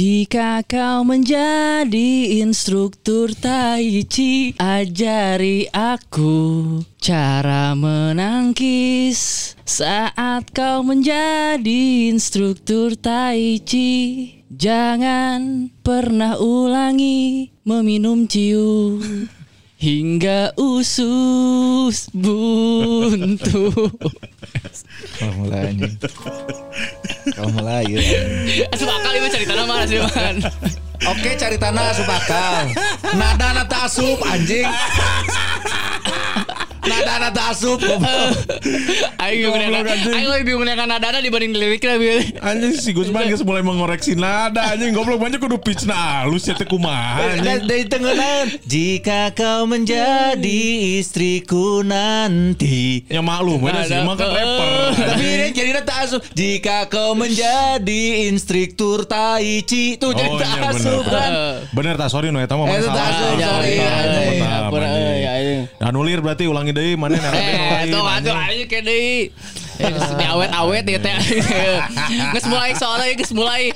[0.00, 9.52] Jika kau menjadi instruktur Tai Chi Ajari aku cara menangkis.
[9.68, 13.92] Saat kau menjadi instruktur Tai Chi
[14.48, 19.04] Jangan pernah ulangi meminum ciu
[19.80, 23.72] Hingga usus buntu
[25.16, 25.96] Kalau mulai anjing.
[27.32, 28.00] Kalau mulai ya.
[28.76, 30.36] Asup akal ini cerita nama sih man
[31.08, 32.76] Oke cari tanah asup akal.
[33.16, 34.68] Nada nada asup anjing.
[36.80, 37.76] Nada nada asup.
[39.20, 42.18] Ayo bingung dengan Ayo lebih bingung dengan nada dibanding liriknya Bil.
[42.40, 46.54] Anjing si Gusman geus mulai mengoreksi nada anjing goblok banyak kudu pitch na halus ya
[46.54, 47.68] teh kumaha anjing.
[47.68, 48.44] Dari tengahan.
[48.64, 50.60] Jika kau menjadi
[50.98, 53.04] istriku nanti.
[53.06, 54.70] Ya maklum mana sih mah kan rapper.
[54.96, 56.20] Tapi ini jadi nada asup.
[56.32, 61.30] Jika kau menjadi instruktur tai chi tuh jadi Oh, nada iya, asup kan.
[61.74, 63.10] Bener tak sorry no eta mah Eh, mana itu tak salah.
[63.10, 65.19] asup, Salah, sorry,
[65.80, 69.32] Anulir berarti ulangi deui mana Eh, atuh aja kayak deui.
[70.18, 71.16] Di awet-awet ya teh.
[72.36, 73.72] Geus mulai soalnya geus mulai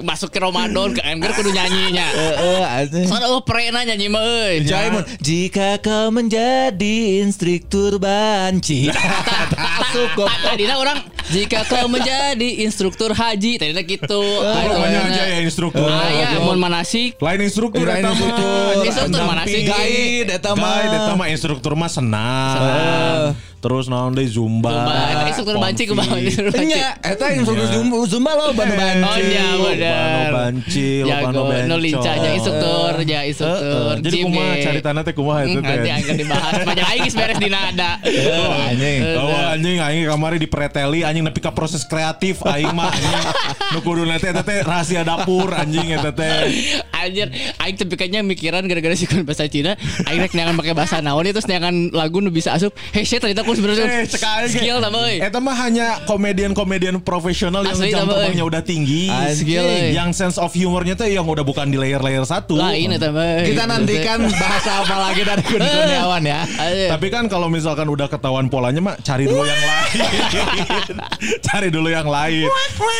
[0.00, 2.06] masuk ke Ramadan ke Emger kudu nyanyinya.
[2.12, 3.06] Heeh, anjing.
[3.06, 4.66] Soalnya oh prena nyanyi mah euy.
[4.66, 8.90] Jai Mun, jika kau menjadi instruktur banci.
[9.80, 10.28] Asup kok.
[10.76, 10.98] Orang
[11.32, 14.20] jika kau menjadi instruktur haji tadina gitu.
[14.20, 15.88] Oh, banyak aja ya instruktur.
[15.88, 18.14] Ah ya, mun manasik Lain instruktur Lain eta mah.
[18.14, 18.72] instruktur.
[18.86, 19.62] Instruktur mana sih?
[19.66, 20.68] Guide eta mah.
[20.68, 23.34] Guide eta mah instruktur mah senang.
[23.66, 24.70] Terus naon deui zumba.
[24.70, 25.90] Zumba, eta instruktur banci pompi.
[25.90, 26.70] kumaha instruktur banci.
[26.70, 29.10] Enya, eta instruktur zumba, zumba lo banu banci.
[29.10, 30.06] Oh iya bener.
[30.06, 31.66] Bano banci, lo bano bencong.
[31.66, 33.94] no lincahnya instruktur, ya instruktur.
[34.06, 34.62] Jadi kumaha ya.
[34.70, 35.66] cari tanah teh kumaha itu teh.
[35.66, 36.52] Nanti akan dibahas.
[36.62, 37.90] Banyak aing geus beres di nada.
[38.06, 39.00] Oh, anjing.
[39.18, 43.22] Oh anjing aing kamari dipreteli anjing nepi ka proses kreatif aing mah anjing.
[43.74, 46.54] Nu kudu teh eta teh rahasia dapur anjing eta teh.
[46.94, 49.74] Anjir, aing tapi kayaknya mikiran gara-gara sih bahasa Cina,
[50.06, 52.70] aing rek neangan pakai bahasa naon itu neangan lagu nu bisa asup.
[52.94, 54.04] Hei, shit ternyata aku sebenarnya Eh,
[54.52, 55.18] skill tambah euy.
[55.24, 59.08] Eta mah hanya komedian-komedian profesional yang jam terbangnya udah tinggi.
[59.32, 59.96] Skill, euy.
[59.96, 62.60] Yang sense of humornya tuh yang udah bukan di layer-layer satu.
[62.60, 63.42] Lain eta mah.
[63.42, 66.40] Kita nantikan bahasa apa lagi dari Kun Kurniawan ya.
[66.60, 66.86] Ayo.
[66.92, 69.98] Tapi kan kalau misalkan udah ketahuan polanya mah cari dulu yang lain.
[71.40, 72.46] cari dulu yang lain.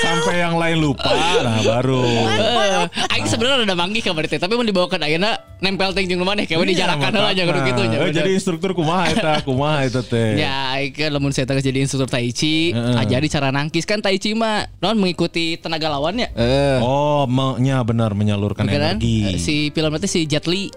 [0.03, 1.13] Sampai yang lain lupa
[1.43, 2.03] nah baru.
[2.07, 6.23] Eh, Aing sebenarnya udah manggih kabar teh, tapi mau dibawa ke ayeuna nempel ting jeung
[6.23, 7.97] mana kayak dijarakan heula aja nya.
[8.07, 10.36] Eh, jadi instruktur kumaha eta, kumaha eta teh.
[10.37, 14.33] Ya, aing kan lamun saya jadi instruktur tai chi, ajari cara nangkis kan tai chi
[14.33, 16.31] mah non mengikuti tenaga lawannya.
[16.33, 17.25] Eh, Oh,
[17.57, 18.77] nya benar menyalurkan Kan?
[18.97, 19.35] energi.
[19.35, 20.69] Eh, Si film itu si Jet Li.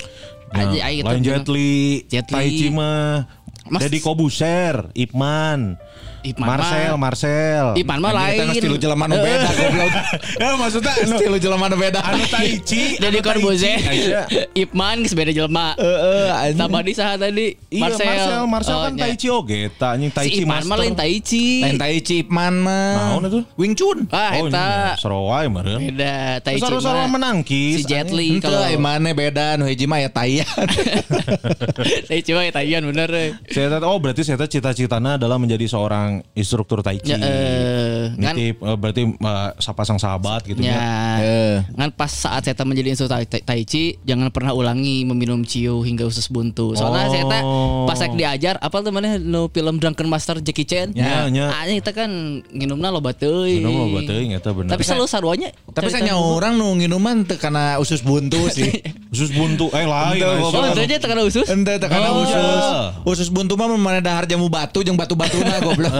[0.50, 1.72] Nah, Aja lain itu- Jet Li,
[2.08, 2.36] Jet Li.
[2.36, 3.28] Tai Chi mah,
[3.70, 5.78] Mas- Deddy Kobuser, Ipman,
[6.22, 7.66] Ipman Marcel, mah- Marcel.
[7.76, 8.52] Ipman mah lain.
[8.52, 9.92] stilu jelema nu beda goblok.
[10.36, 12.00] ya maksudnya Stilu jelema nu beda.
[12.02, 13.80] anu Tai Chi, Jadi anu Tai Corbuzier.
[14.64, 15.74] Ipman geus beda jelema.
[15.76, 16.60] Heeh, anjing.
[16.60, 17.48] Tambah di saha tadi?
[17.70, 19.02] Iya, Marcel, Marcel, Oh, kan nya.
[19.06, 21.46] Tai Chi oge, eta anjing Tai Si Chi Ipman mah lain Tai Chi.
[21.62, 22.90] Lain Tai Chi Ipman mah.
[22.96, 23.40] Naon itu?
[23.56, 23.98] Wing Chun.
[24.10, 25.80] Ah, Oh, eta iya, Sarawai meureun.
[25.82, 26.62] beda Tai Chi.
[26.62, 27.12] Sarua-sarua mah.
[27.16, 27.76] menangkis.
[27.76, 30.48] Si Jet Li Ente kalau Imane beda nu hiji mah ya Taiyan.
[32.06, 33.10] Tai Chi mah ya Taiyan bener.
[33.12, 33.30] eh.
[33.50, 37.12] Saya oh berarti saya tahu cita-citanya adalah menjadi seorang instruktur Tai Chi.
[37.12, 40.82] Ya, eh, kan Nitip, eh, berarti eh, sapasang sahabat gitu Ya, ya.
[41.20, 41.58] Eh.
[41.74, 46.06] kan pas saat saya menjadi instruktur tai, tai chi, jangan pernah ulangi meminum ciu hingga
[46.06, 46.74] usus buntu.
[46.74, 47.12] Soalnya Oh.
[47.12, 47.24] saya
[47.86, 50.92] pas saya diajar, apa tuh mana no film Drunken Master Jackie Chan.
[50.94, 51.48] Ya, ya.
[51.50, 52.10] Ah, kita kan
[52.50, 53.62] nginumna loba teuing.
[53.62, 54.70] Minum loba teuing eta bener.
[54.70, 55.50] Tapi selalu sarwanya.
[55.70, 58.70] Tapi saya orang nu nginuman teu kana usus buntu sih.
[59.10, 60.22] Usus buntu, eh lain.
[60.22, 61.46] Oh, itu aja tekan usus.
[61.50, 62.64] Ente teu kana Oh, usus.
[63.06, 65.99] Usus buntu mah mana dahar jamu batu jeung batu-batuna goblok.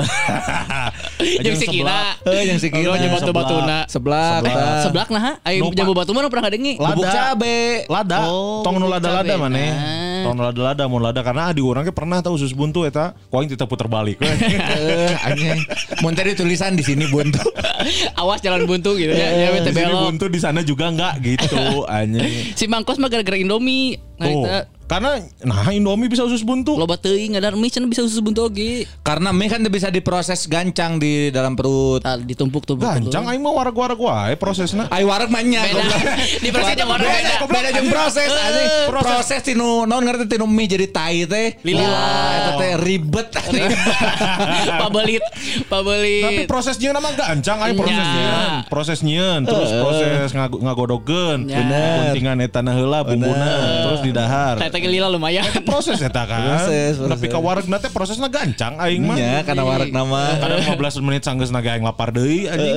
[1.44, 2.16] Jeung si kira.
[2.26, 3.86] Eh yang si kira Oh, jeung batu-batuna.
[3.86, 4.44] Seblak.
[4.86, 6.80] Seblak nah, ayo jamu batu mana pernah dengi?
[6.80, 7.36] Bubuk Lada.
[7.36, 7.86] cabe.
[7.90, 9.42] Lada, Oh, tong nu lada-lada cabe.
[9.42, 9.72] maneh.
[10.22, 10.32] Ah.
[10.32, 13.66] Nu lada-lada mun lada karena di urang ge pernah tahu usus buntu eta, aing teu
[13.66, 14.20] puter balik.
[14.70, 15.60] Eh anjing.
[16.00, 17.40] Mun tadi tulisan di sini buntu.
[18.20, 19.30] Awas jalan buntu gitu ya.
[19.30, 20.04] Ya bete Di sini belok.
[20.10, 21.58] buntu di sana juga enggak gitu
[21.90, 22.54] anjing.
[22.54, 24.44] Si Mangkos mah gara-gara Indomie Nah, Tuh.
[24.84, 25.16] Karena
[25.48, 26.76] nah Indomie bisa usus buntu.
[26.76, 28.84] loba teuing ada mie cenah bisa usus buntu oge.
[29.00, 32.04] Karena mie kan bisa diproses gancang di dalam perut.
[32.04, 32.84] Tah ditumpuk-tumpuk.
[32.84, 34.92] Gancang aing mah warag-warag wae prosesna.
[34.92, 35.64] Ai wareg mah nya.
[35.64, 36.20] Beda.
[36.36, 37.36] Di prosesnya wareg beda.
[37.48, 38.68] Beda jeung proses anjing.
[38.92, 41.62] Proses tinu naon ngarti tinu mie jadi tai teh.
[41.62, 41.86] Lila.
[42.34, 43.28] Eta teh ribet.
[44.82, 46.48] Pabelit, Tapi pabelit.
[46.50, 48.26] prosesnya nama gancang aing prosesnya.
[48.26, 48.42] Nya.
[48.66, 51.46] Prosesnya terus proses ngag- ngagodogeun.
[51.46, 51.62] Nya.
[52.10, 54.58] Guntingan eta na heula bumbuna terus didahar.
[54.58, 55.46] Teh lila lumayan.
[55.62, 56.42] Proses eta kan.
[56.66, 57.12] Proses, proses.
[57.14, 59.18] Tapi ka wareg teh prosesna gancang aing mah.
[59.18, 60.34] Nya karena wareg nama.
[60.42, 62.74] Kadang 15 menit sanggeus naga aing lapar deui anjing.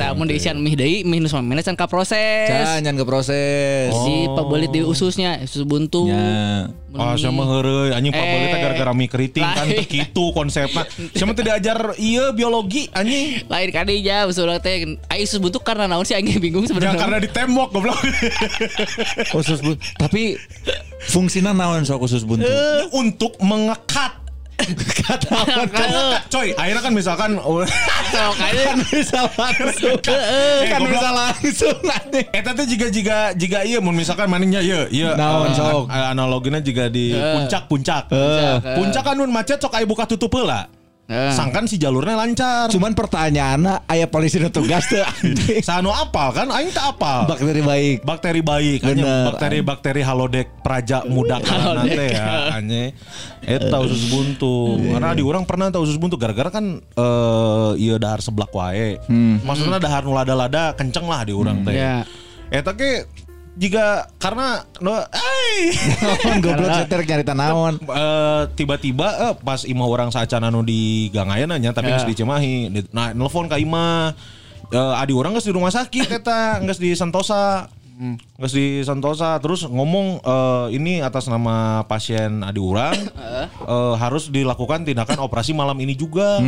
[0.00, 2.48] Tah mun diisian mie deui, mie nu sama menit can ka proses.
[2.48, 3.90] Jangan ke proses.
[3.92, 6.08] Si pabelit di ususnya, usus buntu.
[6.08, 6.69] Nya.
[6.90, 8.58] Ah, sama heureuy anjing Eh.
[8.58, 10.82] gara-gara mie keriting kan teu kitu konsepna.
[11.14, 13.46] Sama teu diajar ieu biologi anjing.
[13.46, 17.00] Lain kali ya usul teh ai buntu karena naon sih aing bingung Jangan sebenarnya.
[17.00, 17.98] karena ditembok goblok.
[19.32, 19.78] Usus buntu.
[19.96, 20.34] Tapi
[21.06, 22.46] fungsinya naon sok usus buntu?
[22.90, 24.18] Untuk mengekat.
[26.28, 27.62] Coy, akhirnya kan misalkan oh,
[28.10, 28.72] Sok aja.
[28.78, 29.98] bisa langsung.
[30.00, 30.92] Eh, kan goblok.
[30.92, 31.76] bisa langsung.
[32.30, 35.84] Eta teh juga juga juga iya mun misalkan maningnya ieu ieu Naon, eh, sok?
[35.88, 37.12] an- analogina juga di.
[38.10, 38.10] Puncak,
[38.62, 38.76] eh.
[38.76, 40.66] Puncak kan mun macet sok aya buka tutup heula.
[41.10, 41.34] Eh.
[41.34, 42.70] Sangkan si jalurnya lancar.
[42.70, 45.58] Cuman pertanyaannya aya polisi nu tugas anjing.
[45.66, 47.26] Sanu apal kan aing teu apal.
[47.26, 47.96] Bakteri baik.
[48.02, 49.26] bakteri baik Bener.
[49.26, 52.94] bakteri-bakteri halodeck praja muda karena teh ya hanya
[53.40, 58.20] eta usus buntu karena di orang pernah tahu usus buntu gara-gara kan eh iya dahar
[58.20, 59.00] seblak wae
[59.42, 62.04] maksudnya dahar nu lada-lada kenceng lah di orang teh Ya.
[62.50, 63.08] eta ke
[63.60, 65.68] jika karena no eh
[66.42, 67.76] goblok setir nyarita naon.
[68.00, 72.72] Eh, tiba-tiba eh, pas imah orang saacana nu di gangayan nya tapi geus di Cimahi
[72.96, 74.16] nah nelpon ka imah
[74.70, 77.66] Eh, adi orang geus di rumah sakit eta geus di Santosa
[78.38, 84.86] geus di Santosa terus ngomong eh, ini atas nama pasien adi orang eh, harus dilakukan
[84.86, 86.38] tindakan operasi malam ini juga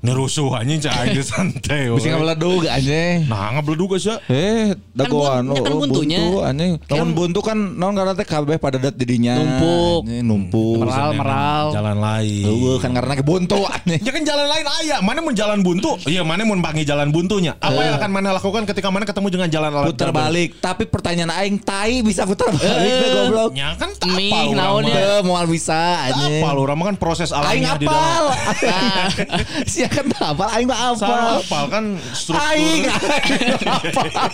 [0.00, 1.88] nerusuh anjing cah aja santai.
[1.88, 3.24] Bisa ngabeledug anjing.
[3.26, 6.18] nah ngabeledug geus ya Eh, dagoan bun- kan oh, buntunya.
[6.20, 6.72] buntu anjing.
[6.86, 9.34] Lamun buntu kan naon karena teh kabeh pada dat didinya.
[9.36, 10.00] Numpuk.
[10.22, 10.78] Numpuk.
[10.82, 11.64] Meral, meral.
[11.72, 14.00] jalan lain Eueuh kan karena ke buntu anjing.
[14.00, 15.96] Ya kan jalan lain aya, mana mau jalan buntu?
[16.04, 17.52] Iya, mana mau panggil jalan buntunya?
[17.58, 21.30] Apa yang akan mana lakukan ketika mana ketemu dengan jalan Putar jalan balik, tapi pertanyaan
[21.34, 23.50] aing tai bisa putar balik goblok.
[23.54, 25.20] Ya kan urang naonnya.
[25.22, 26.42] moal bisa anjing.
[26.42, 27.96] Urang mah kan proses Aing alamiah di dalam.
[27.96, 28.24] apal.
[29.96, 31.64] Kan apal, aing mah Salah apal.
[31.66, 32.44] kan struktur.
[32.44, 34.28] Aing aing apal.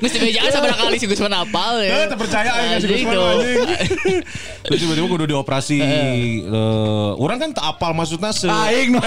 [0.00, 2.08] Geus dibejaan sabaraha kali si Gusman apal ya.
[2.08, 3.60] terpercaya aing ngasih Anjing Gusman anjing.
[4.62, 5.78] Terus tiba-tiba kudu dioperasi.
[5.78, 6.40] Eh,
[7.14, 8.96] orang kan tak apal maksudnya se Aing.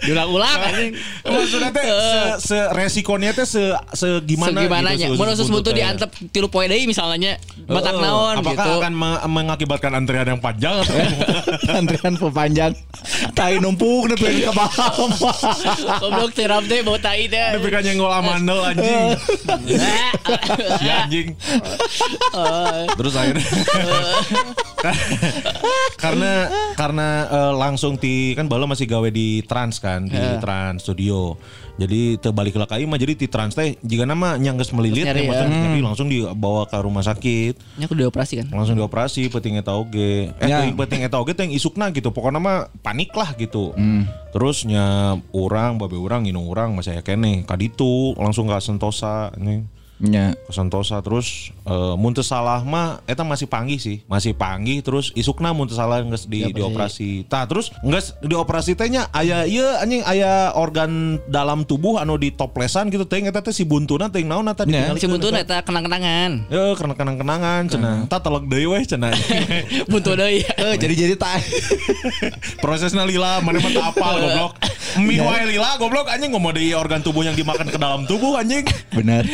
[0.00, 0.92] Diulang-ulang anjing.
[1.24, 3.62] maksudnya teh se, se resikonya teh se
[3.92, 5.08] segimana Segimana nya.
[5.08, 7.40] gitu, Mun usus buntu diantep tilu poe deui misalnya.
[7.64, 8.78] Batak naon Apakah gitu.
[8.78, 10.94] akan me- mengakibatkan antrian yang panjang atau
[11.70, 12.72] Antrian pepanjang.
[13.32, 15.08] Tai numpuk nepi ka bawah.
[16.00, 17.58] Goblok tiram teh bau tai teh.
[17.58, 19.12] Tapi kan nyenggol amandel anjing.
[20.80, 21.28] si anjing.
[22.98, 23.44] Terus akhirnya
[26.02, 26.32] karena
[26.76, 31.36] karena eh, langsung di kan bala masih gawe di Trans kan di Trans Studio.
[31.74, 35.30] Jadi terbalik lah mah jadi di Trans teh jika nama nyangges melilit nyari ya, ya.
[35.30, 37.54] maksudnya jadi langsung dibawa ke rumah sakit.
[37.82, 38.46] Nya aku dioperasi kan.
[38.54, 40.30] Langsung dioperasi peting eta oge.
[40.38, 40.62] Eh Ya.
[40.70, 42.14] peting eta oge teh yang isukna gitu.
[42.14, 43.74] Pokoknya mah panik lah gitu.
[44.30, 49.66] Terus nya orang babe orang inung orang masih aya keneh kaditu langsung ke Sentosa nih.
[50.04, 50.36] Nya.
[50.46, 54.04] Ke Sentosa terus eh mun teu salah mah eta masih panggih sih.
[54.04, 57.24] Masih panggih terus isukna mun teu salah geus di dioperasi.
[57.26, 62.92] Tah terus geus dioperasi teh nya aya ieu anjing aya organ dalam tubuh anu ditoplesan
[62.92, 66.48] gitu teh eta teh si buntuna teh naon eta ditinggal Si buntu eta kenang-kenangan.
[66.52, 67.96] Ya karena kenang-kenangan cenah.
[68.08, 69.12] Tah telek deui weh cenah.
[69.92, 70.40] Buntu deui.
[70.64, 71.42] Eh, jadi jadi tai.
[72.64, 74.52] Prosesnya lila, mana mah apal goblok.
[75.02, 78.64] Mie wae lila goblok anjing ngomong dari organ tubuh yang dimakan ke dalam tubuh anjing.
[78.94, 79.26] Benar.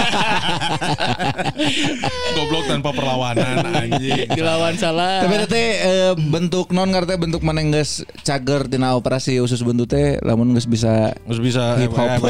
[2.36, 4.26] goblok tanpa perlawanan anjing.
[4.32, 5.22] Dilawan salah.
[5.24, 10.18] Tapi teh eh, bentuk non ngarteh bentuk mana geus cager tina operasi usus buntu teh
[10.22, 12.20] lamun geus bisa Terus bisa Hip hop.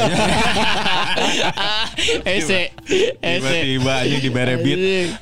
[2.25, 2.71] Ese.
[3.19, 3.19] Ese.
[3.19, 4.79] Tiba-tiba anjing dibere beat.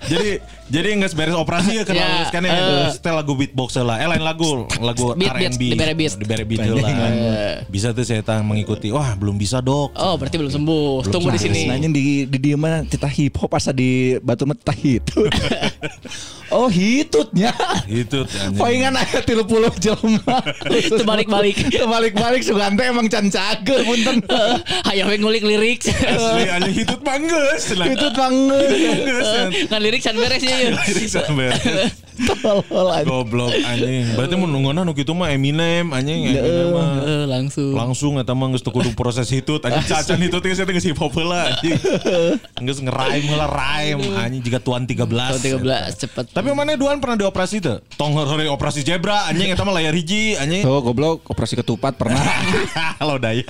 [0.08, 0.32] Jadi
[0.70, 2.54] jadi nggak beres operasi ya kenal kan ya.
[2.54, 3.98] Terus teh lagu beatbox lah.
[3.98, 5.64] Eh lain lagu, lagu Beat, beat, R&B.
[5.74, 6.14] dibere beat.
[6.14, 7.66] Dibere beat lah.
[7.66, 8.94] Bisa tuh saya tang mengikuti.
[8.94, 9.98] Wah, belum bisa, Dok.
[9.98, 11.10] Oh, berarti belum sembuh.
[11.10, 11.66] Tunggu di sini.
[11.66, 15.34] Nanya di di dia mah cita hip hop asa di batu mah cita hitut.
[16.56, 17.50] oh hitutnya.
[17.90, 18.62] Anjing.
[18.62, 20.38] Palingan aya 30 jelema.
[20.70, 21.56] Terbalik-balik.
[21.82, 24.22] Terbalik-balik Sugante emang can cage punten.
[24.86, 25.82] Hayang we ngulik lirik.
[25.90, 27.74] Asli anjing hitut mangges.
[27.74, 28.70] Itu banget.
[29.74, 30.59] Ngan lirik can beres ya.
[32.20, 33.08] Tolol anjing.
[33.08, 34.04] Goblok anjing.
[34.16, 37.00] Berarti mun nunggunan nu kitu mah Eminem anjing Eminem mah.
[37.00, 37.72] Eh, langsung.
[37.72, 41.00] Langsung eta mah geus teu kudu proses hitut anjing cacan hitut geus eta geus hip
[41.00, 41.80] hop heula anjing.
[42.60, 45.00] Geus ngeraim heula raim anjing jiga tuan 13.
[45.08, 46.26] Tahun 13 cepet.
[46.36, 47.80] Tapi mana duaan pernah dioperasi teu?
[47.96, 50.68] Tong hore operasi zebra anjing eta mah layar hiji anjing.
[50.68, 52.20] Tuh goblok operasi ketupat pernah.
[53.00, 53.48] Halo daya.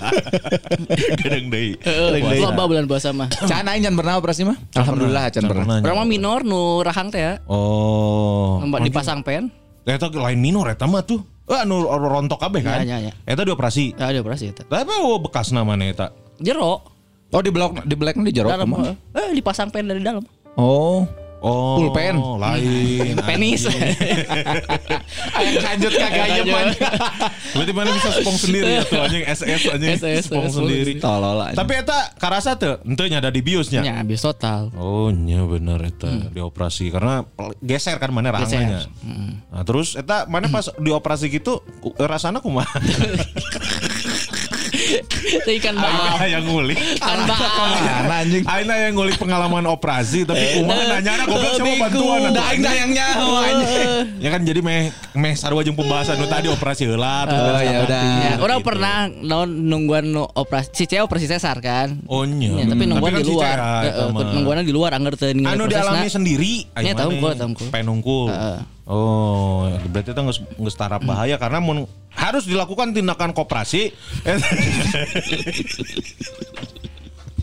[1.26, 1.74] Gedeng deui.
[1.82, 3.34] Eh, Loba bulan puasa mah.
[3.34, 4.58] Can aing can pernah operasi mah?
[4.78, 5.82] Alhamdulillah can pernah.
[5.82, 7.34] Orang mah minor nu rahang teh ya.
[7.48, 8.60] Oh.
[8.60, 9.48] Mbak dipasang pen.
[9.88, 11.24] Eta lain minor eta mah tuh.
[11.48, 12.84] Eh anu rontok kabeh kan.
[12.84, 13.12] Ya, ya, ya.
[13.24, 13.96] Eta dioperasi.
[13.96, 14.68] Ya ada operasi eta.
[14.68, 16.08] Tapi oh, bekas namanya eta.
[16.44, 16.84] Jero.
[17.30, 18.68] Oh di blok di black di jeruk Dalam.
[18.68, 18.92] ke mana?
[19.16, 20.26] Eh dipasang pen dari dalam.
[20.60, 21.08] Oh.
[21.40, 22.20] Oh, Pulpen.
[22.20, 23.16] lain.
[23.24, 23.64] Penis.
[23.64, 26.76] Ayo lanjut kagak Lanjut.
[27.56, 31.00] Berarti mana bisa spong sendiri ya tuh anjing SS anjing SS, spong sendiri.
[31.00, 31.60] Tolol anjing.
[31.64, 33.88] Tapi eta karasa tuh, ente ada di biusnya.
[33.88, 34.68] Ya habis total.
[34.76, 37.24] Oh nya bener eta dioperasi karena
[37.64, 38.84] geser kan mana rangganya.
[39.48, 42.68] Nah, terus eta mana pas dioperasi gitu ku- rasana kumaha?
[45.20, 45.74] Itu ikan.
[45.78, 46.78] Aina yang ngulik.
[46.78, 47.18] Ikan.
[47.26, 48.44] Mana anjing?
[48.46, 52.20] Aina yang ngulik pengalaman operasi tapi kumaha nanya goblok sama bantuan.
[52.34, 53.88] Da aing yang nyaho anjing.
[54.20, 57.26] Ya kan jadi meh meh sarua jeung pembahasan nu tadi operasi heula.
[57.26, 58.04] terus Oh, ya udah.
[58.20, 58.68] Ya, orang Gitu.
[58.68, 62.00] pernah non nungguan nu operasi si cewek operasi sesar kan.
[62.06, 62.60] Oh nya.
[62.60, 63.58] Ya, tapi nungguan kan di luar.
[63.58, 64.32] Cea, Eh, eta eh, mah.
[64.34, 66.54] nungguan di luar anggar teu Anu dialami sendiri.
[66.76, 67.54] Nya, tahu gua, tahu.
[67.70, 68.30] Penungkul.
[68.90, 70.20] Oh, berarti itu
[70.58, 71.62] nggak tarap bahaya karena
[72.10, 73.94] harus dilakukan tindakan koperasi.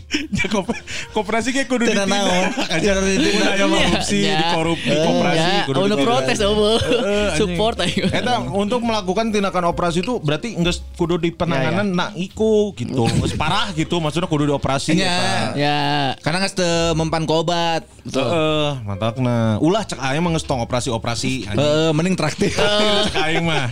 [0.07, 0.71] Ya, kop-
[1.11, 2.47] koperasi kayak kudu naon.
[2.71, 4.39] Aja kudu aya korupsi, Ya.
[4.39, 6.79] di korup, di koperasi, Ya, kudu udah di- protes eueuh.
[6.79, 7.35] Anjing.
[7.35, 8.03] Support aja.
[8.15, 13.35] Eta untuk melakukan tindakan operasi itu berarti nggak kudu di penanganan nak iku gitu, nggak
[13.35, 14.95] parah gitu, maksudnya kudu dioperasi.
[14.95, 15.51] Eta.
[15.59, 16.15] Ya.
[16.23, 17.83] Karena nggak teu mempan ku obat.
[18.07, 19.59] Heeh, mantapna.
[19.59, 21.51] Ulah cek aing mah geus tong operasi-operasi.
[21.51, 22.55] Heeh, mending traktir.
[22.55, 23.67] Cek aing mah.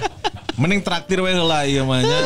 [0.55, 2.19] Mending traktir we heula ieu mah nya.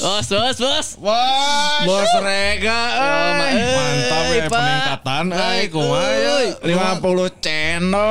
[0.01, 0.88] Bos, bos, bos.
[0.98, 1.86] Bos!
[1.86, 2.81] Bos Rega,
[3.53, 3.70] eh.
[3.77, 6.34] Mantap ya peningkatan eh kumaha ya.
[6.98, 8.10] 50 channel.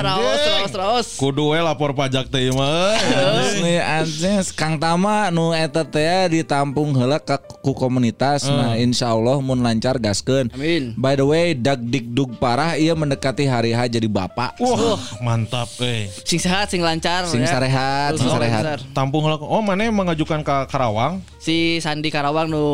[0.00, 1.08] Raos, raos, raos.
[1.20, 2.96] Kudu we lapor pajak teh mah.
[2.96, 3.60] eh.
[3.60, 7.20] Nih anjing Kang Tama nu eta teh ditampung heula
[7.60, 8.48] ku komunitas.
[8.48, 10.48] Nah, insyaallah mun lancar gaskeun.
[10.56, 10.96] Amin.
[10.96, 11.84] By the way, dag
[12.16, 14.56] dug parah ia mendekati hari H jadi bapak.
[14.56, 16.08] Wah, mantap eh.
[16.24, 17.28] Sing sehat, sing lancar.
[17.28, 17.60] Sing ya.
[17.60, 18.80] sarehat, sing sarehat.
[18.96, 19.36] Tampung heula.
[19.44, 21.25] Oh, mana yang mengajukan ke Karawang?
[21.36, 22.64] Si Sandi Karawang nu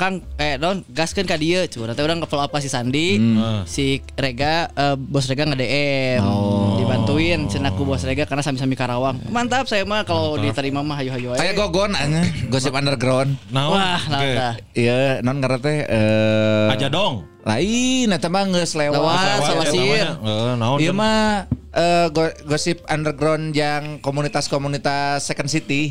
[0.00, 3.20] Kang eh don gaskeun ka dieu curah teh urang follow apa si Sandi.
[3.20, 3.68] Hmm.
[3.68, 6.20] Si Rega eh, bos Rega nge-DM.
[6.24, 6.80] Oh.
[6.80, 9.20] Dibantuin cenah ku bos Rega karena sami-sami Karawang.
[9.28, 11.52] Mantap saya mah kalau diterima mah hayu-hayu aja.
[11.52, 13.36] gogon anya, gosip underground.
[13.52, 13.76] Naon?
[13.76, 14.54] Wah, nah, nah.
[14.72, 17.31] Iya, non ngaran teh eh Aja dong.
[17.42, 18.94] Lain eta mah geus lewat.
[18.94, 19.12] Lewat.
[19.12, 20.06] Ah, Lewat sama sir.
[20.06, 20.78] Eh, naon?
[20.78, 25.90] Iya mah eh, go- gosip underground yang komunitas-komunitas Second City.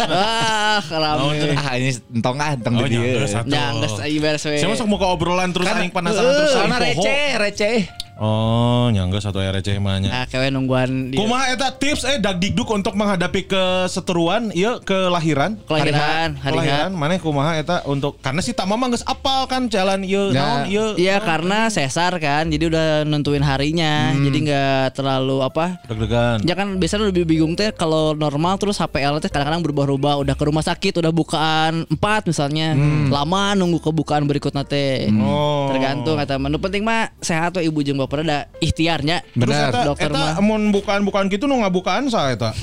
[0.00, 1.54] Wah, rame.
[1.54, 3.22] ah ini entong ah entong Oh, di dieu.
[3.22, 3.48] jangan, satu.
[3.48, 4.56] Ya, geus ieu beres we.
[4.56, 7.02] Saya masuk muka obrolan terus Kan aing penasaran terus aing soalnya poho.
[7.02, 7.78] receh, receh.
[8.20, 10.12] Oh, nyangga satu receh mahnya.
[10.12, 16.36] Nah, kewe nungguan dia Kumaha eta tips eh dagdikduk untuk menghadapi keseteruan ieu kelahiran kelahiran,
[16.36, 20.36] hari kelahiran mana kumaha eta untuk karena si Tama mah geus apal kan jalan ieu
[20.36, 20.68] naon Ya.
[20.68, 25.80] ieu Iya karena sesar kan, jadi udah nentuin harinya, jadi nggak terlalu apa.
[25.88, 26.44] deg-degan.
[26.44, 30.44] Ya kan biasanya lebih bingung teh kalau normal terus HPL teh kadang-kadang berubah-ubah, udah ke
[30.44, 32.76] rumah sakit, udah bukaan 4 misalnya,
[33.08, 35.08] lama nunggu kebukaan berikutnya teh.
[35.16, 35.72] Oh.
[35.72, 39.22] Tergantung kata menu penting mah sehat tuh ibu jeung bapak ada ikhtiarnya.
[39.22, 39.70] Terus Benar.
[39.70, 40.42] eta, Dokter eta mah.
[40.42, 42.50] mun bukaan-bukaan gitu nu ngabukaan sa eta.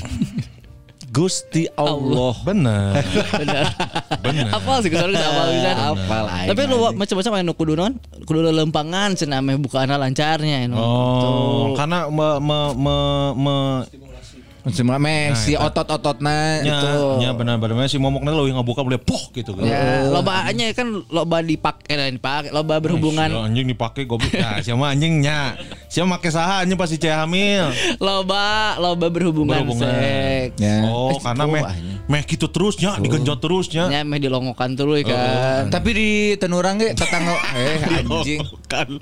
[1.08, 2.36] Gusti Allah.
[2.52, 3.00] Bener.
[3.40, 3.64] Bener.
[4.20, 4.46] Bener.
[4.52, 5.70] Apa sih ke sana apa bisa?
[5.88, 7.92] Apal aing, Tapi lu macam-macam anu kudu non,
[8.28, 10.76] kudu lempangan cenah meh bukaanna lancarnya anu.
[10.76, 12.96] Oh, karena me me me,
[13.40, 13.56] me
[14.68, 15.64] Cuma meh si eta.
[15.64, 16.92] otot-ototna nya, itu.
[17.18, 19.64] nya benar-benar si momokna leuwih ngabuka boleh poh gitu kan.
[19.64, 24.28] Ya, lobanya kan loba dipakai dan dipakai, loba berhubungan Sia, anjing dipake goblok.
[24.28, 25.56] Ya, siapa anjingnya?
[25.86, 27.70] Siapa make saha anjing pasti ceh hamil.
[27.98, 29.88] loba loba berhubungan, Berhubungan.
[29.88, 30.58] seks.
[30.58, 30.76] Ya.
[30.84, 31.62] Oh, Eh, karena oh, meh
[32.06, 33.88] meh gitu terusnya, digenjot terusnya.
[33.88, 35.68] Nya meh dilongokan dulu kan.
[35.68, 38.40] Tapi di tenurang ge tetangga eh anjing.
[38.66, 39.00] Kan.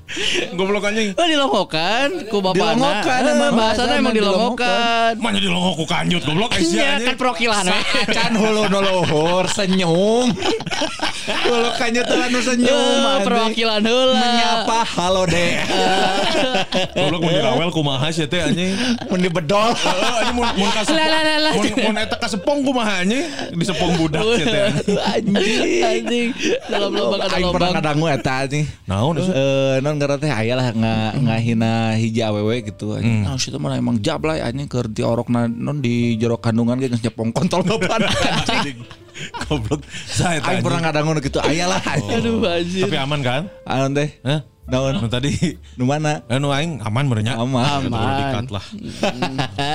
[0.53, 1.11] Goblok anjing.
[1.13, 3.03] Oh dilongokan ku bapana.
[3.03, 3.51] Dilongokan, Eh, emang
[3.97, 5.11] Emang dilongokan.
[5.17, 7.79] Mana dilongok ku kanjut goblok eh, sia Iya kan perwakilan we.
[8.11, 10.27] Can hulu nu luhur senyum.
[11.47, 12.99] Hulu kanyut anu senyum.
[13.01, 14.15] Eh, perwakilan heula.
[14.15, 15.51] Menyapa halo deh.
[16.97, 18.75] Goblok mun dirawel kumaha sih teh anjing.
[19.07, 19.71] Mun dibedol.
[19.71, 21.51] Heeh, anjing mun mun ka Lah, lah, lah, lah.
[21.55, 23.23] mun mun eta kasepong kumaha anjing?
[23.55, 24.61] Disepong budak sih teh.
[25.15, 25.83] anjing.
[25.83, 26.27] Anjing.
[26.67, 27.79] Dalam lubang ada Aing pernah lubang.
[27.79, 28.65] kadangu eta anjing.
[28.83, 29.31] Naon sih?
[29.31, 33.23] Eh, non gara teh aya lah nga ngahina hiji awewe gitu anjing.
[33.23, 34.87] Nah, situ mah emang jablay anjing keur
[35.45, 38.81] diorokna non di jero kandungan geus nyepong kontol anjing.
[39.45, 39.81] Goblok.
[40.05, 42.17] Saya Aing pernah kadangu nu kitu aya lah anjing.
[42.17, 42.85] Aduh anjir.
[42.89, 43.41] Tapi aman kan?
[43.65, 44.09] Anu teh.
[44.25, 44.41] Hah?
[44.67, 44.99] Naon?
[44.99, 45.31] Nu tadi
[45.79, 46.21] Nu mana?
[46.27, 47.39] Eh nu aing aman berenya.
[47.39, 47.87] Aman.
[47.87, 48.13] Aman.
[48.19, 48.65] Dikat lah.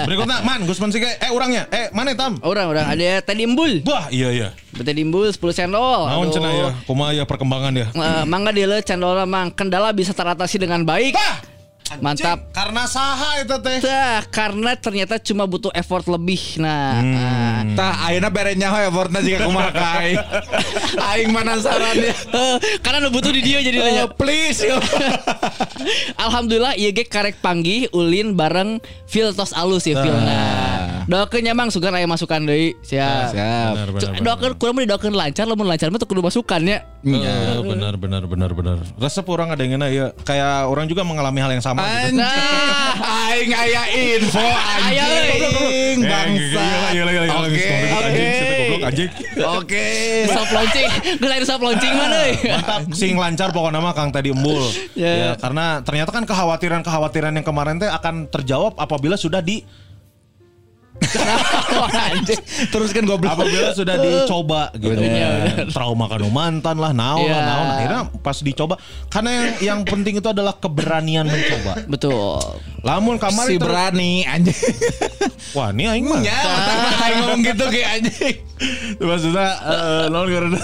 [0.05, 1.17] Berikutnya man Gus Mansike.
[1.19, 1.65] Eh orangnya.
[1.73, 2.37] Eh mana tam?
[2.45, 3.81] Orang orang ada tadi embul.
[3.89, 4.49] Wah iya iya.
[4.77, 6.07] Tadi embul 10 cendol.
[6.07, 6.35] Naon Aduh.
[6.37, 6.69] cenah ya?
[6.85, 7.87] Kumaha ya perkembangan ya?
[7.93, 11.17] Eh, mangga dia cendol mang kendala bisa teratasi dengan baik.
[11.17, 11.52] Tah!
[12.01, 12.49] Mantap.
[12.51, 13.79] Karena saha itu teh?
[13.79, 16.57] Tah, karena ternyata cuma butuh effort lebih.
[16.57, 17.13] Nah, Hmm.
[17.13, 17.61] nah.
[17.75, 20.19] Tah ayeuna bere nyaho effortna jika kumaha ka aing.
[20.97, 22.15] Aing penasaran ya.
[22.17, 24.05] Eh, karena nu butuh di dia jadi nanya.
[24.05, 24.81] Oh, please yo.
[26.25, 30.15] Alhamdulillah ieu ge karek panggih ulin bareng feel tos alus ya feel.
[30.15, 30.62] Nah,
[31.09, 32.75] doakeun nya mang sugan aya masukan deui.
[32.85, 33.33] Siap.
[33.33, 33.73] Siap.
[34.23, 36.85] Doakeun kurang mah didoakeun lancar lamun lancar mah tuh kudu masukan ya.
[37.03, 38.79] Eh, benar benar benar benar.
[38.99, 40.07] Resep orang ada yang enak ya.
[40.23, 42.23] Kayak orang juga mengalami hal yang sama gitu.
[43.03, 45.99] Aing aya info anjing.
[46.07, 46.65] Bangsa.
[46.95, 47.33] Iya iya iya.
[47.43, 47.69] Oke.
[48.83, 49.11] Anjing.
[49.43, 49.87] Oke.
[50.31, 50.89] Sop launching,
[51.19, 52.35] geus aya sop launching mana euy.
[52.51, 54.63] Mantap, sing lancar pokoknya mah Kang tadi embul.
[54.95, 55.13] Ya.
[55.13, 59.63] Ya, karena ternyata kan kekhawatiran-kekhawatiran yang kemarin teh akan terjawab apabila sudah di
[62.13, 62.41] Anjing.
[62.71, 63.35] Terus kan goblok.
[63.35, 64.97] apabila sudah dicoba gitu.
[64.97, 65.67] Bener.
[65.71, 67.49] Trauma kanu mantan lah, naon lah, Iya.
[67.49, 67.67] naon.
[67.77, 68.75] Akhirnya pas dicoba
[69.09, 71.85] karena yang yang penting itu adalah keberanian mencoba.
[71.91, 72.39] Betul.
[72.83, 74.55] Lamun kamar si berani anjing.
[75.55, 76.21] Wah, ini aing mah.
[76.23, 76.41] Ya,
[77.23, 78.37] ngomong gitu kayak anjing.
[78.99, 80.59] Maksudnya eh naon karena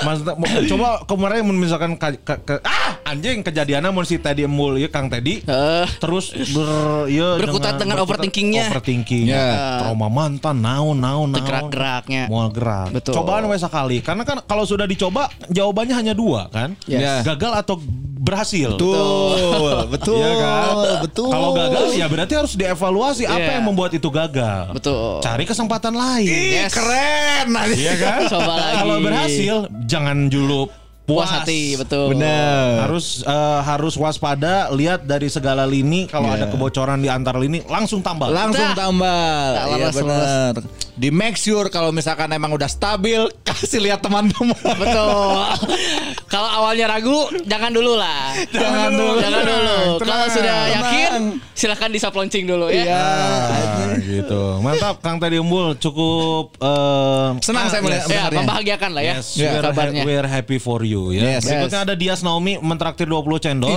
[0.00, 4.76] Maksudnya mau- coba kemarin misalkan ka- ka- ka- ah anjing kejadiannya mun si Teddy Embul
[4.76, 6.68] ya Kang Teddy Eh, terus ber
[7.06, 8.70] ya Berkutat dengan overthinkingnya.
[8.70, 9.80] overthinking Ya.
[9.80, 12.26] trauma mantan naon naon naon Gerak-geraknya.
[12.26, 13.12] mau gerak Betul.
[13.14, 17.22] cobaan wes sekali karena kan kalau sudah dicoba jawabannya hanya dua kan Yes.
[17.22, 17.76] gagal atau
[18.20, 20.74] berhasil Betul, betul, Iya kan?
[21.02, 21.30] betul.
[21.30, 23.56] Kalau gagal ya berarti harus dievaluasi apa Iya.
[23.56, 24.70] yang membuat itu gagal.
[24.72, 25.18] Betul.
[25.18, 26.28] Cari kesempatan lain.
[26.28, 26.70] Ih, Yes.
[26.70, 27.48] keren.
[27.70, 28.20] Iya kan?
[28.28, 28.76] Coba lagi.
[28.76, 29.56] Kalau berhasil
[29.90, 30.70] jangan dulu
[31.10, 32.14] puas, Puas hati, betul.
[32.14, 32.80] Bener.
[32.80, 36.36] Harus eh, harus waspada, lihat dari segala lini kalau Iya.
[36.36, 38.30] ada kebocoran di antar lini langsung tambal.
[38.30, 38.78] Langsung Dah.
[38.78, 39.50] tambal.
[39.50, 40.54] Iya leres, benar.
[40.92, 44.54] Di make sure kalau misalkan emang udah stabil, kasih lihat teman-teman.
[44.54, 45.42] Betul.
[46.30, 48.30] Kalau awalnya ragu, jangan dulu lah.
[48.46, 49.18] Jangan dulu.
[49.18, 49.78] Jangan dulu.
[49.98, 50.76] Kalau sudah tenang.
[50.76, 51.12] yakin,
[51.52, 52.84] silakan disap launching dulu ya.
[52.84, 53.02] Iya.
[53.02, 54.42] Ah, gitu.
[54.60, 58.38] Mantap Kang Teddy Umbul cukup eh, Senang saya melihat Ya, sebenarnya.
[58.38, 59.14] membahagiakan lah ya.
[59.16, 60.02] Yes, Ya, we're, kabarnya.
[60.04, 61.40] we're happy for you ya.
[61.40, 61.48] Yes.
[61.48, 63.72] Berikutnya ada Dias Naomi mentraktir 20 cendol.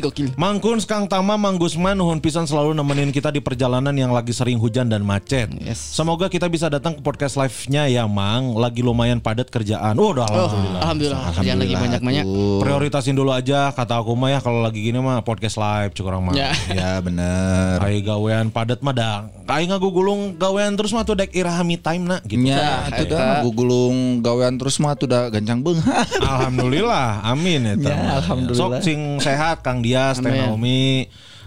[0.00, 0.32] Gokil.
[0.34, 4.56] Mangkun Kang Tama Mang Gusman nuhun pisan selalu nemenin kita di perjalanan yang lagi sering
[4.56, 5.52] hujan dan macet.
[5.60, 5.76] Yes.
[5.76, 8.56] Semoga kita bisa datang ke podcast live-nya ya, Mang.
[8.56, 9.94] Lagi lumayan padat kerjaan.
[9.96, 11.20] Oh, udah Oh, alhamdulillah.
[11.28, 11.60] alhamdulillah.
[11.60, 12.24] Lagi banyak-banyak.
[12.60, 16.34] Prioritasin dulu aja kata aku mah ya kalau lagi gini mah podcast live cukup mah.
[16.34, 16.50] Ya.
[16.74, 17.78] Ya bener.
[17.80, 19.18] Kayak gawean padat mah dah.
[19.44, 22.44] Kayak ngagugulung gawean terus mah tuh dek irahami time na gitu.
[22.44, 26.04] Ya, itu dah gugulung gawean terus mah tuh udah gancang beunghar.
[26.20, 27.74] Alhamdulillah, amin ya.
[27.78, 28.78] Ya, alhamdulillah.
[28.78, 30.40] Sok sing sehat Kang Dias, Teh Amin.
[30.40, 30.84] Naomi.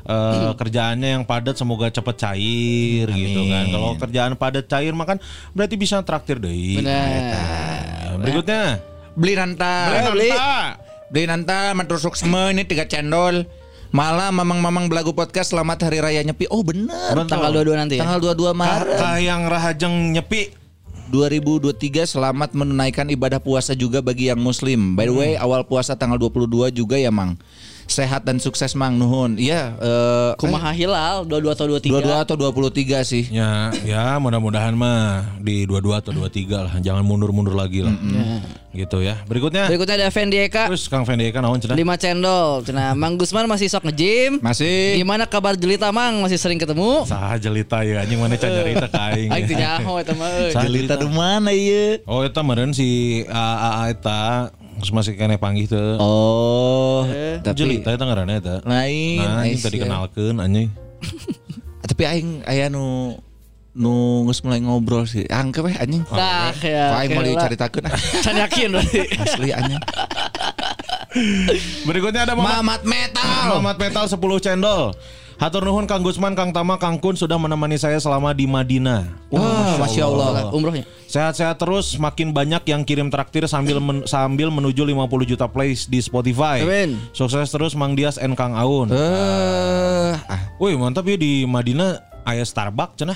[0.07, 3.65] eh, kerjaannya yang padat semoga cepet cair gitu kan.
[3.67, 5.17] Kalau kerjaan padat cair mah kan
[5.51, 6.79] berarti bisa traktir deh.
[6.79, 8.15] Benar.
[8.23, 8.79] Berikutnya.
[9.17, 9.75] Beli nanta.
[10.15, 10.31] beli.
[11.07, 13.43] Beli nanta matur suksma ini tiga cendol.
[13.87, 16.47] Malah mamang-mamang belagu podcast selamat hari raya nyepi.
[16.51, 17.15] Oh bener.
[17.23, 18.03] Tanggal 22 nanti ya.
[18.03, 18.99] Tanggal 22 Maret.
[18.99, 20.51] Kayang rahajeng nyepi.
[21.07, 24.93] 2023 selamat menunaikan ibadah puasa juga bagi yang muslim.
[24.93, 27.39] By the way, awal puasa tanggal 22 juga ya, Mang.
[27.87, 28.99] Sehat dan sukses, Mang.
[28.99, 29.39] Nuhun.
[29.39, 32.03] Iya, eh Kumaha hilal 22 atau 23.
[32.03, 33.23] 22 atau 23 sih.
[33.31, 36.73] Ya, ya mudah-mudahan mah di 22 atau 23 lah.
[36.83, 37.95] Jangan mundur-mundur lagi lah.
[38.77, 39.17] Gitu ya.
[39.25, 39.65] Berikutnya.
[39.65, 41.73] Berikutnya ada Fendi Eka Terus Kang Fendi kan naon cenah?
[41.73, 42.61] 5 cendol.
[42.61, 44.37] Cenah Mang Gusman masih sok nge-gym.
[44.43, 45.01] Masih.
[45.01, 46.21] Gimana kabar Jelita Mang?
[46.21, 47.07] Masih sering ketemu?
[47.09, 49.33] Saha jelita ya anjing mana can nyarita ka aing.
[49.33, 52.03] Aing teu nyaho eta mah Jelita di mana ya?
[52.05, 55.97] Oh eta meureun si AA eta geus masih kene panggih teu.
[55.97, 57.01] Oh,
[57.41, 58.55] tapi Jelita eta ngaranna eta.
[58.61, 59.21] lain.
[59.21, 60.69] Nah, anjing Ais, tadi kenalkeun anjing.
[61.87, 63.17] Tapi aing aya nu
[63.77, 65.25] nu geus mulai ngobrol sih.
[65.29, 66.05] Angke weh anjing.
[66.13, 66.93] Nah, ya.
[67.01, 67.49] Aing mau ah.
[68.21, 69.01] Can yakin berarti.
[69.17, 69.81] asli anjing.
[71.87, 73.57] Berikutnya ada Mamat Mamat Metal.
[73.57, 74.93] Mamat Metal 10 cendol.
[75.37, 79.05] Hatur nuhun Kang Gusman, Kang Tama, Kang Kun sudah menemani saya selama di Madinah.
[79.29, 80.49] Wah, Masya Allah.
[80.49, 80.81] Umrohnya.
[81.07, 85.97] Sehat-sehat terus, makin banyak yang kirim traktir sambil men- sambil menuju 50 juta plays di
[85.97, 86.59] Spotify.
[86.59, 86.99] Amin.
[87.11, 88.91] Sukses terus Mang Dias and Kang Aun.
[88.91, 93.15] Eh, ah, Wih, mantap ya di Madinah aya Starbucks cenah.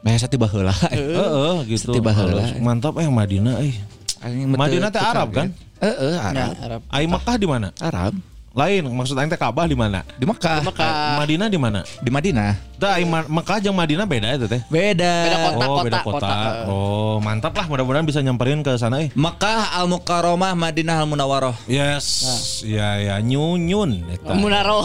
[0.00, 0.72] biasa tiba heula.
[0.90, 1.92] Heeh, gitu.
[1.92, 2.40] Setiba heula.
[2.40, 2.58] Halus.
[2.58, 3.74] Mantap eh Madinah eh.
[4.20, 5.48] Mah Madinah teh Arab kan?
[5.78, 6.52] Heeh, Ya, Arab.
[6.58, 6.80] Arab.
[6.88, 7.68] Ai Mekah di mana?
[7.78, 8.16] Arab.
[8.50, 10.02] Lain, maksud aing teh Ka'bah di mana?
[10.18, 10.66] Di Mekah.
[10.66, 11.22] Mekah.
[11.22, 11.86] Madinah di mana?
[12.02, 12.58] Di Madinah.
[12.82, 14.58] Tah Ma- Mekah jeung Madinah beda itu teh.
[14.66, 15.14] Beda.
[15.22, 15.64] Beda kota.
[15.70, 16.18] oh, beda kota.
[16.18, 16.34] kota.
[16.66, 19.14] Oh, mantap lah mudah-mudahan bisa nyamperin ke sana eh.
[19.14, 21.54] Mekah Al Mukarramah Madinah Al Munawwaroh.
[21.70, 22.26] Yes.
[22.66, 24.34] Ya ya nyunyun eta.
[24.34, 24.82] Munaro.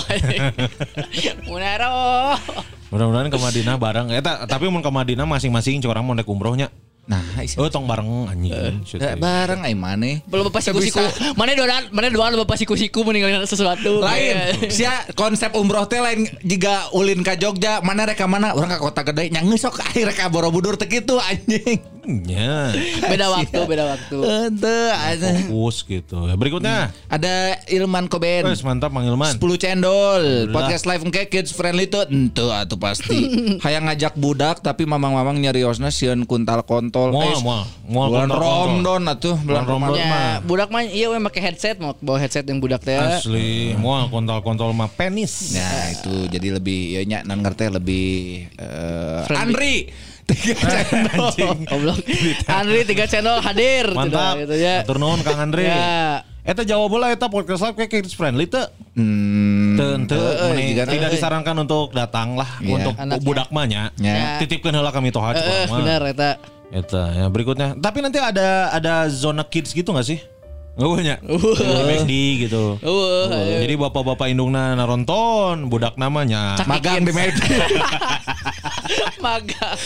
[1.49, 2.37] Munaro.
[2.93, 4.13] Mudah-mudahan ke Madinah bareng.
[4.13, 6.69] Eta tapi mun ke Madinah masing-masing curang mau naik umrohnya.
[7.05, 7.61] Nah, isi.
[7.61, 8.81] Oh, tong bareng anjing.
[8.97, 9.13] Eh.
[9.13, 10.25] bareng ai maneh.
[10.25, 11.05] Belum bapak siku-siku.
[11.37, 14.01] Mana doan, mana doan bapak siku-siku meninggalin sesuatu.
[14.01, 18.79] lain sia konsep umroh teh lain jika ulin ka Jogja mana reka mana orang ka
[18.81, 22.69] kota gede nya geus sok akhir reka Borobudur teh kitu anjing Nya.
[23.01, 24.17] Beda waktu, beda waktu.
[24.91, 25.49] Anjing.
[25.49, 26.25] Fokus gitu.
[26.25, 26.77] Ya, Berikutnya.
[27.07, 27.33] ada
[27.65, 29.35] Ilman Koben Wes mantap Mang Ilman.
[29.35, 33.25] 10 cendol podcast live engke kids friendly tuh ente atuh pasti
[33.65, 37.63] hayang ngajak budak tapi mamang-mamang nyariosna sieun kuntal kontol Moal, Eh, moal.
[37.85, 38.65] Moal bulan kontol, kontol.
[38.95, 39.93] Ramadan atuh bulan Ramadan.
[39.95, 42.93] Ramadan Ya, budak mah iya we make headset mau bawa headset yang budak teh.
[42.95, 43.73] Asli.
[43.75, 45.53] Moal kontol-kontol mah penis.
[45.53, 48.07] Nah itu jadi lebih ya nya nan ngerti lebih
[48.51, 49.41] eh, Friendly.
[49.41, 49.75] Andri
[50.29, 51.27] tiga channel
[51.63, 51.97] Goblok.
[52.47, 54.41] Andri tiga channel hadir Mantap.
[54.41, 54.81] gitu, gitu ya.
[54.81, 55.63] Atur nuhun Kang Andre.
[55.63, 56.25] Ya.
[56.41, 58.69] Eta jawab bola eta podcast live kayak kids friendly teu.
[58.93, 60.21] Hmm, Teu teu
[60.85, 62.73] tidak disarankan untuk datang lah Iya.
[62.75, 63.21] untuk Anaknya.
[63.21, 63.83] budak mah nya.
[63.97, 64.37] Ya.
[64.37, 65.69] Titipkeun heula kami toha mah.
[65.73, 66.37] benar eta.
[66.69, 67.73] Eta ya berikutnya.
[67.77, 70.21] Tapi nanti ada ada zona kids gitu gak sih?
[70.75, 71.17] Oh nya.
[71.23, 72.11] BSD
[72.45, 72.75] gitu.
[72.83, 73.31] Uh,
[73.63, 76.59] Jadi bapak-bapak indungna naronton budak namanya.
[76.67, 77.39] Magang di Kids.
[79.25, 79.79] magang.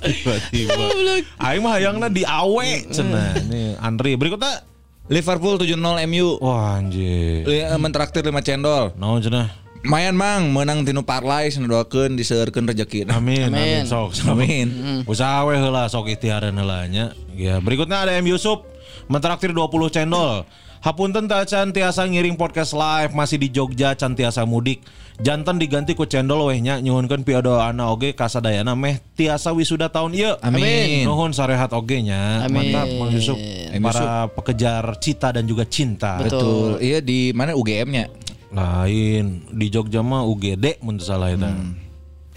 [0.00, 0.74] Tiba-tiba.
[1.46, 3.38] Aing mah hayangna di awe cenah.
[3.46, 4.66] Nih Andri berikutnya.
[5.10, 5.74] Liverpool 7-0
[6.06, 7.42] MU Wah anjir.
[7.42, 9.50] Eh, mentraktir 5 cendol Naon cenah?
[9.82, 13.82] Mayan mang menang tinu parlay sendoakeun diseureurkeun rezeki Amin, amin, Amin.
[13.90, 14.38] sok, sok.
[14.38, 15.02] Amin.
[15.10, 17.10] Usaha we heula sok ikhtiaran heula nya.
[17.34, 18.62] Ya, berikutnya ada M Yusuf
[19.10, 20.46] mentraktir 20 cendol.
[20.80, 24.80] Hapunten ta can tiasa ngiring podcast live masih di Jogja can tiasa mudik.
[25.20, 30.32] Jantan diganti ku cendol weh nya nyuhunkeun piadoana oge kasadayana meh tiasa wisuda tahun ieu.
[30.40, 31.04] Amin.
[31.04, 32.48] Nuhun sarehat oge nya.
[32.48, 32.72] Amin.
[32.72, 33.36] Mantap Mang Yusuf.
[33.76, 36.16] Para pekejar cita dan juga cinta.
[36.16, 36.80] Betul.
[36.80, 38.08] Iya di mana UGM-nya?
[38.56, 41.52] Lain di Jogja mah UGD mun salah eta.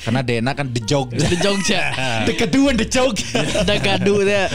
[0.03, 1.23] Karena Dena kan di Jogja.
[1.23, 1.81] Di Jogja.
[2.27, 3.39] Di kedua di Jogja.
[3.63, 4.47] Gaduh teh.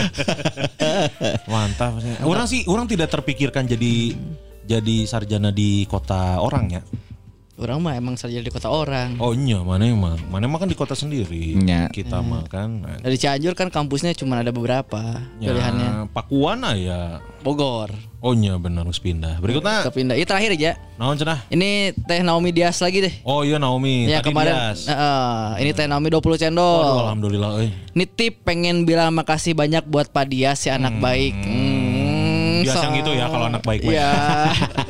[1.48, 1.98] Mantap.
[2.22, 4.12] Orang sih, orang tidak terpikirkan jadi
[4.68, 6.82] jadi sarjana di kota orang ya.
[7.58, 9.18] Orang mah emang saja di kota orang.
[9.18, 10.14] Oh iya, mana emang?
[10.30, 11.58] Mana emang kan di kota sendiri.
[11.58, 11.90] Nya.
[11.90, 12.86] Kita mah kan.
[12.86, 16.06] Nah, Dari Cianjur kan kampusnya cuma ada beberapa Ya, pilihannya.
[16.14, 17.18] Pakuan ya.
[17.42, 17.90] Bogor.
[18.18, 19.38] Oh iya benar harus pindah.
[19.38, 20.18] Berikutnya Kepindah.
[20.18, 20.72] Ini terakhir aja.
[20.98, 21.38] naon cenah?
[21.54, 23.14] Ini Teh Naomi Dias lagi deh.
[23.22, 24.50] Oh iya Naomi, ya tadi kemarin.
[24.50, 24.90] Dias.
[24.90, 26.82] Heeh, ini Teh Naomi 20 cendol.
[26.82, 27.70] Aduh, alhamdulillah euy.
[27.94, 31.30] Nitip pengen bilang makasih banyak buat Pak Dias si anak baik.
[31.38, 33.86] Hmm, Biasa so- gitu ya kalau anak baik.
[33.86, 34.10] Iya.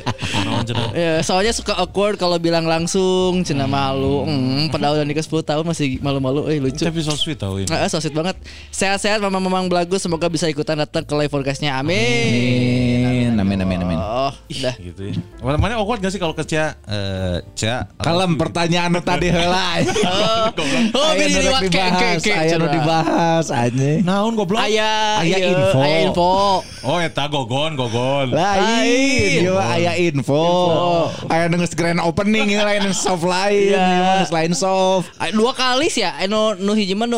[0.59, 0.89] Naon cenah?
[0.99, 4.27] Ya, soalnya suka awkward kalau bilang langsung, cina malu.
[4.27, 6.83] Hmm, padahal udah nikah 10 tahun masih malu-malu, eh lucu.
[6.83, 7.71] Tapi so sweet tau ini.
[7.71, 8.35] Ah, so sweet banget.
[8.73, 11.79] Sehat-sehat Mamang-mamang belagu semoga bisa ikutan datang ke live podcastnya.
[11.79, 13.31] Amin.
[13.39, 13.99] Amin amin amin.
[13.99, 14.75] Oh, udah.
[14.75, 15.13] gitu ya.
[15.39, 16.75] Mana mana awkward gak sih kalau ke Cia?
[16.83, 17.87] Eh, Cia.
[18.01, 19.79] Kalem pertanyaan tadi heula.
[20.03, 20.51] Oh,
[20.99, 22.71] oh ini dibahas, cenah.
[22.73, 24.03] dibahas anjing.
[24.03, 24.59] Naon goblok?
[24.59, 25.79] Aya, Aya iya, info.
[25.79, 26.33] Aya info.
[26.83, 28.27] Oh eta gogon gogon.
[28.31, 30.43] Lain, ieu mah aya info.
[31.29, 33.85] Aya ngeus grand opening ieu lain soft lain, Iya.
[33.85, 35.11] mah geus lain soft.
[35.31, 37.17] Dua kali sih ya, anu nu hiji mah nu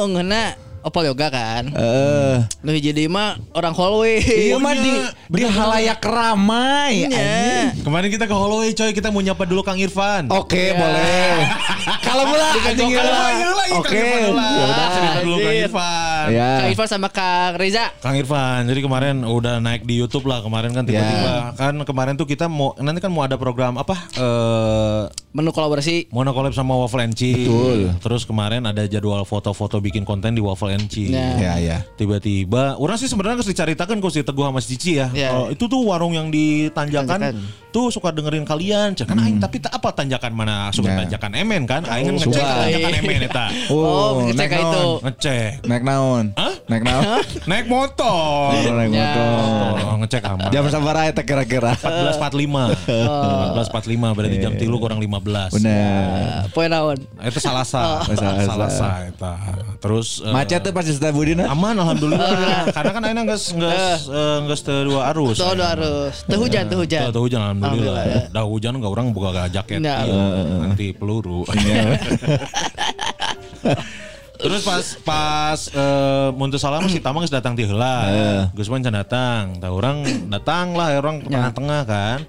[0.81, 1.63] opal yoga kan.
[1.71, 4.21] Eh, Nu hiji deui mah orang hallway.
[4.21, 4.93] ieu mah di
[5.29, 7.05] di halayak ramai.
[7.07, 7.73] Nya.
[7.81, 10.29] Kemarin kita ke Holloway coy, kita mau nyapa dulu Kang Irfan.
[10.29, 11.45] Oke, boleh.
[12.07, 14.03] Kalau mula anjing ieu Kalau Kang Oke.
[14.03, 14.27] Ya
[14.67, 14.87] udah.
[14.91, 15.65] Cerita dulu Kang Anjir.
[15.65, 16.25] Irfan.
[16.29, 16.49] Ya.
[16.59, 17.85] Kang Irfan sama Kang Reza.
[18.01, 22.25] Kang Irfan, jadi kemarin udah naik di YouTube lah kemarin kan tiba-tiba kan kemarin tuh
[22.25, 26.11] kita mau nanti kan mau ada program apa eh Menu kolaborasi.
[26.11, 27.47] mau collab sama Waffle and Cheese.
[27.47, 27.95] Betul.
[28.03, 31.11] Terus kemarin ada jadwal foto-foto bikin konten di Waffle Cheese.
[31.11, 31.35] Ya.
[31.35, 31.77] Ya, ya.
[31.99, 35.07] Tiba-tiba, orang sih sebenarnya harus diceritakan kok si Teguh sama si Cici ya.
[35.11, 35.33] Ya.
[35.33, 37.71] Kalau itu tuh warung yang di Tanjakan, Tanjakan.
[37.75, 38.95] tuh suka dengerin kalian.
[38.95, 41.07] Cek kan aing tapi tak apa Tanjakan mana suka Ya.
[41.07, 41.81] Tanjakan Emen kan?
[41.87, 42.45] Aing kan ngecek suka.
[42.67, 43.45] Tanjakan Emen eta.
[43.71, 44.85] Oh, ngecek naik itu.
[45.07, 45.51] Ngecek.
[45.67, 46.25] Naik naon?
[46.35, 46.50] Hah?
[46.65, 47.23] Naik naon?
[47.49, 48.53] Naik motor.
[48.53, 49.01] Oh, naik Ya.
[49.11, 49.71] motor.
[49.81, 50.49] Oh, ngecek aman.
[50.49, 51.73] Jam sabar eta kira-kira.
[51.75, 56.47] 14.45 14.45 berarti jam tilu kurang 15 Bener.
[56.51, 56.97] Poe naon?
[57.19, 58.69] Itu salah sah Oh, sah.
[58.69, 59.33] sah eta.
[59.79, 61.47] Terus eh, Macet tuh pasti Setiap Budina.
[61.47, 65.51] Aman alhamdulillah Karena kan aina geus geus eh, geus teu dua arus Tuh.
[66.27, 67.09] Teu hujan, teu hujan.
[67.09, 68.03] Tuh, tuh hujan alhamdulillah.
[68.05, 68.33] Alhamdulillah.
[68.33, 69.79] Dah hujan enggak orang buka gak jaket.
[69.79, 70.03] Nah.
[70.05, 70.23] Iya,
[70.61, 71.43] Nanti peluru.
[74.41, 78.09] Terus pas pas eh Muntu Salam si Tamang geus datang ti heula.
[78.57, 79.61] Geus can datang.
[79.61, 82.19] Tah orang datang lah orang ke tengah-tengah kan.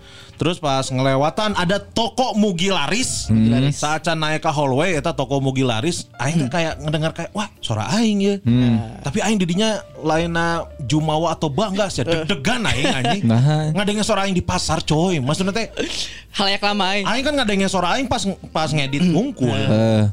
[0.42, 3.30] Terus pas ngelewatan ada toko Mugi Laris.
[3.70, 7.46] Saat can naik ke hallway eta toko Mugi Laris, aing teh kayak ngedengar kayak wah
[7.62, 8.34] suara aing ya.
[9.06, 13.22] Tapi aing didinya lainna Jumawa atau bangga sih deg-degan aing anjing.
[13.32, 13.70] Nah.
[13.70, 15.22] Ngadengin suara aing di pasar coy.
[15.22, 15.70] Maksudnya teh
[16.34, 17.06] Halayak lama eh.
[17.06, 19.54] aing kan ngadengin suara aing pas pas ngedit unggul.
[19.54, 20.10] Eh,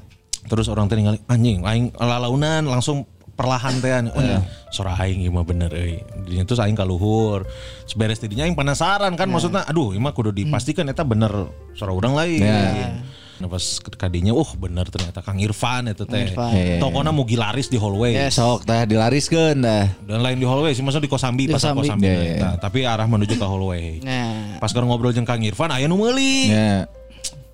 [0.50, 3.06] Terus orang teh ningali anjing aing lalaunan langsung
[3.38, 6.02] perlahan teh oh, suara aing ieu mah bener euy.
[6.28, 7.48] Dinya terus aing kaluhur.
[7.88, 11.32] Seberes tidinya aing penasaran kan maksudnya aduh ieu mah kudu dipastikan eta bener
[11.78, 12.42] suara urang lain.
[12.42, 13.00] Ya.
[13.40, 13.64] Nah pas
[13.96, 16.36] kadinya oh bener ternyata Kang Irfan itu teh.
[16.36, 16.52] Irfan.
[16.52, 16.80] Ya, ya, ya.
[16.84, 18.12] Tokona Mugi Laris di hallway.
[18.12, 18.36] Yes.
[18.36, 19.88] sok teh dilariskeun dah.
[20.04, 22.04] Dan lain di hallway sih maksudnya di Kosambi Di pasar Kosambi.
[22.04, 22.12] Kosambi.
[22.12, 22.44] Ya, ya, ya.
[22.44, 24.04] Nah, tapi arah menuju ke hallway.
[24.04, 24.60] Nah.
[24.60, 26.52] Pas keur ngobrol jeung Kang Irfan aya nu meuli.
[26.52, 26.92] Ya.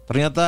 [0.06, 0.46] Ternyata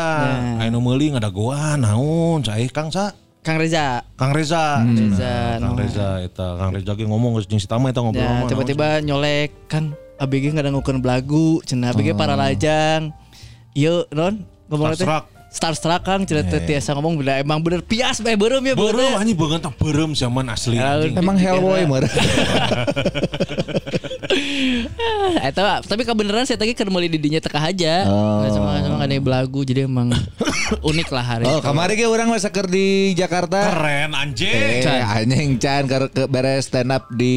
[0.61, 3.09] aya nu meuli ngadagoan naon cai Kang sa
[3.41, 4.03] Kang Reza.
[4.19, 4.83] Kang Reza.
[4.83, 5.79] Reza, Nah, Kang.
[5.79, 9.55] Reza eta Kang Reza ge ngomong geus jeung si Tama eta ngobrol sama tiba-tiba nyolek
[9.71, 13.13] Kang ABG nggak ada ngukur belagu, cenah ABG para lajang.
[13.77, 15.05] Iya, non ngomong teh.
[15.47, 16.03] Starstruck.
[16.03, 19.19] Kang cerita tiasa ngomong bila emang bener pias bae beureum ya Beureum beureum.
[19.19, 21.15] anjing beungeut tah beureum zaman asli Ya, anjing.
[21.15, 22.03] Emang Hellboy mah.
[25.37, 28.05] Eta tapi kebenaran saya tadi keur meuli didinya teka aja.
[28.07, 28.43] Oh.
[28.43, 30.11] Nggak Cuma cuma ada belagu jadi emang
[30.89, 33.71] unik lah hari Oh, kemarin ge urang masa keur di Jakarta.
[33.71, 34.83] Keren anjing.
[34.83, 37.35] Eh, anjing can ke beres stand up di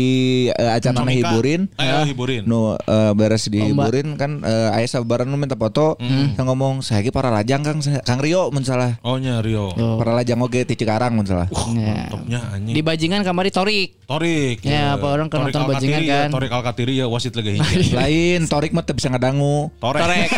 [0.51, 1.71] eh, acara hiburin.
[1.79, 2.43] Ayo hiburin.
[2.45, 5.95] Nu eh, beres dihiburin kan eh, aya sabaran nu minta foto.
[6.01, 8.97] Saya ngomong saya ge para lajang Kang Kang Rio mun salah.
[9.05, 9.73] Oh nya Rio.
[10.01, 11.49] Para lajang oge ti Cikarang mun salah.
[11.77, 12.09] Ya.
[12.09, 12.75] Topnya anjing.
[12.75, 14.01] Di bajingan kamari Torik.
[14.09, 14.65] Torik.
[14.67, 16.29] Ya, apa orang kan nonton bajingan ya, kan.
[16.35, 17.95] Torik Alkatiri ya wasit lagi hiji.
[17.99, 19.71] Lain Torik mah teu bisa ngadangu.
[19.79, 20.03] Torek.
[20.03, 20.31] Torek.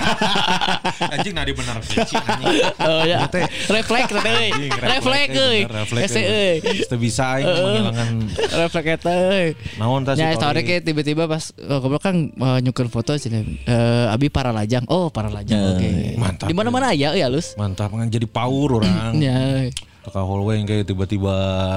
[1.14, 2.53] anjing nadi bener Cici, anjing.
[2.83, 3.25] Oh ya.
[3.70, 4.12] Refleks.
[4.12, 5.61] Anjing, Refleks euy.
[5.64, 6.57] refleks, Ese euy.
[6.85, 8.09] Teu bisa aing menghilangkan
[8.66, 9.48] Refleks eta euy.
[9.81, 10.85] naon tah si Ya, Torik.
[10.85, 13.62] Tiba-tiba pas oh, goblok kan uh, nyukur foto sini.
[13.64, 14.85] Eh abi para lajang.
[14.90, 15.79] Oh, para lajang.
[15.79, 16.18] Oke.
[16.20, 16.46] mantap.
[16.51, 17.51] Di mana-mana ya ya halus.
[17.56, 19.14] Mantap kan jadi paur orang.
[19.24, 19.68] Ya.
[20.02, 21.30] Teka hallway yang kayak tiba-tiba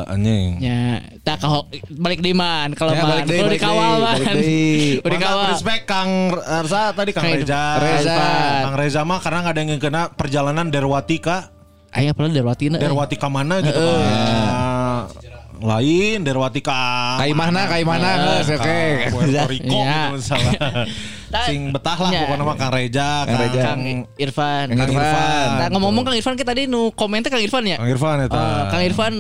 [0.10, 0.58] anjing.
[0.58, 4.18] Ya, tak kalau balik di man, kalau Ya, man, balik kalau balik dikawal man,
[4.98, 5.46] udah dikawal.
[5.54, 6.12] Respect Kang
[6.42, 7.78] Arsa tadi Kang Reza.
[7.78, 8.18] Reza.
[8.66, 11.54] Kang Reza mah karena nggak ada yang kena perjalanan Derwati ka
[11.94, 12.82] Ayo pernah Derwati na.
[12.82, 14.02] Derwati ka mana gitu kan.
[15.66, 18.82] Lain Derwati ka Kai mana, kai mana, geus, Ka oke.
[19.12, 20.14] Puerto Rico Ya.
[20.14, 20.38] gitu.
[21.50, 22.20] Sing betah lah Ya.
[22.24, 23.62] pokoknya mah Kang Reja, Kang Reja.
[23.66, 23.82] Kang
[24.16, 24.66] Irfan.
[24.72, 25.48] Kang Irfan.
[25.60, 27.76] Nah, ngomong Kang Irfan kita tadi nu komennya Kang Irfan ya.
[27.76, 28.38] Kang Irfan eta.
[28.38, 29.14] Eh, Kang Irfan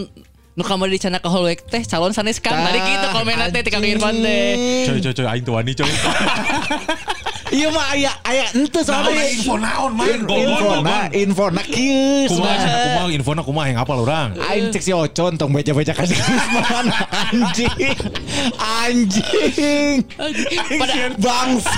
[0.55, 2.55] nu kamar di cana ke hallway teh calon sanes Kang.
[2.55, 4.87] Tadi gitu komennya teh ti Kang Irfan teh.
[4.87, 5.91] Coy coy coy aing tuh wani coy.
[7.55, 9.25] Iya mah aya aya ente Naon soalnya.
[9.31, 12.27] info naon main Info na, info na kieu.
[12.27, 14.35] Kumaha kumaha info na kumaha yang apal urang.
[14.43, 16.91] Aing cek si Ocon tong beja-beja kasih Gusman
[17.31, 17.95] anjing.
[18.59, 19.97] Anjing.
[20.75, 21.71] Pada- Bangsa.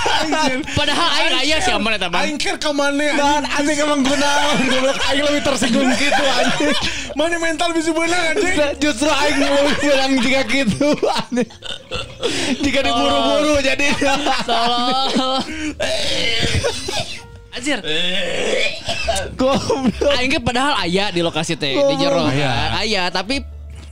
[0.74, 2.26] Padahal aing aya sih aman eta Bang.
[2.26, 6.74] Aing keur ka mana Dan anjing emang gunawan goblok aing lebih tersinggung gitu anjing.
[7.14, 8.56] Mana mental bisa beunang anjing.
[8.58, 11.50] Nah, Justru aing lebih bilang jika gitu anjing.
[12.58, 13.88] Jika diburu-buru jadi
[14.48, 15.67] Tolong.
[17.58, 17.80] Anjir.
[19.34, 20.14] goblok.
[20.14, 22.54] Aing padahal aya di lokasi teh di jero Aya.
[22.54, 22.70] kan.
[22.86, 23.42] Aya tapi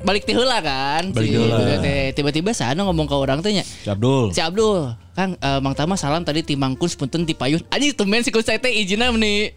[0.05, 1.09] balik ti heula kan.
[1.09, 1.81] Balik ti heula.
[2.13, 3.65] Tiba-tiba sana ngomong ke orang teh nya.
[3.65, 4.29] Si Abdul.
[4.29, 7.63] Si Abdul, Kang, eh, Mang Tama salam tadi timangkun punten ti payun.
[7.73, 9.49] Anjing tumben si Kun teh izina meni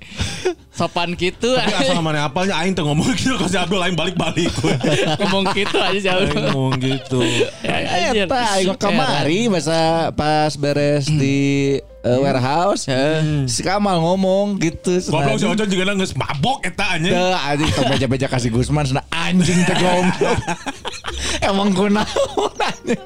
[0.72, 1.52] sopan gitu.
[1.52, 4.48] Tapi asal mana apalnya aing teh ngomong gitu ke si Abdul aing balik-balik.
[5.20, 6.32] ngomong gitu aja si Abdul.
[6.48, 7.20] ngomong gitu.
[7.60, 8.24] Anjir.
[8.24, 11.76] Eta aing mah kamari masa pas beres di
[12.08, 12.88] eh, warehouse
[13.44, 15.44] si Kamal ngomong gitu Goblok si.
[15.44, 17.12] Ojon juga nangis mabok eta anjing.
[17.12, 20.38] Teu anjing tong beja-beja kasih Gusman sana anjing teh goblok.
[21.48, 23.02] Emang kunaon anjing.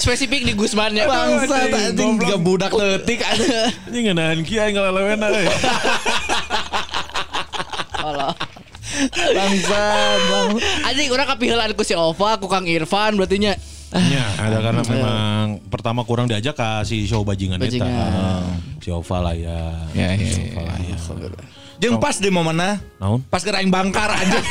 [0.00, 1.04] Spesifik di Gusman ya.
[1.04, 3.52] Bangsa anjing, juga budak leutik anjing.
[3.88, 5.46] Anjing ngeunahan kieu aing ngalelewena euy.
[8.00, 8.32] Allah.
[9.36, 9.82] Bangsa
[10.18, 10.50] bang.
[10.88, 13.54] Anjing orang kapihelaan ku si Ova, ku Kang Irfan berarti nya.
[13.90, 17.90] Ya, ada karena memang pertama kurang diajak ke si show bajingan, Bajingan.
[17.90, 18.38] eta.
[18.78, 19.58] Si Ova lah ya.
[19.98, 20.54] Ya, ya, Si ya.
[20.54, 20.96] Ova lah ya.
[21.80, 23.24] Jeung pas di momenna Naon?
[23.26, 24.46] pas ke aing bangkar anjing.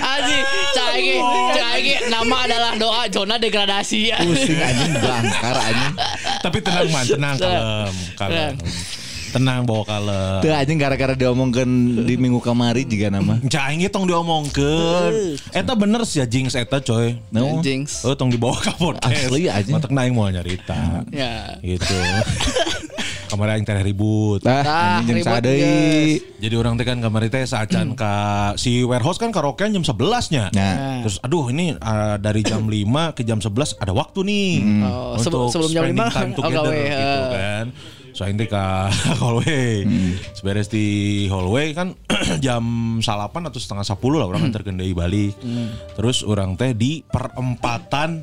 [0.00, 0.44] Anjing,
[0.76, 1.10] cai
[1.56, 4.14] cai nama adalah doa zona degradasi.
[4.14, 5.94] Pusing anjing bangkar anjing.
[6.44, 8.54] Tapi tenang man, tenang kalem, kalem.
[9.30, 10.42] Tenang bawa kalem.
[10.42, 13.38] Teu anjing gara-gara diomongkeun di minggu kamari juga nama.
[13.54, 15.38] Cai ge tong diomongkeun.
[15.54, 17.14] Eta bener sih ya jinx eta coy.
[17.30, 17.62] No.
[17.62, 18.02] Jinx.
[18.02, 19.30] Oh tong dibawa ke podcast.
[19.30, 19.70] Asli aja.
[19.70, 21.06] Matak naing mau nyarita.
[21.14, 21.54] Ya.
[21.62, 21.94] Gitu.
[23.30, 24.42] Kamar aing teh ribut.
[24.42, 26.18] Anjing jeung ribut, sadeuy.
[26.42, 28.14] Jadi orang teh kan kamar teh saacan ka
[28.58, 30.50] si warehouse kan karaokean jam 11 nya.
[30.50, 31.06] Nah.
[31.06, 34.50] Terus aduh ini uh, dari jam 5 ke jam 11 ada waktu nih.
[34.82, 37.30] Oh, sebe- untuk sebelum jam spending 5 time oh, together gawe, gitu eh.
[37.30, 37.66] kan.
[38.20, 38.64] So ini ke
[39.16, 39.88] hallway.
[40.36, 41.96] Seberes di hallway kan
[42.44, 42.60] jam
[43.00, 45.32] salapan atau setengah 10 lah orang antar kendai balik.
[45.96, 48.20] Terus orang teh di perempatan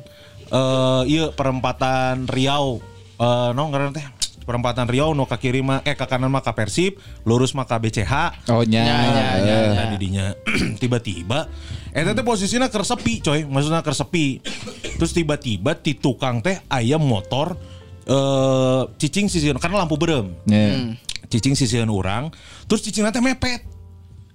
[0.54, 2.78] eh iya perempatan Riau
[3.18, 4.06] eh no ngaran teh
[4.46, 7.74] perempatan Riau no ke kiri mah eh ke kanan mah ke Persib, lurus mah ke
[7.82, 8.46] BCH.
[8.54, 8.86] Oh nya.
[8.86, 9.58] Ya, ya, ya.
[9.82, 10.30] Nah, didinya
[10.80, 11.50] tiba-tiba
[11.90, 14.38] eta teh posisinya keur sepi coy, maksudnya keur sepi.
[14.94, 17.58] Terus tiba-tiba ti tukang teh ayam motor
[18.08, 20.32] eh cicing sisian karena lampu berem.
[20.48, 20.96] Ya.
[21.28, 22.32] Cicing sisian orang,
[22.64, 23.60] terus cicingna teh mepet.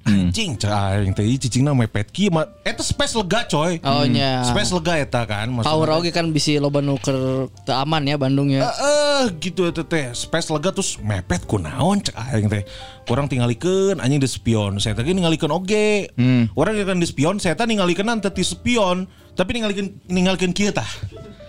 [0.03, 2.11] Anjing, cek aing teh ieu cicingna mepet.
[2.27, 3.79] Mah eta space lega coy.
[3.87, 4.43] Oh nya.
[4.43, 8.59] Space lega eta kan Power oge kan bisa loba nuker teu aman ya Bandung Eh,
[8.59, 8.67] ya.
[8.67, 10.11] eh, gitu eta teh.
[10.11, 12.67] Space lega terus mepet kunaon cek aing teh.
[13.07, 14.75] Kurang tinggalikeun anjing di spion.
[14.83, 16.11] Saya teh ningalikeun oge.
[16.53, 19.07] Orang kan di spion saya teh ningalikeun teh di spion.
[19.33, 20.85] Tapi ningalikeun ningalikeun kieu tah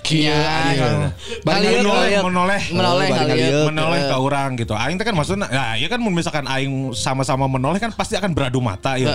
[0.05, 1.12] Iya.
[1.40, 3.64] Bari menoleh, menoleh, menoleh Oh, kali ya.
[3.69, 4.77] menoleh ke orang gitu.
[4.77, 9.01] Aing kan maksudnya, ya, ya kan misalkan Aing sama-sama menoleh kan pasti akan beradu mata
[9.01, 9.09] ya.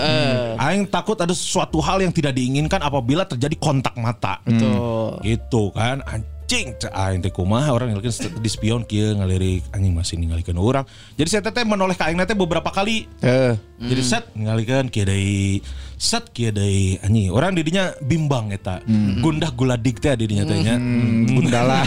[0.58, 4.42] Aing takut ada sesuatu hal yang tidak diinginkan apabila terjadi kontak mata.
[4.46, 5.22] Tuh.
[5.22, 6.74] Gitu kan, anjing.
[6.90, 10.82] Aing teh kumaha orang ngalikin di spion kieu ngalirik anjing masih ningalikeun orang.
[11.14, 13.06] Jadi saya teh menoleh ka aing teh beberapa kali.
[13.22, 13.54] Eh.
[13.78, 15.62] Jadi set ngalikeun kieu deui
[16.00, 17.28] set kieu deui anjing.
[17.28, 18.80] Orang didinya bimbang eta.
[19.20, 20.80] Gundah guladik teh didinya teh nya.
[21.28, 21.84] Gundala.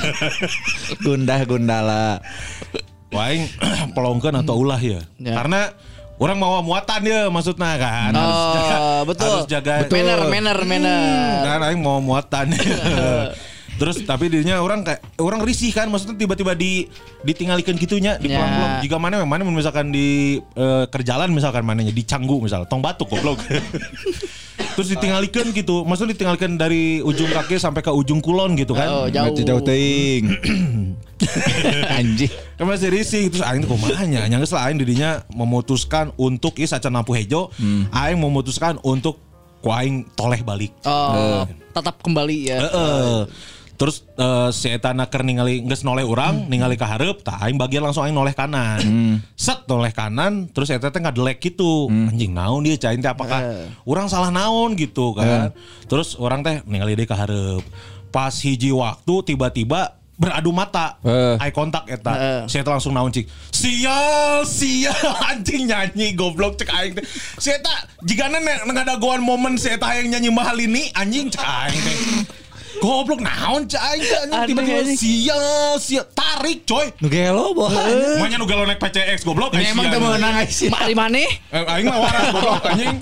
[1.05, 2.21] Gundah gundala.
[3.09, 3.49] Wah aing
[3.97, 5.01] pelongkeun atau ulah ya.
[5.17, 5.33] Ya.
[5.33, 5.73] Karena
[6.21, 8.13] orang mau muatan ya maksudnya kan.
[8.13, 8.77] Harus Oh, jaga,
[9.09, 9.25] betul.
[9.25, 11.41] Harus jaga Manner, manner, manner.
[11.41, 12.53] kan aing mau muatan.
[13.73, 16.85] Terus tapi dirinya orang kayak orang risih kan maksudnya tiba-tiba di
[17.25, 18.37] ditinggalikeun gitunya di Ya.
[18.37, 23.09] pulang-pulang jika mana mana misalkan di eh, kerjalan misalkan mananya di Canggu misal tong batuk
[23.09, 23.41] goblok.
[24.73, 25.85] Terus ditinggalikeun gitu.
[25.85, 28.89] Maksudnya ditinggalikeun dari ujung kaki sampai ke ujung kulon gitu kan.
[28.89, 29.37] Oh, jauh.
[29.37, 30.33] Jauh teuing.
[31.97, 32.31] Anjing.
[32.57, 36.57] Kan masih risih terus aing teh kumaha nya nya geus lah aing didinya memutuskan untuk
[36.59, 37.49] ieu sacan lampu hejo
[37.93, 39.21] aing memutuskan untuk
[39.63, 40.75] ku aing toleh balik.
[40.83, 42.57] Oh, tetap kembali ya.
[42.59, 43.17] Heeh.
[43.83, 47.59] Terus eh, si eta na keur ningali geus noleh urang, ningali ka hareup, tah aing
[47.59, 48.79] bagian langsung aing noleh kanan.
[49.35, 51.91] Set noleh kanan, terus eta teh ngadelek gitu.
[51.91, 55.51] Anjing naon dia cain teh apakah urang salah naon gitu kan.
[55.91, 57.59] Terus orang teh ningali dia ka hareup.
[58.07, 60.95] Pas hiji waktu tiba-tiba beradu mata.
[61.03, 61.35] Eh.
[61.43, 62.47] eye contact eta.
[62.47, 63.27] Saya langsung naon cik?
[63.51, 67.05] Sial sial anjing nyanyi goblok cek aing teh.
[67.35, 68.31] Saya tak jika
[68.95, 71.99] goan momen saya yang nyanyi mahal ini anjing cek aing teh
[72.81, 77.69] goblok naon Aneh, tiba-tiba sial sial tarik coy Nu gelo boh.
[77.69, 79.93] Makanya nu galau naik PCX goblok Ini emang sial.
[79.93, 80.67] teu meunang sih.
[80.67, 81.21] Mak di mana?
[81.51, 82.95] Aing mah waras goblok anjing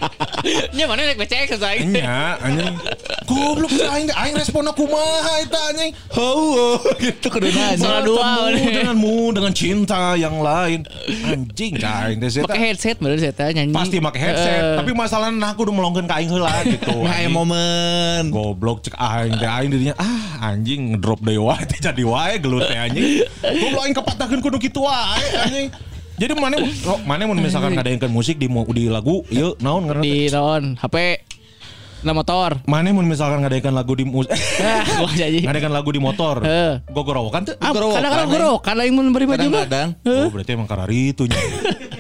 [0.74, 1.80] Nya mana naik PCX saya.
[1.82, 2.76] Nya anjing
[3.24, 7.78] Goblok cek aing aing respon aku kumaha eta anjing Oh, gitu nanya.
[7.78, 8.84] Salah dua, bener.
[8.84, 10.84] denganmu dengan cinta yang lain
[11.24, 13.72] anjing aing saya Pakai headset baru saya tanya nyanyi.
[13.72, 17.32] pasti pakai headset tapi masalahnya nah aku udah melongkeun ka aing heula gitu Nah, anjing.
[17.32, 18.24] momen.
[18.30, 22.76] goblok cek aing teh aing dirinya ah anjing ngedrop wae teh jadi wae gelut teh
[22.76, 25.68] anjing goblok aing kepatakeun kudu kitu wae anjing
[26.16, 30.30] jadi mana oh, mana mun misalkan ngadaengkeun musik di di lagu ieu naon ngaranna di
[30.30, 30.96] non HP
[32.02, 32.58] na motor.
[32.66, 34.86] mana mun misalkan ngadaengkeun lagu di musik Ah,
[35.46, 36.78] ngadaengkeun lagu di motor Eh.
[36.90, 38.34] gogorowokan teh Ah, Gorowokan, kadang-kadang eh.
[38.34, 39.66] gorowokan lain mun beri baju mah.
[39.66, 39.90] Kadang-kadang.
[40.10, 41.38] Oh berarti emang karari itu nya.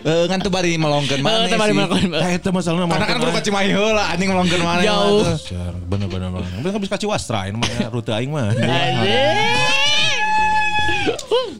[0.01, 1.78] Eh ngan teu bari melongkeun Eh, mana teu bari sih.
[1.78, 2.09] melongkeun.
[2.17, 4.82] Tah eta masalahna Karena kan kudu ka Cimahi heula anjing melongkeun mana.
[4.82, 5.22] Jauh.
[5.86, 6.30] Bener bener.
[6.82, 8.49] Bisa wastra ini mah rute aing mah.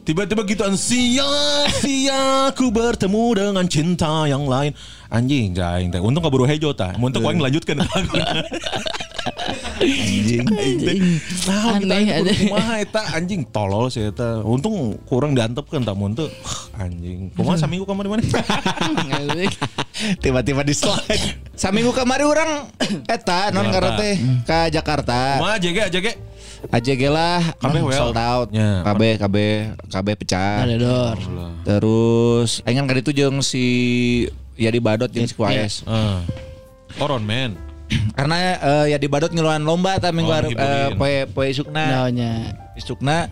[0.02, 1.30] Tiba-tiba gitu sia
[1.78, 4.74] sia ku bertemu dengan cinta yang lain.
[5.12, 6.00] Anjing jaing teh.
[6.00, 6.96] Untung kaburu hejo tah.
[6.98, 7.78] Mun teu ku aing lanjutkeun.
[9.82, 10.46] Anjing.
[11.46, 12.36] Nah, kita Aneh, aneh.
[12.46, 14.42] kumaha eta anjing tolol sih eta.
[14.42, 16.26] Untung kurang diantepkeun tah mun teu
[16.78, 17.30] anjing.
[17.34, 18.22] Kumaha saminggu kamari mana?
[20.22, 21.38] Tiba-tiba di slide.
[21.54, 22.66] Saminggu kamari orang
[23.06, 23.74] eta non Jakarta.
[23.74, 24.14] karena teh
[24.46, 25.18] ka Jakarta.
[25.38, 26.12] Kumaha jege jege.
[26.70, 27.98] Aja lah Kabeh non well.
[27.98, 28.48] sold out.
[28.54, 28.86] Ya.
[28.86, 29.36] KB KB
[29.90, 30.62] KB pecah.
[30.78, 31.16] Dor.
[31.66, 33.64] Terus aing kan kali itu jeung si
[34.54, 35.82] Yadi Badot jeung si Kuaes.
[35.82, 36.18] Eh.
[37.00, 37.58] Koron men.
[38.16, 40.96] Karena eh, Yadi Badot ngeluaran lomba ta minggu Oh, eh, ngiburin.
[40.96, 41.84] poe poe isukna.
[42.06, 42.32] Naonnya.
[42.78, 43.28] Isukna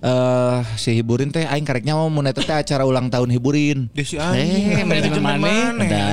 [0.00, 3.92] eh si hiburin teh aing kareknya mau mun eta teh acara ulang tahun hiburin.
[3.92, 4.84] Dia si Eh, anjing.
[4.84, 5.52] manajemen mana?
[5.78, 6.04] Ada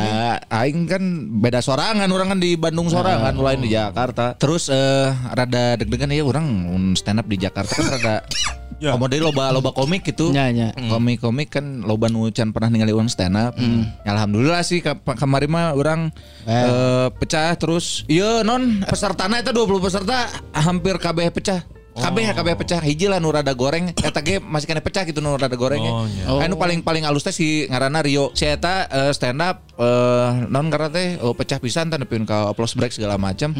[0.59, 4.35] aing kan beda sorangan orang kan di Bandung sorangan lain di Jakarta.
[4.35, 6.45] Terus eh rada deg-degan ya orang
[6.93, 8.15] stand up di Jakarta kan rada
[8.77, 8.93] Ya.
[8.93, 10.29] komodi loba loba komik gitu.
[10.29, 10.69] Nya, nya.
[10.69, 13.57] Komik-komik kan loba nu can pernah ningali orang stand up.
[13.57, 16.13] Ya, alhamdulillah sih ka- kemarin mah orang
[16.45, 21.65] eh, pecah terus iya non pesertana itu 20 peserta hampir kabeh pecah.
[21.97, 25.33] Kabeh kabeh pecah hiji lah nu rada goreng eta ge masih kena pecah gitu nu
[25.33, 25.91] rada gorengnya.
[25.91, 26.37] Oh.
[26.37, 26.39] Oh.
[26.39, 28.29] Anu paling paling halus teh si ngaranna Rio.
[28.37, 32.77] Si eta eh, stand up eh non karena teh oh, pecah pisan nepikeun ka applause
[32.77, 33.51] break segala macam.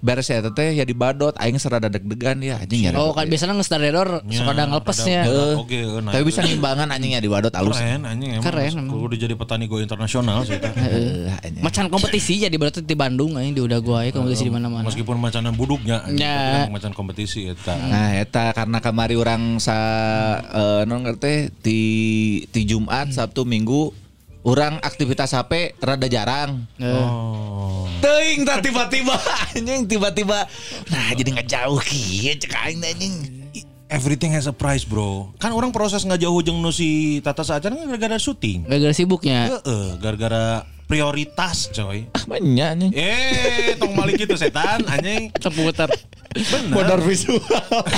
[0.00, 2.90] Beres si eta teh ya dibadot aing serada deg-degan ya anjing ya.
[2.94, 5.20] Oh kan biasanya nge dor suka ada ngelepesnya.
[5.24, 7.76] Ada- Oke, nah, Tapi bisa ngimbangan anjing ya dibadot halus.
[7.76, 8.44] keren anjing emang.
[8.44, 8.86] Keren, emang.
[8.92, 10.56] Kudu jadi petani go internasional sih.
[10.56, 11.62] Eh, anjing.
[11.62, 14.84] Macan kompetisi jadi berarti di Bandung aja di udah gua ya kompetisi di mana-mana.
[14.86, 16.68] Meskipun macanan buduknya, anjing, Ya.
[16.68, 17.74] macan kompetisi eta.
[17.74, 19.76] Nah, eta karena kamari orang sa
[20.42, 21.80] eh, non ngerti di
[22.46, 23.90] di Jumat, Sabtu, Minggu
[24.46, 26.70] orang aktivitas HP rada jarang.
[26.78, 27.65] Oh.
[28.00, 29.16] Teuing tah tiba-tiba
[29.56, 30.44] anjing tiba-tiba.
[30.92, 33.14] Nah, jadi nggak jauh kieu cek aing anjing.
[33.86, 35.30] Everything has a price, bro.
[35.38, 38.66] Kan orang proses ngajauh jeung nu si Tata Sajan kan gara-gara syuting.
[38.66, 39.46] Gara-gara sibuknya.
[39.46, 42.10] Heeh, gara-gara prioritas, coy.
[42.10, 42.92] Ah, banyak anjing.
[42.92, 45.30] Eh, tong balik itu setan anjing.
[45.38, 45.86] Seputar.
[46.34, 46.98] Bener.
[47.08, 47.40] visual.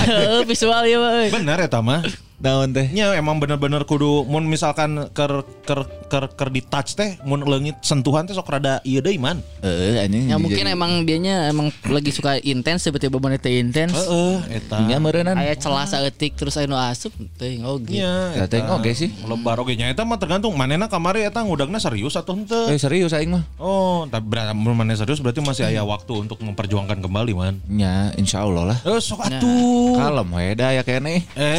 [0.51, 0.99] Visual ya.
[1.33, 2.05] Bener eta mah.
[2.39, 2.87] Daun teh.
[2.95, 7.75] Nya emang bener-bener kudu mun misalkan ker ker ker ker di touch teh mun leungit
[7.83, 9.43] sentuhan teh sok rada ieu deui man.
[9.59, 10.31] Eh, anjing.
[10.31, 13.91] Ya mungkin emang dianya emang lagi suka intens tiba-tiba mana teh intens.
[13.91, 14.79] Heeh, eta.
[14.87, 15.35] nya meureunnan.
[15.35, 17.11] Aya celah saeutik terus aya nu asup
[17.43, 17.99] teuing oge.
[17.99, 19.11] Nya, Ya, teh oke sih.
[19.27, 22.71] Lebar oge nya eta mah tergantung manena kamari eta ngudagna serius atau henteu.
[22.71, 23.43] Eh serius aing mah.
[23.59, 27.59] Oh, tapi berarti mun maneh serius berarti masih aya waktu untuk memperjuangkan kembali man.
[27.67, 28.79] Nya insyaallah lah.
[28.87, 29.99] Eh sok atuh.
[29.99, 31.27] Kalem we da ya kene.
[31.35, 31.59] Eh.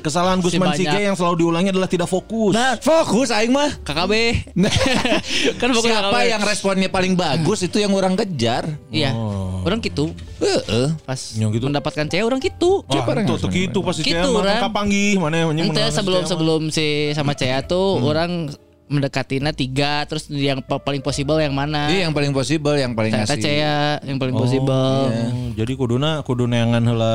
[0.00, 0.74] Kesalahan Si Gusman.
[0.74, 2.52] Sige yang selalu diulangi adalah tidak fokus.
[2.52, 3.70] Nah, fokus aing mah.
[3.80, 4.12] KKB.
[5.60, 6.30] kan fokus Siapa KKB.
[6.30, 8.66] yang responnya paling bagus itu yang orang kejar.
[8.88, 9.12] Iya.
[9.60, 10.10] Orang gitu.
[10.40, 10.96] Heeh.
[11.04, 11.64] Pas Yang gitu.
[11.68, 12.80] mendapatkan cewek orang gitu.
[12.88, 14.60] Wah, itu tuh gitu pasti Gitu, cewek mah Ran.
[14.66, 18.48] kapanggih mana yang sebelum si cewek sebelum si sama Cea tuh orang
[18.90, 21.86] mendekatinya tiga terus yang pa- paling possible yang mana?
[21.86, 23.44] Iya yang paling possible, yang paling Ternyata ngasih.
[23.46, 24.90] Cea yang paling Oh, possible.
[25.06, 25.24] iya.
[25.56, 27.14] Jadi kuduna kudu neangan heula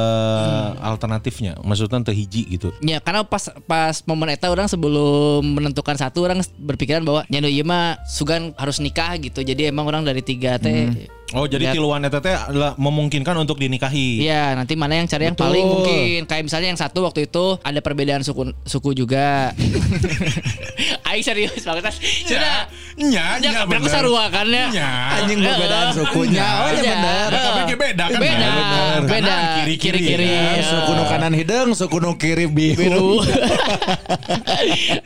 [0.80, 1.60] alternatifnya.
[1.60, 2.72] Maksudnya teu hiji gitu.
[2.80, 7.62] Ya karena pas pas momen eta orang sebelum menentukan satu orang berpikiran bahwa nyanu ieu
[7.62, 9.42] mah sugan harus nikah gitu.
[9.42, 11.76] Jadi emang orang dari tiga teh Oh jadi Lihat.
[11.76, 14.24] tiluan eta teh adalah memungkinkan untuk dinikahi.
[14.24, 15.46] Iya, nanti mana yang cari yang Betul.
[15.46, 16.24] paling mungkin.
[16.24, 19.52] Kayak misalnya yang satu waktu itu ada perbedaan suku suku juga.
[21.06, 21.94] Aing serius banget.
[22.24, 22.66] Sudah.
[22.96, 23.94] Nya, Ya, nya berapa bener.
[23.94, 24.66] sarua kan ya?
[24.72, 24.90] Nya.
[25.14, 26.48] Anjing perbedaan sukunya.
[26.48, 26.94] Oh, ya Iya.
[26.96, 27.30] bener.
[27.36, 28.18] Tapi beda kan?
[28.18, 28.50] Beda, Ya,
[28.98, 29.06] beda.
[29.06, 30.26] Kanan, kiri-kiri, Kiri-kiri.
[30.26, 30.56] kan?
[30.56, 30.64] Ya.
[30.66, 32.80] Suku nu kanan hidung, suku nu kiri biru.
[32.80, 33.12] Biru.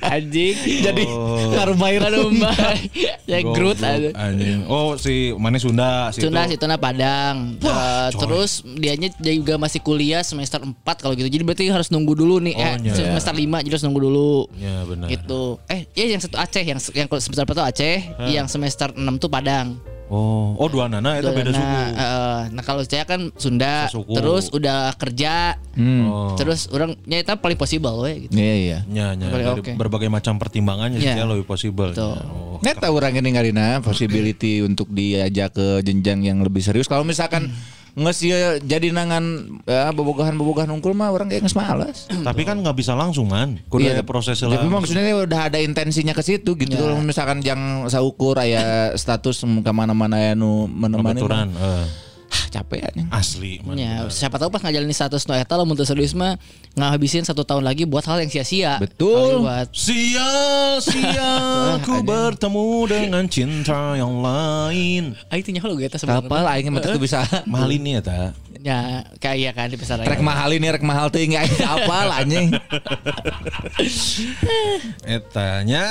[0.05, 0.55] Anjing.
[0.79, 1.03] Jadi
[1.51, 2.77] Karumai Karumbai.
[3.25, 3.77] Ya Groot.
[3.81, 4.63] Anjing.
[4.65, 6.27] Oh si mana Sunda situ.
[6.27, 7.55] Sunda Situna Padang.
[7.55, 8.19] Eh, coy.
[8.19, 11.31] terus dianya dia juga masih kuliah semester 4 kalau gitu.
[11.31, 12.55] Jadi berarti harus nunggu dulu nih.
[12.55, 12.93] Oh, eh, iya.
[12.93, 14.33] semester 5 jadi harus nunggu dulu.
[14.59, 15.07] Ya benar.
[15.07, 15.41] Gitu.
[15.71, 17.97] Eh, iya yang satu Aceh, yang yang semester 4 tuh Aceh,
[18.29, 19.79] yang semester 6 tuh Padang.
[20.09, 21.75] Oh, oh dua nana itu beda suku.
[21.93, 24.17] eh, nah kalau saya kan Sunda, Sasuku.
[24.17, 26.33] terus udah kerja, Oh.
[26.33, 28.33] terus orang nyata paling possible we gitu.
[28.33, 28.77] Iya iya.
[28.83, 29.71] Nya, Paling dari oke.
[29.77, 31.21] berbagai macam pertimbangannya sih Iya.
[31.21, 31.93] ya lebih possible.
[31.93, 32.17] Betul.
[32.17, 32.25] nya.
[32.25, 32.57] Oh.
[32.59, 36.89] Neta orang ini ngarina possibility untuk diajak ke jenjang yang lebih serius.
[36.89, 37.53] Kalau misalkan
[37.99, 39.23] nges ya jadi nangan
[39.67, 42.07] ya, bobogohan-bobogohan unggul mah orang kayak nges malas.
[42.27, 43.59] Tapi kan nggak bisa langsung man.
[43.67, 44.79] Kudu Iya, ada prosesnya Tapi lah.
[44.79, 46.75] maksudnya udah ada intensinya ke situ gitu.
[46.75, 46.81] Ya.
[46.81, 51.19] Kalau misalkan yang saukur aya status ke mana-mana ya nu menemani.
[51.19, 51.59] Eh.
[51.59, 51.85] ah,
[52.49, 52.91] capek ya.
[53.13, 53.77] Asli man.
[53.77, 56.35] Ya, siapa tahu pas ngajalin status no eta lamun serius mah
[56.75, 58.81] ngahabisin satu tahun lagi buat hal yang sia-sia.
[58.81, 59.45] Betul.
[59.45, 61.31] Buat Sia-sia
[61.85, 65.15] ku bertemu dengan cinta yang lain.
[65.29, 66.25] Aing tanya lo gitu sebenarnya.
[66.27, 67.23] Kapal aing mah teu bisa.
[67.51, 68.21] Mahal ini ya ta.
[68.59, 72.51] Ya, kayak kan di pasar Rek mahal ini rek mahal teuing aing apal anjing.
[75.07, 75.87] Etanya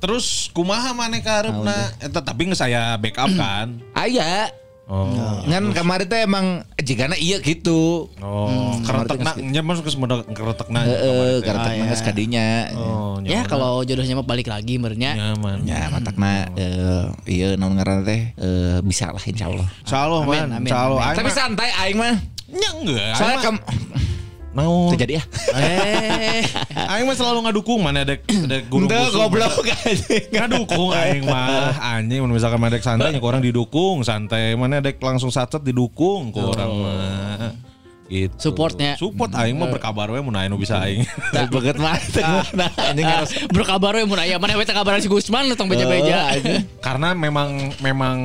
[0.00, 3.84] terus kumaha maneh karepna eta tapi nge saya backup kan.
[3.92, 4.48] Aya.
[4.84, 5.08] Oh.
[5.44, 8.12] Ngan kemarin teh emang jigana iya gitu.
[8.20, 10.84] Oh, keretekna nya masuk ke semudah keretekna.
[10.84, 11.96] Heeh, karena Ah, teh ya.
[12.04, 12.48] kadinya.
[12.76, 15.16] Oh, Ya kalau jodohnya mah balik lagi merenya.
[15.16, 15.64] nyaman.
[15.64, 19.64] Ya matakna eh, iya naon ngaranna teh eh, bisa lah insyaallah.
[19.88, 20.68] Insyaallah man, amin.
[20.68, 22.16] Aing Tapi santai aing mah.
[22.52, 23.16] nya enggak.
[23.16, 23.56] Soalnya
[24.54, 24.94] Naon?
[24.94, 25.22] terjadi ya.
[25.58, 26.46] Eh,
[26.94, 29.18] aing mah selalu ngadukung mana dek dek guru busuk.
[29.18, 30.24] goblok anjing.
[30.30, 35.02] Ngadukung aing mah anjing mun misalkan mana dek santai nya orang didukung, santai mana dek
[35.02, 37.50] langsung sacet didukung ku orang mah.
[38.04, 38.36] Gitu.
[38.36, 38.94] Supportnya.
[38.94, 41.02] Support aing mah berkabar we mun anu bisa aing.
[41.54, 41.98] Beget mah
[42.58, 46.38] nah anjing harus Berkabar we mun aya mana we teh kabaran si Gusman tong beja-beja.
[46.78, 48.16] Karena memang memang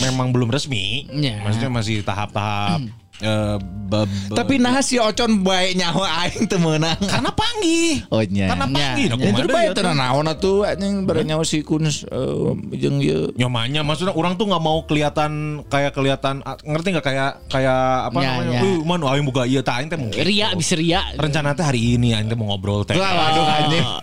[0.00, 1.12] memang belum resmi.
[1.12, 1.44] Ya.
[1.44, 6.98] Maksudnya masih tahap-tahap eh, be- be- Tapi nah si Ocon bae nyawa aing teu meunang.
[6.98, 8.02] karena panggih.
[8.08, 8.50] Oh nya.
[8.50, 8.66] Karena.
[8.70, 8.90] Ya.
[8.96, 9.94] Ya kumaha terus deui bae ya teu teh.
[9.94, 13.30] naon atuh anjing bare nyawa si Kuns eh, jeung ieu.
[13.34, 15.32] Nyomanya maksudnya orang tuh nggak mau kelihatan
[15.66, 18.50] kayak kelihatan ah, ngerti nggak kayak kayak apa Ya, namanya?
[18.56, 18.62] ya.
[18.64, 20.18] Uh, man aing boga ieu tah aing teh mungkin.
[20.18, 21.04] Ria bisa ria.
[21.14, 22.94] Rencana teh hari ini aing teh mau ngobrol teh.
[22.94, 23.84] Wah, waduh anjing.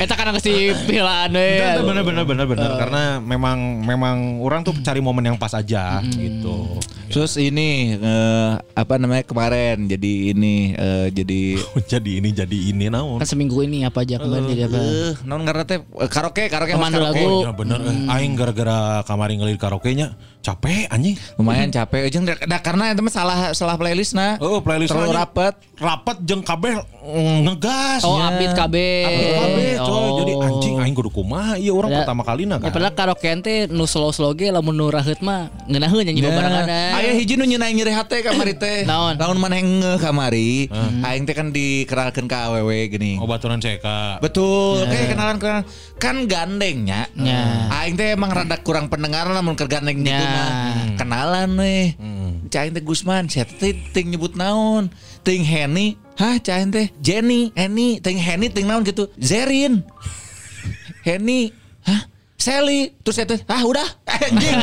[0.00, 1.60] Eta kan geus dipilaan we.
[1.60, 6.00] Bener bener bener bener bener karena memang memang orang tuh cari momen yang pas aja
[6.16, 6.80] gitu.
[7.14, 11.62] Terus ini eh, apa namanya kemarin jadi ini eh, jadi
[11.94, 13.22] jadi ini jadi ini naon.
[13.22, 14.78] Kan seminggu ini apa aja kemarin jadi apa?
[14.82, 16.98] eh non karena teh eh, karaoke karaoke karaoke.
[16.98, 17.22] lagu.
[17.22, 18.14] Oh, iya bener eh.
[18.18, 21.16] Aing gara-gara kamari ngelir karaoke nya capek anjing.
[21.40, 24.36] Lumayan capek jeung da, karena itu mah salah salah playlist nah.
[24.38, 25.20] Oh, playlist terlalu anjing.
[25.24, 25.54] rapet.
[25.80, 28.02] Rapat jeung kabeh mm, ngegas.
[28.04, 28.28] Oh, nya.
[28.30, 28.76] upbeat KB.
[29.08, 29.96] Upbeat kabeh coy.
[30.04, 30.12] Oh.
[30.20, 32.02] Jadi anjing aing kudu kumaha ieu orang Ya.
[32.04, 32.74] pertama kali nah Ya kan.
[32.74, 36.66] padahal karaoke teh nu slow-slow ge lamun nu raheut mah ngeunaheun nyanyi barengan.
[36.68, 38.84] Aya hiji nu nyeunai nyeri hate kamari teh.
[38.90, 39.16] Naon?
[39.16, 40.68] Naon maneh ngeuh kamari.
[41.02, 43.16] Aing teh kan dikeralkeun ka awewe gini.
[43.16, 44.20] Oh baturan CK.
[44.20, 45.62] Betul, kayak kenalan kenalan
[45.96, 47.08] kan gandengnya.
[47.16, 47.70] Ya.
[47.80, 50.02] Aing teh emang rada kurang pendengaran lamun keur gandeng
[50.34, 50.44] Ya.
[50.46, 50.74] mah.
[50.98, 51.84] Kenalan nih.
[51.96, 52.32] Hmm.
[52.50, 54.90] Cain teh Gusman, saya teh ting nyebut naon?
[55.22, 55.94] Ting Henny.
[56.18, 59.06] Hah, cain teh Jenny, Henny, ting Henny ting naon gitu.
[59.18, 59.86] Zerin.
[61.06, 61.54] Henny.
[61.86, 62.10] Hah?
[62.44, 63.88] Sally terus saya teh ah udah
[64.20, 64.58] anjing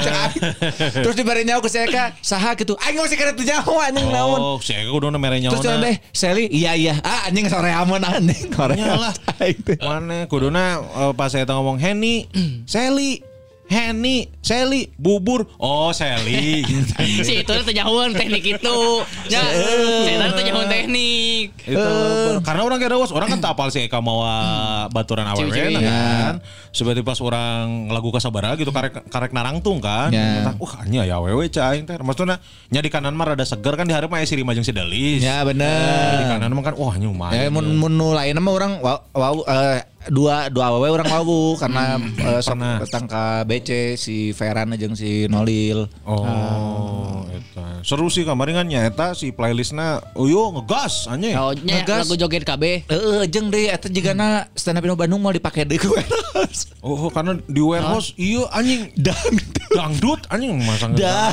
[1.01, 4.37] terus dibari nyawa ke saya kak saha gitu aing masih kena tuh nyawa anjing naon
[4.37, 8.53] Oh, saya kudu merenya terus jalan deh Sally iya iya ah anjing sore aman anjing
[8.53, 12.29] sore teh Mana kuduna eh, pas saya teh ngomong Henny,
[12.69, 13.25] Sally,
[13.71, 15.47] Henny, Sally, bubur.
[15.55, 16.59] Oh, Sally.
[17.23, 18.77] Si itu teh jauhan teknik itu.
[19.31, 21.55] Ya, saya teh jauhan teknik.
[21.63, 21.91] Itu
[22.43, 24.27] karena orang kira was orang kan tak apal si Eka mau
[24.91, 25.79] baturan awewe Ciwi-ciwi.
[25.79, 26.33] nah kan.
[26.75, 30.11] Seperti pas orang lagu kasabara gitu karek karek narangtung kan.
[30.11, 30.43] Ya.
[30.43, 31.95] Kata, Wah, nya ya awewe cai teh.
[31.95, 34.67] Maksudnya nya di kanan mah rada seger kan di hari mah aya si Rima jeung
[34.67, 35.23] si Delis.
[35.23, 37.47] ya Di bener kanan mah kan wah nya lumayan.
[37.47, 42.39] ya mun lain mah orang wow, wow eh, dua dua awewe orang wawu karena eh,
[42.39, 42.77] sok pernah.
[42.81, 47.81] datang ke BC si Feran jeung si Nolil Oh, eta.
[47.81, 51.33] Seru sih kemarin kan nyata si playlistnya oh yo ngegas anjing.
[51.33, 52.05] Oh, nya Ngegas.
[52.05, 52.63] lagu joget KB.
[52.83, 56.71] Eh, jeung deh eta jigana stand up Indo Bandung mau dipake deui ku eros.
[56.79, 59.37] Oh, karena di warehouse iya anjing Dan
[59.71, 61.31] dangdut anjing masang Darah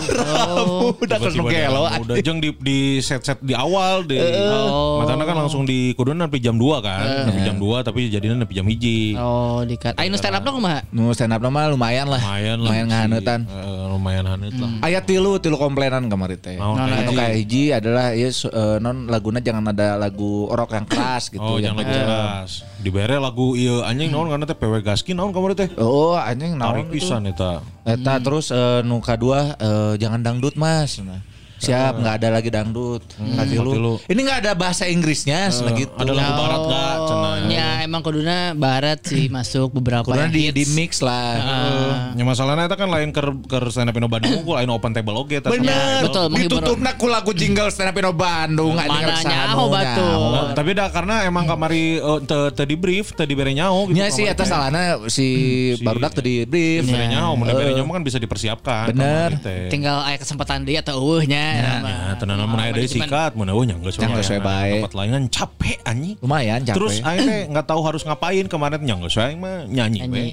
[0.95, 4.21] udah kan gelo udah jeng di di set-set di awal di
[4.59, 5.01] Oh.
[5.01, 8.55] matana kan langsung di kuduna nepi jam 2 kan nepi jam 2 tapi jadinya nepi
[8.59, 9.95] jam hiji Oh, dikat.
[9.95, 10.83] Ayo stand up dong kumaha?
[10.91, 12.19] Nu stand up mah lumayan lah.
[12.19, 13.41] lumayan lah Lumayan ngahanutan.
[13.45, 16.57] eh, lumayan haneut lah Aya tilu tilu komplainan kemarin teh.
[16.57, 20.85] Naon teh, Anu kayak hiji adalah ya eh, non laguna jangan ada lagu rock yang
[20.85, 22.51] keras gitu Oh, yang jangan lagu keras.
[22.79, 25.69] Dibere lagu ieu anjing naon karena teh PW Gaskin naon kemarin teh.
[25.77, 27.63] Oh, anjing Tarik naon pisan eta.
[27.83, 30.99] Eta terus eh, nu kadua eh, jangan dangdut Mas.
[30.99, 31.23] Nah,
[31.59, 33.03] Siap, nggak ada lagi dangdut.
[33.19, 33.71] Katilu.
[33.75, 33.95] katilu.
[34.07, 35.91] Ini nggak ada bahasa Inggrisnya, uh, gitu.
[35.99, 37.35] ada lagu barat gak cenah.
[37.51, 41.35] Ya emang kuduna barat sih masuk beberapa yang di, di mix lah.
[42.15, 45.43] Ya masalahnya itu kan lain ke ke stand up Bandung ku lain open table oge
[45.43, 46.25] eta Ya, Bener, betul.
[46.33, 48.79] Ditutupna ku lagu jingle stand up Bandung.
[48.79, 50.01] nyaho, anu, batu.
[50.01, 50.17] nyaho.
[50.29, 53.97] Oh, tapi dah karena emang kamari eh, teu teu di brief, teu dibere nyaho gitu.
[53.99, 55.27] Nya sih atas salahnya si
[55.83, 56.87] barudak tadi brief.
[56.87, 58.95] Dibere nyaho, mun dibere nyaho mah kan bisa dipersiapkan.
[58.95, 59.31] Bener.
[59.43, 59.69] teh.
[59.73, 61.01] Tinggal aya kesempatan dia atau
[61.49, 64.83] Ya, tenan mun aya deui sikat, mun eueuh nya geus Nya geus we bae.
[64.83, 66.17] Tempat lain kan capek anjing.
[66.21, 66.77] Lumayan capek.
[66.77, 70.11] Terus aing teh nggak tahu harus ngapain kemarin nya geus aing mah nyanyi Nyanyi.
[70.13, 70.25] we.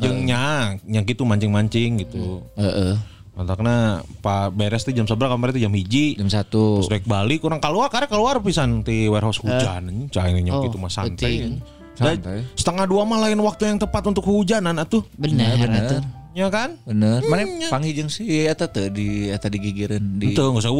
[0.00, 2.46] Jeung nya, nya gitu mancing-mancing gitu.
[2.56, 2.94] Heeh.
[3.36, 6.16] Mantakna Pak beres teh jam seberapa kemarin teh jam hiji.
[6.16, 6.80] Jam satu.
[6.80, 10.80] Terus rek balik kurang keluar karena keluar pisan di warehouse hujan cai nya Oh, gitu
[10.80, 11.60] mah santai.
[11.96, 12.44] Santai.
[12.52, 15.00] setengah dua mah lain waktu yang tepat untuk kehujanan atuh.
[15.16, 15.84] Benar, bener.
[15.84, 16.00] atuh.
[16.36, 16.76] Ya kan?
[16.84, 17.24] Bener.
[17.32, 20.36] Mana panggil jeung si eta teh di eta digigireun di.
[20.36, 20.74] Itu nggak usah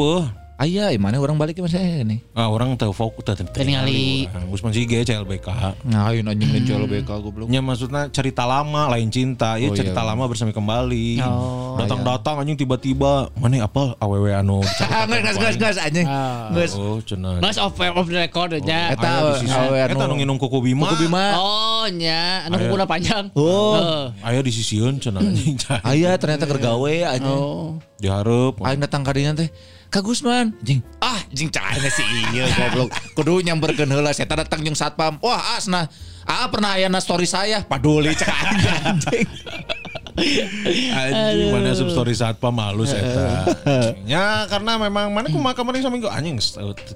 [0.57, 0.89] eueuh.
[0.89, 2.25] Aya, mana orang balik ke saya nih.
[2.33, 4.25] Ah, orang teu fokus teu Keningali.
[4.49, 5.49] Gus masih ge CLBK.
[5.85, 7.47] Ngain anjing dan jual BK goblok.
[7.49, 10.09] Nya maksudnya cerita lama lain cinta, ya Oh, cerita iya.
[10.09, 11.21] lama bersama kembali.
[11.21, 16.09] Oh, Datang-datang anjing tiba-tiba, mana apa awewe anu Ah, geus geus geus anjing.
[16.57, 16.73] Geus.
[16.75, 17.39] Oh, cenah.
[17.45, 18.97] Mas off off the record aja.
[18.97, 20.89] Eta Aya di sisi- awe Eta anu nginum kuku Bima.
[20.89, 21.25] Kuku Bima.
[21.37, 23.29] Oh nya, anu kukuna panjang.
[23.37, 23.77] Oh.
[23.77, 24.05] Heeh.
[24.25, 25.61] Aya di sisieun cenah anjing.
[25.85, 27.29] Aya ternyata kergawe anjing.
[27.29, 27.77] Oh.
[28.01, 28.61] Dihareup.
[28.65, 29.49] Aing datang ka dinya teh.
[29.87, 30.83] Kak Gusman, jing.
[30.99, 32.03] Ah, jing cahaya si
[32.35, 32.91] iya goblok.
[33.15, 35.17] Kudu nyamperkeun heula saya datang jeung satpam.
[35.23, 35.89] Wah, asna.
[36.27, 37.63] Ah, pernah aya na story saya.
[37.63, 39.27] Paduli cek anjing.
[40.91, 43.47] Anjing mana sub story saat pamalus eta.
[44.09, 46.41] Ya karena memang mana kumaha kemarin saminggu anjing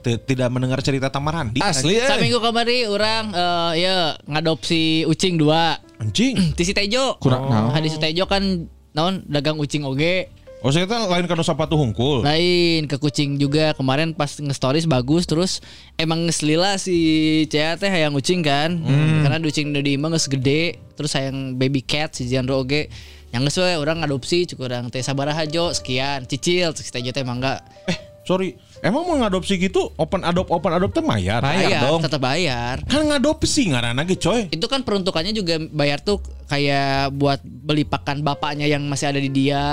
[0.03, 1.63] t- tidak mendengar cerita Tamarandi.
[1.63, 2.11] Asli eh.
[2.11, 5.79] Saminggu kemarin orang eh, ya ngadopsi ucing dua.
[6.03, 6.57] Anjing.
[6.59, 7.21] Ti si Tejo.
[7.23, 7.71] Kurang naon.
[7.71, 8.67] Hadi si Tejo kan
[8.97, 10.27] naon dagang ucing oge.
[10.61, 12.21] Oh saya teh lain kan sepatu hungkul.
[12.21, 15.65] Lain ke kucing juga kemarin pas nge-stories bagus terus
[15.97, 18.77] emang ngeselila si Cia teh hayang ucing kan.
[19.25, 22.93] Karena ucing di imah geus gede terus hayang baby cat si Jandro oge.
[23.33, 27.65] Yang geus we urang ngadopsi cukup urang teh sabaraha jo sekian cicil Tejo teh mangga.
[27.89, 28.53] Eh sorry,
[28.85, 31.41] emang mau ngadopsi gitu open adopt open adopt teh mayar.
[31.41, 32.05] Bayar dong.
[32.05, 32.85] tetap bayar.
[32.85, 34.53] Kan ngadopsi ngaranna ge coy.
[34.53, 36.21] Itu kan peruntukannya juga bayar tuh
[36.53, 39.65] kayak buat beli pakan bapaknya yang masih ada di dia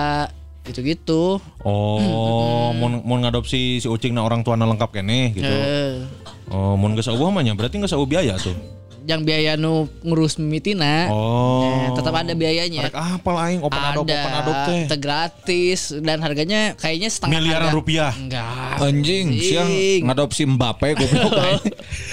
[0.68, 1.40] gitu-gitu.
[1.64, 5.48] Oh, mau mau ngadopsi si ucing na orang tua lengkap kene gitu.
[5.48, 6.04] Eh,
[6.48, 8.56] Oh, mau geus eueuh mah berarti geus eueuh biaya tuh.
[9.08, 11.64] Yang biaya nu ngurus mimitina Oh.
[11.64, 12.92] eh, tetap ada biayanya.
[12.92, 14.84] Rek apa lain open adopt open adopt teh.
[14.88, 17.78] Ada, gratis dan harganya kayaknya setengah Miliaran harga.
[17.80, 18.12] rupiah.
[18.12, 18.84] Enggak.
[18.84, 19.70] Anjing, siang
[20.04, 21.64] ngadopsi Mbappe goblok.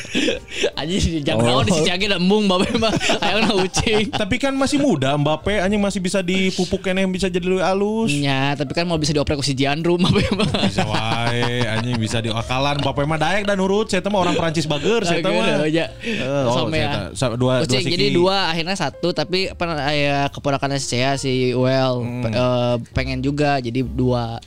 [0.78, 1.66] Anjing jangan oh.
[1.66, 2.94] di sisi lagi embung babe mah
[3.26, 4.14] ayo na ucing.
[4.22, 8.14] Tapi kan masih muda Mbappe anjing masih bisa dipupuk kene bisa jadi lebih halus.
[8.14, 10.22] Ya, tapi kan mau bisa dioprek ku si babe mah.
[10.70, 15.02] Bisa wae anjing bisa diakalan Mbappe mah daek dan nurut saya mah orang Prancis bager
[15.02, 15.66] saya mah.
[15.66, 15.90] Eh,
[16.22, 17.00] oh, ya.
[17.30, 17.92] dua dua Kucing, siki.
[17.92, 22.20] jadi dua akhirnya satu tapi apa ya keponakannya si Cea si Well Hmm.
[22.20, 24.38] pe- eh, pengen juga jadi dua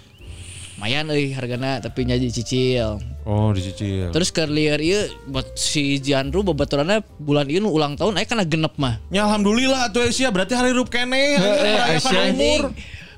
[0.78, 4.08] lumayan euy hargana tapi nya dicicil Oh, dicicil.
[4.08, 8.78] terus ke liar ieu buat si Jandro babaturanna bulan ini ulang tahun aya kana genep
[8.78, 12.70] mah Ya alhamdulillah tuh Asia berarti hari rup kene merayakan Aisyah.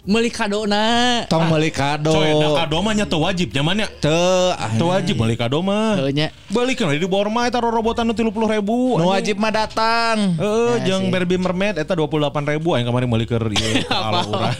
[0.04, 0.20] Umur.
[0.20, 0.84] meuli kadona
[1.28, 2.12] Tong meuli kado.
[2.16, 3.88] Coy, da kado mah nya teu wajib nyamannya.
[4.00, 6.00] Teu, Teu wajib meuli kado mah.
[6.00, 6.32] Heuh nya.
[6.50, 8.98] Balikan di bawah mah eta robotan nu 30.000 ribu.
[8.98, 10.40] nu wajib mah datang.
[10.40, 14.56] Heeh, jeung Barbie Mermaid eta 28.000 aing kemarin meuli keur ieu ala urang.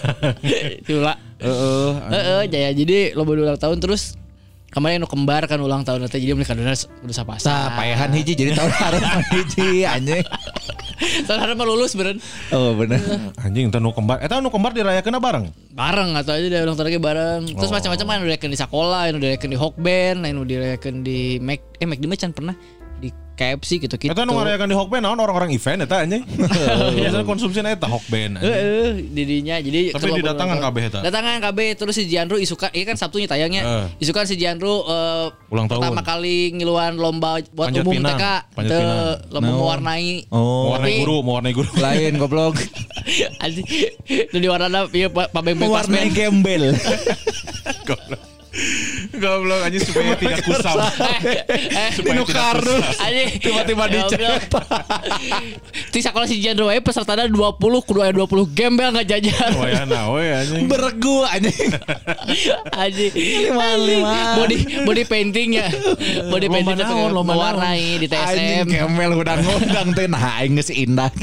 [1.40, 1.90] Heeh.
[2.12, 4.20] Heeh, jaya jadi lo ulang tahun terus
[4.70, 7.50] kemarin nu kembar kan ulang tahun nanti jadi meuli kadona udah sapasa.
[7.50, 10.26] Tah, payahan hiji jadi tahun hareup mah hiji anjing.
[11.00, 12.20] Tahun hareup mah lulus beren.
[12.52, 13.00] Oh, bener.
[13.40, 14.20] Anjing teh nu kembar.
[14.20, 15.46] Eta nu kembar dirayakeun bareng.
[15.80, 19.16] bareng atau aja dia ulang tahun lagi bareng terus macam-macam kan udah di sekolah yang
[19.16, 22.52] udah di Hokben yang udah di Mac eh Mac di Macan pernah
[23.40, 26.28] KFC gitu gitu Eta nu ngarayakeun di Hokben naon orang-orang event eta anjing.
[27.00, 28.36] Biasanya konsumsinya eta Hokben.
[28.36, 28.44] anjing.
[28.44, 30.60] Heeh, didinya jadi Tapi ulang tahun.
[30.60, 31.00] kabeh eta?
[31.00, 33.62] Datangan KB terus si Jandro isukan iya kan Sabtunya tayangnya.
[33.64, 33.86] Eh.
[34.02, 35.80] Isukan si Jandro eh, Ulang tahun.
[35.80, 38.20] pertama kali ngiluan lomba buat Panjat umum pinang.
[38.20, 39.16] TK pinang.
[39.30, 39.58] lomba No.
[39.58, 41.70] mewarnai Oh, warnai Tapi- guru, mau warnai guru.
[41.80, 42.60] lain goblok.
[43.44, 43.64] Anjing.
[44.04, 46.76] Itu di warna ieu Pak Pak Beng Beng Mewarnai gembel.
[47.84, 48.20] Goblok.
[49.10, 50.78] Goblok aja supaya tidak kusam.
[50.80, 53.04] Eh, Supaya Dino tidak kusam.
[53.04, 53.30] Anjing.
[53.40, 54.64] Tiba-tiba dicetak.
[55.94, 59.52] Ti sekolah si Jandro we pesertana 20 kudu aya 20 gembel enggak jajan.
[59.58, 60.66] Wayana we anjing.
[60.70, 61.70] Beregu anjing.
[62.72, 63.12] Anjing.
[64.38, 65.68] Body body painting ya.
[66.30, 68.66] Body painting tapi mewarnai di Anjing TSM.
[68.70, 71.12] gembel udah ngundang teh nah aing geus indah.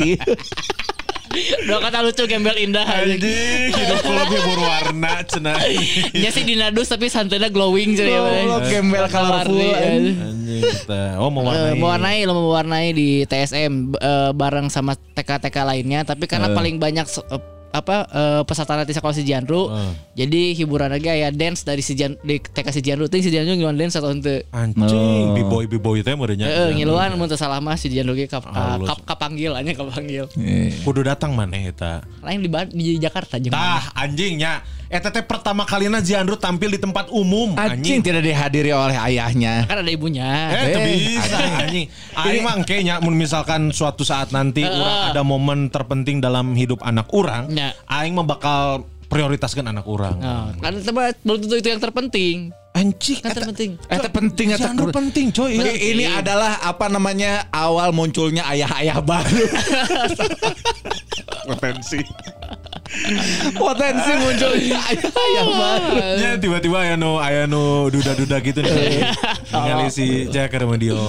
[1.62, 3.18] Dua kata lucu gembel indah anjing.
[3.18, 5.58] Anjing, hidup lebih berwarna cenah.
[6.16, 8.20] Nya sih dinadus tapi santetnya glowing jadi ya.
[8.22, 10.16] Goblok, gembel colorful, anjing.
[10.46, 11.18] Kita.
[11.18, 11.74] Oh, Eh, mewarnai.
[11.74, 17.40] mewarnai lo mewarnai di TSM eh, bareng sama TK-TK lainnya tapi karena paling banyak eh,
[17.76, 19.68] apa eh, peserta nanti sekolah si Janru
[20.16, 23.52] jadi hiburan lagi ya dance dari si Jan di TK si Janru ting si Janru
[23.52, 26.48] ngiluan dance atau ente Anjing, b-boy b-boy teh merenya.
[26.48, 28.88] Eh, ngiluan mun teu salah mah si Janru ge kap, Halus.
[28.88, 30.24] kap, kapanggil anya kapanggil.
[30.82, 32.00] Kudu datang maneh eta.
[32.24, 34.64] lain di, di Jakarta jeung Tah, anjingnya.
[34.86, 37.58] Eta teh pertama kalina Ziandro tampil di tempat umum.
[37.58, 39.66] Anjing tidak dihadiri oleh ayahnya.
[39.66, 41.86] kan ada ibunya Eh, Eh, bisa anjing.
[42.14, 42.54] Aing mah
[43.00, 47.74] mun misalkan suatu saat nanti urang ada momen terpenting dalam hidup anak urang, Ya.
[47.88, 50.18] aing mah bakal prioritaskan anak urang.
[50.18, 50.74] Nah, kan
[51.22, 55.56] belum tentu itu yang terpenting Anjing, kan terpenting Eta penting eta Ziandro penting coy.
[55.56, 59.48] Ini, ini adalah apa namanya awal munculnya ayah-ayah baru.
[61.48, 62.04] potensi.
[63.56, 65.96] Potensi munculnya ayah-ayah baru.
[66.20, 69.08] Ya tiba-tiba aya nu aya nu duda-duda gitu nih.
[69.56, 71.00] Ningali si Jack ke dia.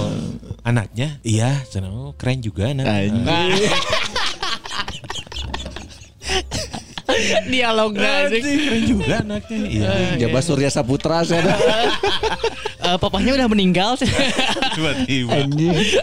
[0.64, 1.20] Anaknya?
[1.20, 2.84] Iya, oh, keren juga anak.
[3.12, 3.44] Nah.
[7.52, 8.42] dialognya anjing.
[8.42, 9.58] Anjing, keren juga anaknya.
[9.68, 9.92] Iya.
[10.26, 11.42] Jabat Surya Saputra saya.
[12.88, 14.00] Eh, papahnya udah meninggal
[14.78, 15.44] Tiba-tiba.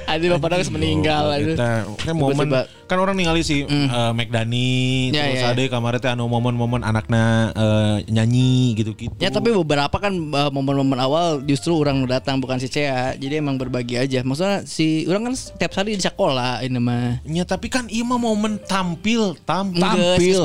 [0.06, 1.34] Adi bapak harus meninggal.
[1.42, 2.52] Kita kan momen
[2.86, 7.50] kan orang ningali si eh, McDani Ya, terus ya, ada kemarin teh anu momen-momen anaknya
[7.58, 9.18] eh, nyanyi gitu-gitu.
[9.18, 13.18] Ya tapi beberapa kan eh, momen-momen awal justru orang datang bukan si Cea.
[13.18, 14.22] Jadi emang berbagi aja.
[14.22, 17.26] Maksudnya si orang kan setiap hari di sekolah ini mah.
[17.26, 19.82] Ya tapi kan iya mah momen tampil, tampil.
[19.82, 20.38] Enggak, Tampil.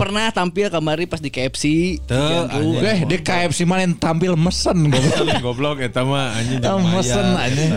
[0.61, 1.65] Sis pernah tampil kemari pas di KFC.
[2.13, 2.85] Anjing.
[2.85, 5.41] Eh, di KFC mana yang tampil mesen goblok.
[5.47, 6.61] Goblok eta mah anjing
[6.93, 7.71] mesen anjing.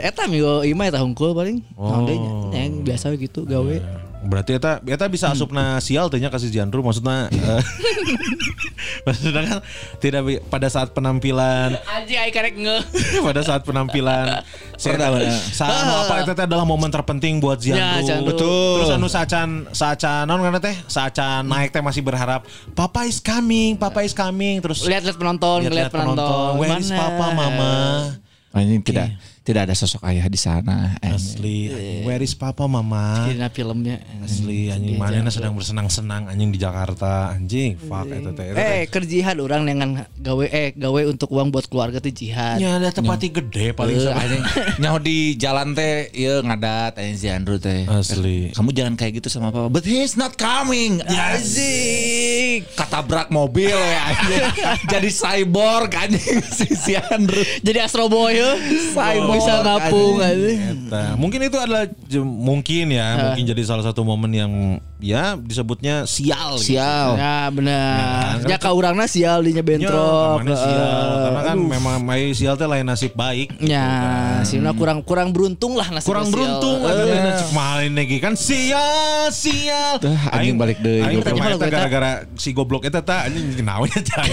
[0.00, 1.60] Eta minggu ima eta hungkul paling.
[1.76, 2.00] Oh.
[2.00, 2.48] Oh.
[2.56, 4.08] yang biasa gitu gawe.
[4.20, 7.62] Berarti eta eta bisa asupna sial teh nya kasih Jandru maksudnya eh,
[9.08, 9.58] maksudnya kan
[9.96, 12.84] tidak pada saat penampilan Aji ai karek nge.
[13.26, 14.44] pada saat penampilan
[14.80, 18.04] saat anu apa itu teh adalah momen terpenting buat Ya, Ziandru.
[18.04, 18.28] Ziandru.
[18.36, 18.72] Betul.
[18.80, 20.76] Terus anu saacan saacan naon kana teh?
[20.84, 22.44] Saacan naik teh masih berharap
[22.76, 26.60] Papa is coming, Papa is coming terus Lihat-lihat penonton, lihat-lihat lihat penonton.
[26.60, 27.00] Where is Mana?
[27.00, 27.72] Papa, Mama?
[28.52, 29.16] Anjing tidak
[29.50, 30.94] tidak ada sosok ayah di sana.
[31.02, 32.06] Asli, anjing.
[32.06, 33.26] where is Papa, Mama?
[33.26, 33.98] Dina filmnya.
[34.22, 38.54] Asli anjing mana sedang bersenang-senang anjing di Jakarta anjing fuck eta teh.
[38.54, 42.62] Eh, keur jihad orang dengan gawe eh gawe untuk uang buat keluarga tuh jihad.
[42.62, 44.42] Ya ada tepati gede paling Eh, anjing.
[44.80, 47.90] Nyaho di jalan teh ieu ngadat anjing si Andrew teh.
[47.90, 48.54] Asli.
[48.54, 49.66] Kamu jangan kayak gitu sama papa.
[49.66, 51.02] But he's not coming.
[51.02, 52.62] Anjing.
[52.76, 54.44] Katabrak mobil ya anjing.
[54.92, 57.42] Jadi cyborg anjing si, si Andrew.
[57.60, 58.54] Jadi Astro Boy ya.
[58.94, 60.52] Cyborg, bisa ngapung aja.
[61.16, 61.88] Mungkin itu adalah
[62.20, 64.52] mungkin ya, mungkin jadi salah satu momen yang
[65.02, 66.54] ya disebutnya sial.
[66.54, 66.72] gitu.
[66.72, 67.08] Sial.
[67.14, 68.38] Ya benar.
[68.38, 70.38] Ya, Ya ka urangna sial dinya Ya, bentrok.
[70.38, 71.08] namanya sial.
[71.20, 71.68] Karena kan aduh.
[71.68, 73.48] memang mai sial teh lain nasib baik.
[73.54, 73.82] gitu Ya,
[74.38, 74.44] kan.
[74.44, 76.34] sihna kurang kurang beruntung lah nasib kurang sial.
[76.34, 79.98] beruntung ada lain nasib malin lagi kan sial sial.
[79.98, 81.20] Tuh, anjing balik deui, Aing
[81.62, 84.28] gara-gara si goblok eta tah anjing naonnya jangan.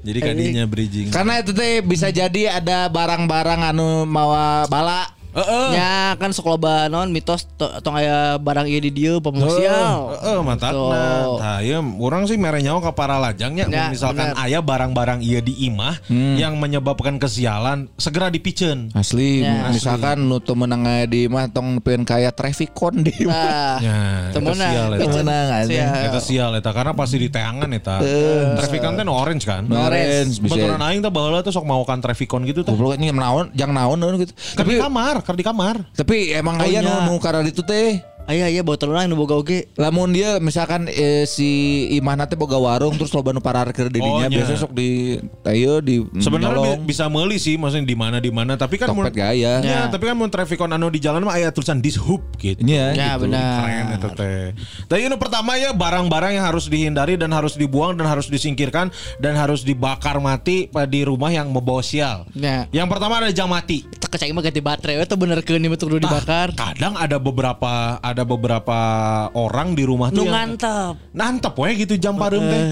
[0.00, 1.08] Jadi kadinya bridging.
[1.08, 5.15] Karena itu teh bisa jadi ada barang-barang anu mawa bala.
[5.36, 5.68] Heeh.
[5.70, 6.56] Ya kan sekolah
[6.86, 10.16] non mitos to- tong aya barang ieu di dieu pemain sial.
[10.16, 11.04] Heeh, mantapna.
[11.22, 11.36] Tuh.
[11.36, 14.40] Tah ieu urang sih mere nyawa ka para lajangnya Ya, Mun misalkan bener.
[14.40, 18.90] aya barang-barang ieu di imah yang menyebabkan kesialan segera dipiceun.
[18.92, 19.68] Asli, Ya.
[19.68, 24.32] misalkan nu teu meunang aya di mah tong neupieun kaya traffic con di Nah, Ya,
[24.32, 24.40] eta.
[24.96, 25.20] Picen.
[25.20, 25.76] Temenang, anjing.
[25.76, 26.04] Sial.
[26.06, 28.00] Eta sial eta karena pasti di teangan eta.
[28.56, 29.66] Traffic kan teh nu orange kan.
[29.66, 30.52] Orange, bisa.
[30.54, 32.70] Baturan aing teh baheula teh sok maokan traffic con gitu teh.
[32.70, 34.32] Goblok ini naon, jangan naon gitu.
[34.54, 35.82] Kan Tapi kamar, kan di kamar.
[35.96, 37.10] tapi emang aya nu nya.
[37.10, 39.70] nu karena itu teh Aya aya botol urang nu boga oge.
[39.74, 41.46] Lamun dia misalkan eh, si
[41.92, 44.36] Imahna teh boga warung terus loba nu parkir di Oh, dinya nya.
[44.36, 45.14] biasa sok di
[45.44, 46.82] ayo di Sebenarnya nyolong.
[46.82, 49.58] bi- bisa meuli sih maksudnya di mana di mana tapi kan Tokped gak aya.
[49.60, 52.58] Ya, tapi kan mun traffic on anu di jalan mah aya tulisan dishub gitu.
[52.60, 53.24] Iya, Ya gitu.
[53.24, 53.62] benar.
[53.62, 54.44] Keren itu teh.
[54.84, 59.32] Tapi ini pertama ya barang-barang yang harus dihindari dan harus dibuang dan harus disingkirkan dan
[59.34, 62.26] harus dibakar mati pada di rumah yang membawa sial.
[62.32, 62.66] Ya.
[62.70, 63.86] Yang pertama ada jam mati.
[64.06, 66.54] Kecai mah ganti baterai teu bener keun ieu tuh kudu dibakar.
[66.54, 68.78] Kadang ada beberapa ada beberapa
[69.34, 70.94] orang di rumah tuh yang ngantep.
[71.12, 72.62] nantep we gitu jam pareum teh.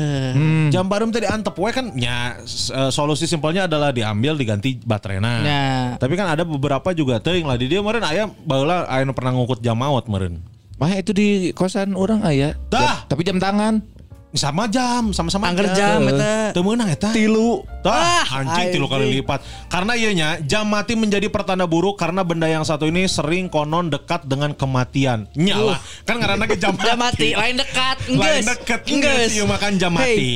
[0.72, 5.32] Jam pareum teh diantep we kan ya eh, solusi simpelnya adalah diambil diganti baterainya.
[5.42, 5.66] Ya.
[5.98, 9.60] Tapi kan ada beberapa juga teuing lah di dia meureun aya baheula aya pernah ngukut
[9.60, 10.40] jam maot meureun.
[10.78, 12.58] Wah itu di kosan orang aya.
[12.70, 13.06] Dah.
[13.06, 13.93] Tapi jam tangan.
[14.34, 16.50] Sama jam, sama-sama Angger jam eta.
[16.50, 17.14] Teu meunang eta.
[17.14, 17.62] Tilu.
[17.80, 19.38] Tah, Ah, anjing tilu kali lipat.
[19.68, 24.26] Karena ianya jam mati menjadi pertanda buruk karena benda yang satu ini sering konon dekat
[24.26, 25.30] dengan kematian.
[25.32, 25.78] Nyala.
[26.02, 26.82] Kan ngaranna ge jam mati.
[26.84, 27.96] Jam mati, lain dekat.
[28.06, 28.46] Lain Enggeus.
[28.48, 29.14] deket Enggeus.
[29.14, 30.02] Enggeus ieu makan jam Hey.
[30.02, 30.32] mati.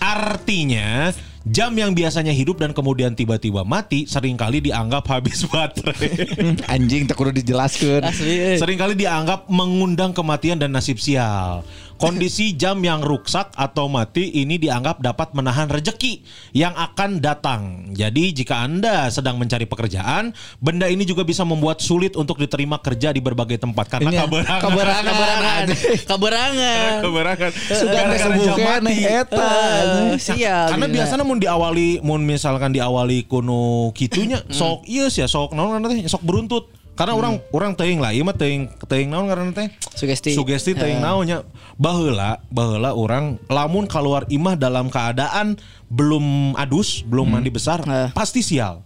[0.00, 1.14] Artinya
[1.46, 6.26] Jam yang biasanya hidup dan kemudian tiba-tiba mati sering kali dianggap habis baterai.
[6.74, 8.02] Anjing tak kudu dijelaskan.
[8.02, 8.34] Asli.
[8.34, 8.58] eh.
[8.58, 11.62] sering kali dianggap mengundang kematian dan nasib sial.
[11.96, 16.20] Kondisi jam yang rusak atau mati ini dianggap dapat menahan rejeki
[16.52, 17.88] yang akan datang.
[17.96, 23.16] Jadi jika Anda sedang mencari pekerjaan, benda ini juga bisa membuat sulit untuk diterima kerja
[23.16, 24.60] di berbagai tempat karena Ini ya, kaberangan.
[24.60, 25.04] kaberangan.
[25.16, 25.64] Kaberangan.
[26.04, 26.92] Kaberangan.
[27.00, 27.50] Keberangan.
[27.72, 29.00] Sudah disebutkan mati.
[29.00, 29.50] eta.
[30.20, 30.66] Sial.
[30.76, 35.80] Karena biasanya mun diawali mun misalkan diawali kuno kitunya sok iya sih ya sok naon
[35.80, 36.75] ngaranna teh sok beruntut.
[36.96, 39.68] Karena orang orang teuing lah ieu mah teuing teuing naon ngaranna teh?
[39.92, 40.32] Sugesti.
[40.32, 41.44] Sugesti teuing naonnya.
[41.76, 45.60] Baheula baheula orang lamun keluar imah dalam keadaan
[45.92, 48.08] belum adus, belum mandi besar, Eh.
[48.16, 48.80] pasti sial.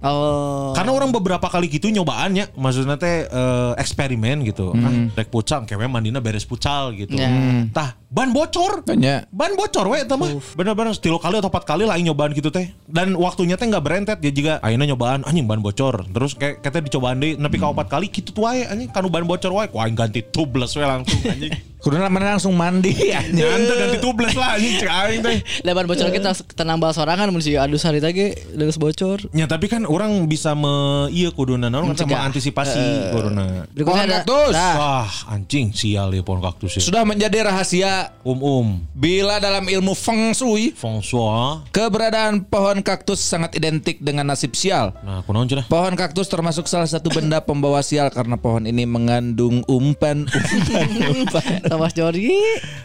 [0.00, 0.72] Oh.
[0.72, 4.72] Karena orang beberapa kali gitu nyobaannya, maksudnya teh eh, eksperimen gitu.
[4.72, 7.12] Ah, rek pucal, kewe mandina beres pucal gitu.
[7.12, 7.28] Ya.
[7.68, 8.80] Tah, ban bocor.
[8.88, 9.28] Tanya.
[9.28, 10.32] Ban bocor we eta mah.
[10.56, 12.72] Bener-bener tilu kali atau empat kali lah aing nyobaan gitu teh.
[12.88, 16.08] Dan waktunya teh nggak berentet ya juga ayeuna nyobaan anjing ban bocor.
[16.08, 19.28] Terus kayak kita dicobaan deui nepi ka opat kali gitu tuh wae anjing kanu ban
[19.28, 19.68] bocor wae.
[19.68, 21.52] Aing ganti tubeless we langsung anjing.
[21.80, 23.40] Kudu mana langsung mandi anjing.
[23.40, 25.36] Nyanta ganti tubeless lah anjing cek aing teh.
[25.64, 29.28] Lebar bocor kita tenang bal sorangan mun si adus hari tadi geus bocor.
[29.32, 30.70] Ya tapi kan orang bisa me
[31.10, 32.14] iya kuduna naon kita Mencegah.
[32.14, 33.66] mengantisipasi kuduna.
[33.68, 34.54] Berikutnya Pohon ada kaktus.
[34.54, 36.80] Nah, Wah anjing sial ya pohon kaktus ya.
[36.80, 38.86] Sudah menjadi rahasia Um-um.
[38.94, 41.66] bila dalam ilmu feng shui François.
[41.68, 44.94] keberadaan pohon kaktus sangat identik dengan nasib sial.
[45.02, 45.66] Nah, kunaon cenah?
[45.66, 50.86] Pohon kaktus termasuk salah satu benda pembawa sial karena pohon ini mengandung umpan umpan
[51.18, 51.90] umpan Thomas.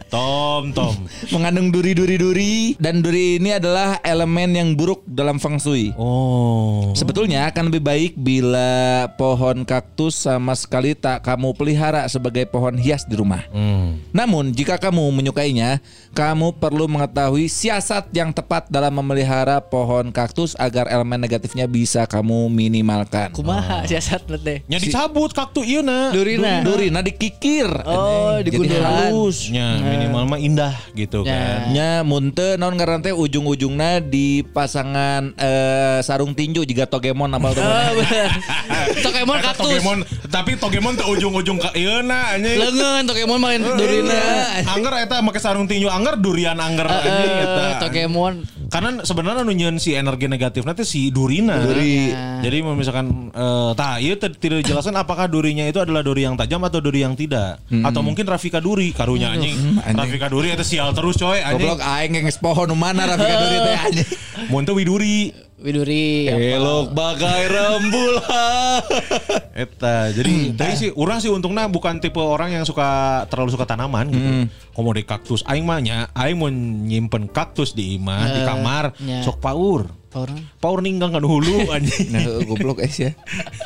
[0.09, 0.95] Tom, Tom.
[1.29, 5.91] mengandung duri-duri-duri dan duri ini adalah elemen yang buruk dalam feng shui.
[5.93, 6.94] Oh.
[6.95, 13.03] Sebetulnya akan lebih baik bila pohon kaktus sama sekali tak kamu pelihara sebagai pohon hias
[13.03, 13.43] di rumah.
[13.51, 13.99] Hmm.
[14.15, 15.83] Namun jika kamu menyukainya,
[16.15, 22.47] kamu perlu mengetahui siasat yang tepat dalam memelihara pohon kaktus agar elemen negatifnya bisa kamu
[22.47, 23.35] minimalkan.
[23.35, 24.63] Kumaha siasat teh.
[24.71, 26.15] Nya dicabut kaktu ieu na.
[26.15, 26.63] Durina.
[26.63, 27.67] Durina dikikir.
[27.83, 29.11] Oh, Jadi digundulan.
[29.11, 29.51] halus.
[29.51, 31.35] Nya minimal mah indah gitu Ya.
[31.35, 31.59] kan.
[31.75, 37.55] Nya munte non ngaran teh ujung-ujungna di pasangan eh, sarung tinju jika Togemon apal Oh,
[37.55, 37.93] temen.
[38.01, 38.29] bener.
[39.05, 39.65] Pokemon Eta kaktus.
[39.65, 42.57] Togemon, tapi Togemon teh ujung-ujung ka ieu na anjing.
[42.57, 44.19] Lengan Pokemon main durina.
[44.65, 47.65] Angger eta make sarung tinju angger durian angger anjing eta.
[47.85, 48.33] Pokemon.
[48.65, 51.61] Karena sebenarnya nu nyieun si energi negatifnya teh si durina.
[51.61, 52.11] Duri.
[52.43, 56.35] Jadi mau misalkan eh tah ieu teh tidak dijelaskan apakah durinya itu adalah duri yang
[56.35, 57.61] tajam atau duri yang tidak.
[57.69, 59.55] Atau mungkin Rafika Duri karunya anjing.
[59.79, 59.95] anjing.
[59.95, 61.65] Rafika Duri itu sial terus coy anjing.
[61.69, 64.09] Goblok aing nges pohon nu mana Rafika Duri teh anjing.
[64.49, 65.44] Mun Widuri.
[65.65, 66.29] Widuri.
[66.29, 68.85] Elok bagai rembulan.
[69.65, 72.85] Eta jadi dari sih orang sih untungnya bukan tipe orang yang suka
[73.25, 74.29] terlalu suka tanaman gitu.
[74.71, 79.19] Komode kaktus aing mah nya aing mau nyimpen kaktus di imah di Eh, kamar nya.
[79.21, 79.89] sok paur.
[80.15, 80.39] Orang.
[80.63, 82.07] Paur ninggang kan hulu anjing.
[82.07, 83.11] Nah, goblok es ya.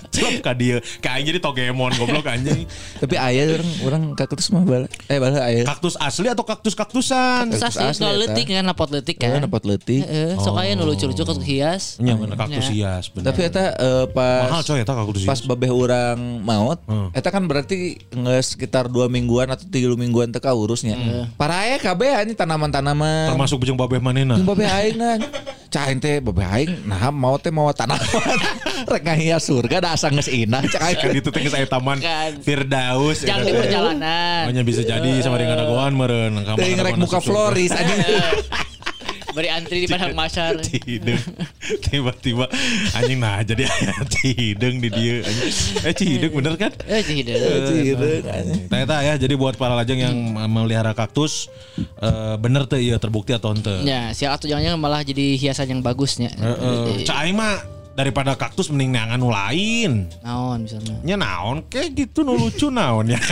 [0.10, 0.82] Celep ka dia.
[0.98, 2.66] Kayak jadi Togemon goblok anjing.
[2.98, 4.90] Tapi ayah orang orang kaktus mah bala.
[5.06, 5.70] Eh bala ayah.
[5.70, 7.54] Kaktus asli atau kaktus-kaktusan?
[7.54, 8.20] Kaktus asli, asli, no eta.
[8.26, 9.46] letik kan lapot letik Eh, kan.
[9.46, 10.02] dapat letih.
[10.02, 11.84] Heeh, sok aya nu lucu-lucu kaktus hias.
[12.02, 13.30] Nya bener kaktus hias bener.
[13.30, 15.46] Tapi eta eh, pas mahal coy eta kaktus pas hias.
[15.46, 17.14] babeh orang maut, Hmm.
[17.14, 20.98] eta kan berarti nge sekitar dua mingguan atau tiga mingguan teka urusnya.
[21.38, 23.30] Para aya kabeh anjing tanaman-tanaman.
[23.30, 24.34] Termasuk bujung babeh manena.
[24.34, 25.22] Jeung babeh aing nah.
[25.70, 28.38] Cah teh babeh aing nah mau teh mau tanaman.
[28.92, 31.00] Rek ngahias surga da asa geus inah cah aing.
[31.00, 32.40] Kan itu teh geus aya taman Kan.
[32.42, 33.24] Firdaus.
[33.24, 33.62] Jangan di eta teh.
[33.68, 34.42] perjalanan.
[34.48, 36.34] Hanya bisa jadi sama dengan agoan meureun.
[36.56, 38.00] Teuing rek muka Floris anjing.
[39.36, 40.58] Beri antri di padang masyar.
[40.62, 41.22] Cideng
[41.86, 42.50] Tiba-tiba
[42.98, 43.70] Anjing nah jadi
[44.14, 45.22] Cideng di dia.
[45.86, 47.34] Eh Cideng bener kan Eh cihide.
[47.38, 48.66] Cideung, anjing.
[48.68, 50.16] Ternyata ya jadi buat para lajang yang
[50.50, 51.48] melihara kaktus
[51.80, 53.86] eh, bener tuh iya terbukti atau ente.
[53.86, 56.34] Ya, sial atau jangan-jangan malah jadi hiasan yang bagusnya.
[57.20, 60.08] Aing mah daripada kaktus mending neangan nu lain.
[60.24, 60.96] Naon misalnya.
[61.04, 63.20] Nya naon kayak gitu nu lucu naon ya.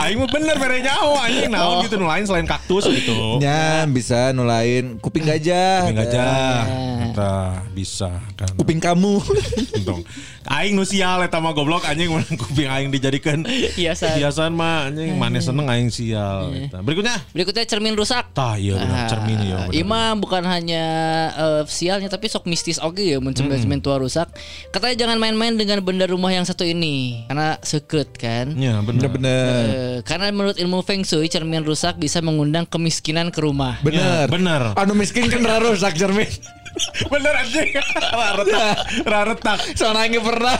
[0.00, 3.36] Aing mah bener mere nyaho anjing naon gitu nu lain selain kaktus gitu.
[3.42, 5.84] Nya bisa nulain kuping gajah.
[5.84, 6.64] Kuping gajah.
[7.12, 7.34] Eta
[7.76, 8.48] bisa kan.
[8.56, 9.20] Kuping kamu.
[9.76, 10.00] Untung.
[10.48, 13.44] Aing nu sial eta mah goblok anjing mun kuping aing dijadikan
[13.76, 14.16] Hiasan.
[14.16, 16.80] hiasan mah anjing mana seneng aing sial eta.
[16.80, 18.32] Berikutnya Berikutnya cermin rusak.
[18.32, 19.76] tah iya benar Ah, cermin ya benar.
[19.76, 20.84] Ima bukan hanya
[21.30, 24.24] eh, sialnya tapi sok mistis oke ya mun cermin cermin tua rusak.
[24.68, 28.56] Katanya jangan main-main dengan benda rumah yang satu ini karena secret kan.
[28.56, 29.12] Iya benar.
[29.12, 29.44] Bener.
[29.68, 33.76] Eh, karena menurut ilmu feng shui cermin rusak bisa mengundang kemiskinan ke rumah.
[33.84, 34.00] Bener.
[34.00, 34.72] Ya, bener.
[34.74, 36.24] Anu miskin kan rusak cermin.
[37.12, 37.68] Bener anjing.
[38.08, 38.76] Raretak.
[39.04, 39.58] Raretak.
[39.74, 40.56] Soalnya aing pernah.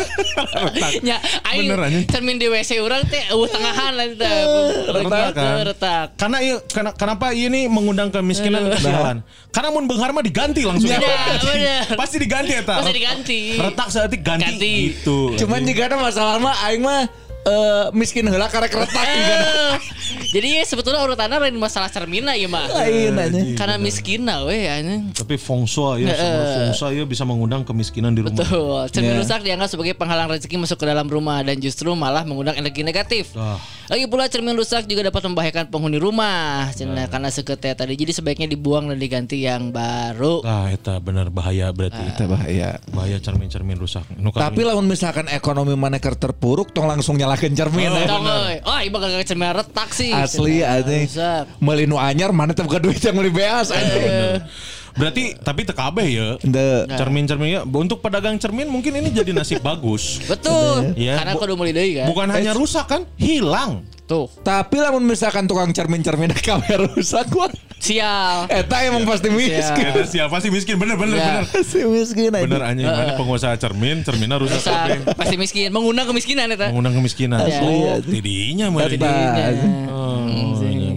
[1.01, 2.05] Ya, aing Bener, anjing.
[2.07, 4.39] cermin di WC orang teh eueuh tengahan lah teh.
[4.91, 5.55] Retak kan?
[5.65, 6.07] retak.
[6.17, 9.17] Karena iya, kena- kenapa ini mengundang kemiskinan dan kesialan?
[9.49, 10.89] Karena mun beunghar mah diganti langsung.
[10.89, 11.95] Ya, bener.
[11.95, 12.75] Pasti diganti eta.
[12.79, 13.41] Pasti diganti.
[13.57, 14.75] Retak seetik ganti, Ganti.
[14.93, 15.19] gitu.
[15.37, 17.09] Cuman jika ada masalah mah aing mah
[17.45, 19.77] eh, miskin heula karek retak Eh,
[20.29, 22.69] Jadi sebetulnya urutannya lain masalah cermina ya mah.
[22.69, 23.41] Lain aja.
[23.57, 25.09] Karena miskin lah weh anjing.
[25.17, 26.13] Tapi feng shui ya,
[26.77, 28.37] shui ya bisa mengundang kemiskinan di rumah.
[28.37, 28.89] Betul.
[28.93, 29.21] Cermin Ya.
[29.25, 33.33] rusak dianggap sebagai penghalang rezeki masuk ke dalam rumah dan justru malah mengundang energi negatif.
[33.37, 33.57] Ah.
[33.89, 36.69] Lagi pula cermin rusak juga dapat membahayakan penghuni rumah.
[36.77, 37.09] Nah.
[37.09, 37.97] karena seketnya tadi.
[37.97, 40.45] Jadi sebaiknya dibuang dan diganti yang baru.
[40.45, 42.01] Ah, eta benar bahaya berarti.
[42.13, 42.77] Kita bahaya.
[42.93, 44.05] Bahaya cermin-cermin rusak.
[44.21, 47.93] Nu Tapi lamun misalkan ekonomi mana keur terpuruk tong langsung nyalakeun cermin.
[48.09, 48.57] Tong euy.
[48.65, 50.17] Oh, iba gak cermin retak sih.
[50.17, 51.05] Asli anjing.
[51.05, 51.45] rusak.
[51.61, 54.41] Meuli nu anyar mana teh buka duit yang meuli beas anjing.
[54.95, 56.29] Berarti tapi tekabeh ya.
[56.89, 60.19] Cermin-cermin ya untuk pedagang cermin mungkin ini jadi nasib bagus.
[60.33, 60.95] Betul.
[60.95, 61.19] Iya.
[61.19, 62.07] Karena Bu- kudu meuli deui kan.
[62.07, 63.85] Bukan hanya rusak kan, hilang.
[64.09, 64.25] Tuh.
[64.41, 67.53] Tapi lamun misalkan tukang cermin-cermin kabeh rusak wah.
[67.79, 68.49] Sial.
[68.49, 69.85] Eta emang pasti miskin.
[69.87, 70.75] Eta siapa sih miskin?
[70.75, 71.27] Bener bener Ya.
[71.31, 71.45] bener.
[71.47, 72.45] Pasti miskin anjing.
[72.49, 75.07] Bener anjing, mana pengusaha cermin, cerminnya rusak.
[75.15, 75.71] Pasti miskin.
[75.71, 76.73] Mengundang kemiskinan eta.
[76.73, 77.39] Mengundang kemiskinan.
[77.39, 78.83] Oh, tidinya mah.
[78.83, 79.13] Eta.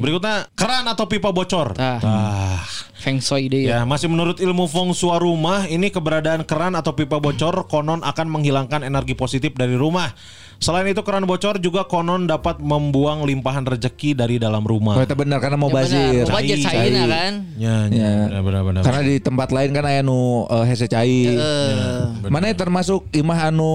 [0.01, 1.77] Berikutnya keran atau pipa bocor.
[1.77, 2.01] Tah.
[2.01, 2.59] Tah.
[3.01, 3.87] Feng shui deh Ya, ya.
[3.87, 8.81] masih menurut ilmu feng shui rumah, ini keberadaan keran atau pipa bocor konon akan menghilangkan
[8.81, 10.13] energi positif dari rumah.
[10.61, 14.93] Selain itu keran bocor juga konon dapat membuang limpahan rezeki dari dalam Oh, rumah.
[15.01, 16.21] itu benar karena mau Ya bazir.
[16.29, 16.85] mau bazir Cai.
[16.93, 17.33] kan.
[17.57, 18.13] Ya, ya, Ya.
[18.29, 18.81] benar benar benar.
[18.85, 21.33] Karena di tempat lain kan aya nu uh, hese cai.
[21.33, 23.73] Eh, Mana termasuk imah anu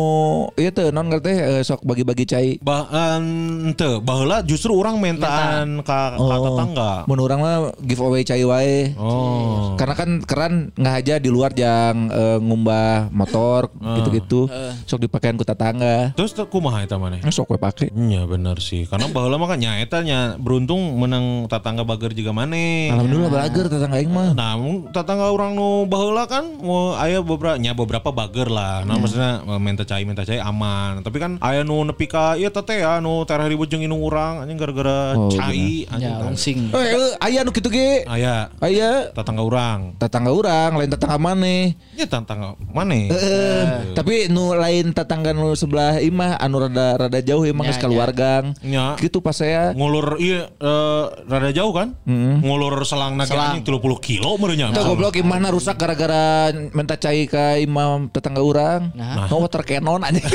[0.55, 2.49] ieu teh non ngerti eh, sok bagi-bagi cai.
[2.63, 2.87] Bah,
[3.19, 6.93] ente, baheula justru orang mentaan ka, ka tetangga.
[7.11, 8.95] Mun urang mah giveaway cai wae.
[8.95, 9.75] Oh.
[9.75, 14.47] Karena kan keran nggak aja di luar yang eh, ngumbah motor gitu-gitu.
[14.87, 16.15] Sok dipakein ku tetangga.
[16.15, 17.21] Terus teu kumaha eta maneh?
[17.25, 17.89] Nah, sok we pake.
[17.89, 18.85] Iya benar sih.
[18.85, 22.93] Karena baheula mah kan nyaeta nya beruntung menang tetangga bager juga maneh.
[22.93, 24.37] Alhamdulillah balager tetangga aing mah.
[24.37, 28.85] Nah, mun tetangga orang nu baheula kan mau aya beberapa nya beberapa bager lah.
[28.85, 31.01] Nah, maksudnya eh, minta cai minta cai aman.
[31.01, 34.45] Tapi kan aya nu nepi ka ieu teh ya nu terah ribut jeung inung urang
[34.45, 36.13] anjing gara-gara Oh, cai anjing.
[36.13, 36.59] ya langsing.
[36.73, 38.05] Eh, eh, aya nu kitu ge.
[38.05, 39.97] Aya Aya tetangga urang.
[39.97, 41.73] tetangga urang lain tetangga maneh.
[41.97, 43.09] Ya tetangga maneh.
[43.09, 43.65] Eh,
[43.95, 48.45] tapi nu lain tetangga nu sebelah imah anu rada rada jauh emang Ya, geus keluargang.
[48.61, 48.99] Ya.
[48.99, 49.71] Gitu pas saya.
[49.73, 51.95] ngulur iya eh, rada jauh kan
[52.43, 58.11] ngulur selang anjing 30 kilo merenya Tuh goblok imahna rusak gara-gara minta cai ka imam
[58.11, 58.91] tetangga urang.
[58.93, 59.27] Nah.
[59.27, 60.25] Nah, water cannon anjing.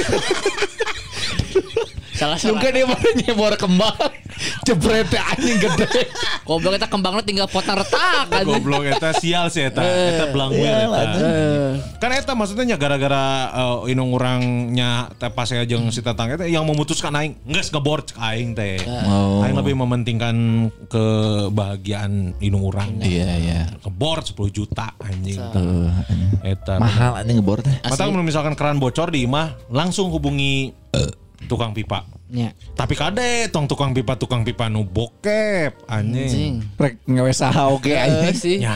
[2.22, 2.61] Salah salah.
[2.61, 3.97] Juga dia mana nyebor kembang.
[4.61, 6.05] Jebret teh anjing gede.
[6.45, 8.45] Goblok eta kembangna tinggal potong retak kan.
[8.45, 11.01] goblok eta sial sih eta eta belangwir eta
[11.97, 16.49] kan eta maksudnya nya gara-gara eh, inung urangnya teh pas saya jeung si tetangga teh
[16.49, 19.41] yang memutuskan aing geus ngebor aing teh Oh.
[19.45, 20.36] aing lebih mementingkan
[20.89, 23.61] kebahagiaan inung urang Iya iya.
[23.82, 25.39] ngebor 10 juta anjing
[26.41, 27.74] eta Mahal anjing ngebor teh.
[27.82, 30.74] Mata misalkan keran bocor di imah langsung hubungi
[31.49, 32.55] tukang pipa Ya.
[32.79, 36.63] Tapi kade tong tukang pipa tukang pipa nu bokep anjing.
[36.79, 38.31] Rek ngewe saha oge anjing.
[38.39, 38.57] sih.
[38.63, 38.71] Ya,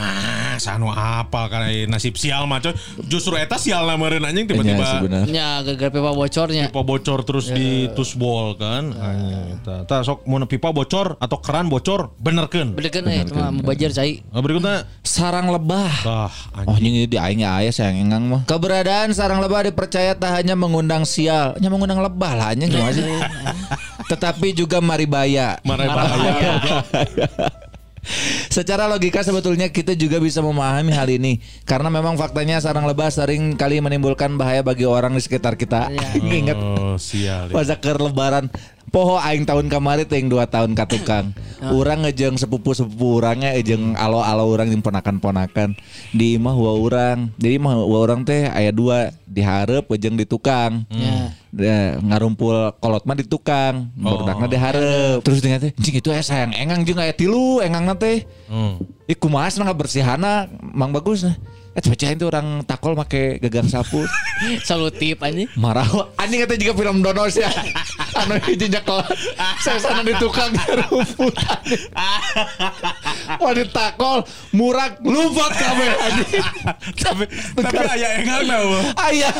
[0.58, 2.72] sanu apa kayak nasib sial mah coy.
[3.04, 5.32] Justru eta sial meureun anjing Iya tiba-tiba sebenarnya.
[5.32, 6.64] Ya gara-gara pipa bocornya.
[6.68, 8.90] pipa bocor terus di tusbol kan.
[8.90, 9.76] Anjing eta.
[9.84, 12.72] Tah sok mun pipa bocor atau keran bocor benerkeun.
[12.72, 14.20] Bener kan eh cuma mubajar cai.
[14.26, 15.92] Nah, berikutnya Sarang lebah.
[16.02, 16.28] tah
[16.58, 16.92] Oh anjing.
[16.92, 18.42] ini di aingnya ayah sayang engang mah.
[18.44, 23.04] Keberadaan sarang lebah dipercaya tak hanya mengundang sial, hanya mengundang lebah lah anjing gimana sih?
[24.06, 25.58] Tetapi juga maribaya.
[25.62, 26.42] Marah bahaya.
[28.48, 33.58] Secara logika sebetulnya kita juga bisa memahami hal ini karena memang faktanya sarang lebah sering
[33.58, 35.90] kali menimbulkan bahaya bagi orang di sekitar kita.
[36.40, 37.50] Ingat Oh, sial.
[37.50, 37.54] ya.
[37.54, 37.66] pas
[38.00, 38.48] lebaran
[38.90, 41.34] poho aing tahun kemarin ting dua tahun ka tukang.
[41.72, 45.74] Urang ngejeng sepupu-sepupu urangnya ejeng alo-alo urang jeung ponakan-ponakan.
[46.12, 47.32] Di imah wa urang.
[47.40, 50.84] Jadi imah wa urang teh aya dua dihareup ejeng di tukang.
[51.56, 55.24] Da, ngarumpul kolot mah di tukang, bordakna dihareup.
[55.24, 58.76] Terus dengan teh, "Cing itu aya sayang engang jeung aya tilu engang teh." Hmm.
[59.08, 61.32] Ih kumaha cenah bersihana Mang Bagus nah.
[61.76, 64.00] Eh pecah itu orang takol make gagang sapu.
[64.68, 65.44] Solutif aja.
[65.60, 65.84] Marah.
[66.16, 67.52] Anjing kata juga film donos ya.
[68.16, 69.04] anu hiji nyekel.
[69.60, 70.56] Saya sana di tukang
[70.88, 71.36] rumput.
[73.26, 74.22] Wah ditakol
[74.54, 76.44] murah lumpot kabeh anjing.
[77.02, 77.24] tapi
[77.58, 78.70] tapi aya enggak tahu.
[79.10, 79.34] Ayah.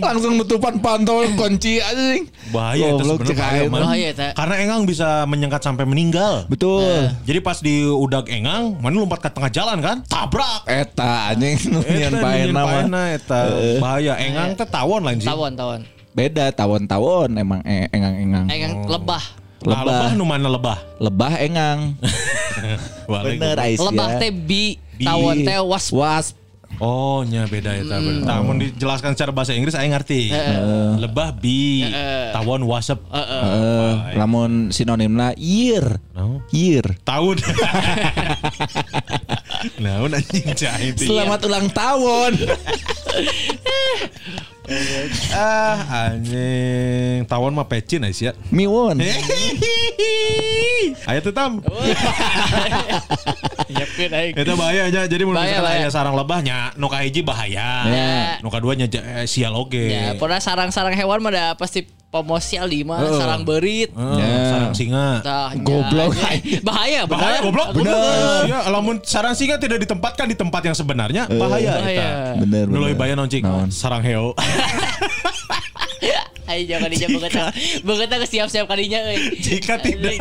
[0.00, 2.28] Langsung nutupan pantol kunci anjing.
[2.52, 4.10] Bahaya itu sebenarnya bahaya.
[4.36, 6.44] Karena engang bisa menyengat sampai meninggal.
[6.46, 7.10] Betul.
[7.24, 9.96] Jadi pas di udag engang, mana lompat ke tengah jalan kan?
[10.06, 10.68] Tabrak.
[10.68, 13.06] Eta anjing Eta paena mah.
[13.10, 13.40] eta
[13.80, 14.14] bahaya.
[14.20, 15.28] Engang teh tawon lain sih.
[15.28, 15.80] Tawon tawon.
[16.10, 18.50] Beda tawon-tawon emang e- engang-engang.
[18.50, 19.22] Engang lebah.
[19.60, 19.92] Nah, Lebah.
[19.92, 20.78] lebah nu mana lebah?
[20.96, 21.92] Lebah engang.
[23.28, 23.92] Bener Aisyah.
[23.92, 26.00] Lebah teh bi, tawon teh wasp.
[26.00, 26.40] Wasp.
[26.80, 28.24] Oh, nya beda ya, hmm.
[28.24, 30.32] Namun dijelaskan secara bahasa Inggris saya ngerti.
[30.96, 31.84] Lebah bi,
[32.32, 32.96] tawon wasep.
[33.12, 36.00] Eh, lamun sinonimna year.
[36.16, 36.40] No.
[36.48, 36.96] Year.
[37.04, 37.36] Tahun.
[39.84, 40.56] nah, anjing
[40.88, 41.04] itu.
[41.04, 42.32] Selamat ulang tahun.
[45.32, 47.24] Ah, anjing.
[47.26, 48.36] Tawon mah pecin Aisyah.
[48.52, 49.00] Miwon.
[51.06, 51.58] Ayo tuh tam.
[53.70, 54.34] Yapkeun aing.
[54.36, 55.00] Itu bahaya aja.
[55.06, 57.70] Jadi menurut Bahaya, aya sarang lebahnya, nu kahiji bahaya.
[57.86, 58.38] Ya.
[58.42, 59.90] Nu kaduanya ja- eh, sial oge.
[59.90, 63.16] Ya, pernah sarang-sarang hewan mah pasti pemosial di mah, Heeh.
[63.16, 63.88] sarang berit.
[63.88, 64.26] Eh, Ya.
[64.50, 65.06] sarang singa.
[65.22, 66.10] Tah, nya, Goblok.
[66.66, 67.16] Bahaya, benar.
[67.16, 68.40] Bahaya goblok Bener.
[68.44, 71.86] Ya, lamun sarang singa tidak ditempatkan di tempat yang sebenarnya bahaya Bahaya.
[71.86, 72.08] eta.
[72.36, 72.98] Bener, Nu leuwih bener.
[72.98, 73.42] bahaya naon cing?
[73.42, 73.68] Naon?
[73.70, 74.34] Sarang heo.
[76.50, 77.32] Ayo jangan dijak beungeut.
[77.80, 79.38] Beungeut ke siap-siap kadinya euy.
[79.38, 80.18] Jika tidak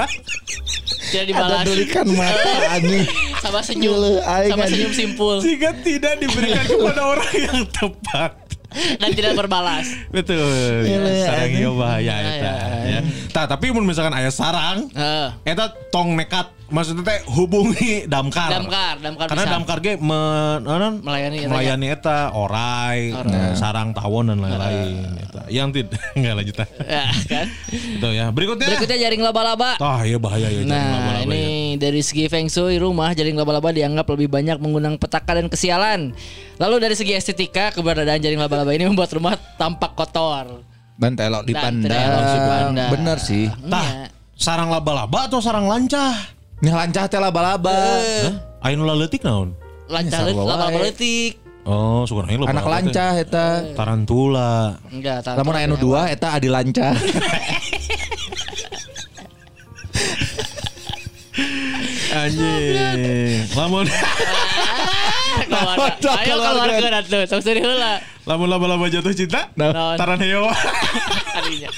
[1.10, 1.66] Tidak Ada dibalas.
[1.66, 3.04] dulikan mata anjing.
[3.42, 3.98] Sama senyum.
[4.22, 8.32] Sama senyum simpul jika tidak diberikan kepada orang yang tepat.
[8.72, 9.88] Dan tidak berbalas.
[10.07, 10.86] Betul.
[10.86, 11.59] Ya, Gila, sarang anjing.
[11.59, 12.32] heo bahaya Bahaya.
[12.32, 12.53] eta
[12.84, 12.99] ya.
[13.30, 15.28] Tah, tapi mun misalkan aya sarang Heeh.
[15.43, 18.49] Eta tong nekat maksudnya teh hubungi damkar.
[18.51, 19.53] Damkar, damkar Karena bisa.
[19.53, 20.61] damkar ge me-?
[21.01, 23.53] Melayani eta melayani eta orai, Orai.
[23.53, 25.17] sarang tawon dan lain-lain.
[25.20, 25.41] Eta.
[25.49, 26.67] Yang tidak enggak lanjut ah.
[26.80, 27.47] Ya, kan?
[27.74, 28.26] Itu ya.
[28.30, 28.67] Berikutnya.
[28.70, 29.78] Berikutnya jaring laba-laba.
[29.78, 31.41] Tah, iya bahaya ya jaring Nah, laba-laba ini
[31.76, 36.15] dari segi feng shui rumah jaring laba-laba dianggap lebih banyak mengundang petaka dan kesialan.
[36.57, 40.65] Lalu dari segi estetika keberadaan jaring laba-laba ini membuat rumah tampak kotor.
[40.99, 42.89] Dan telok Dan telok dipandang.
[42.91, 43.45] Bener sih.
[43.67, 44.07] Tah, Iya.
[44.34, 46.15] sarang laba-laba atau sarang lancah?
[46.59, 47.72] Nih lancah teh laba-laba.
[47.72, 48.34] Hah?
[48.65, 49.55] Anu laletik naon?
[49.88, 51.39] Lancah laba-laba letik.
[51.70, 53.61] Oh, suka nanya Anak lancah eta.
[53.78, 54.80] Tarantula.
[54.89, 55.38] Enggak, tahu.
[55.38, 56.95] Lamun aya nu dua eta adi lancah.
[62.10, 63.45] Anjing.
[63.53, 63.86] Lamun
[65.49, 68.01] Ayo keluarkan atuh, sok seri heula.
[68.28, 69.49] lamun laba-laba jatuh cinta?
[69.97, 70.45] Taran heo.
[71.34, 71.70] Kadinya.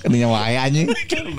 [0.00, 0.88] Keninya wae anjing.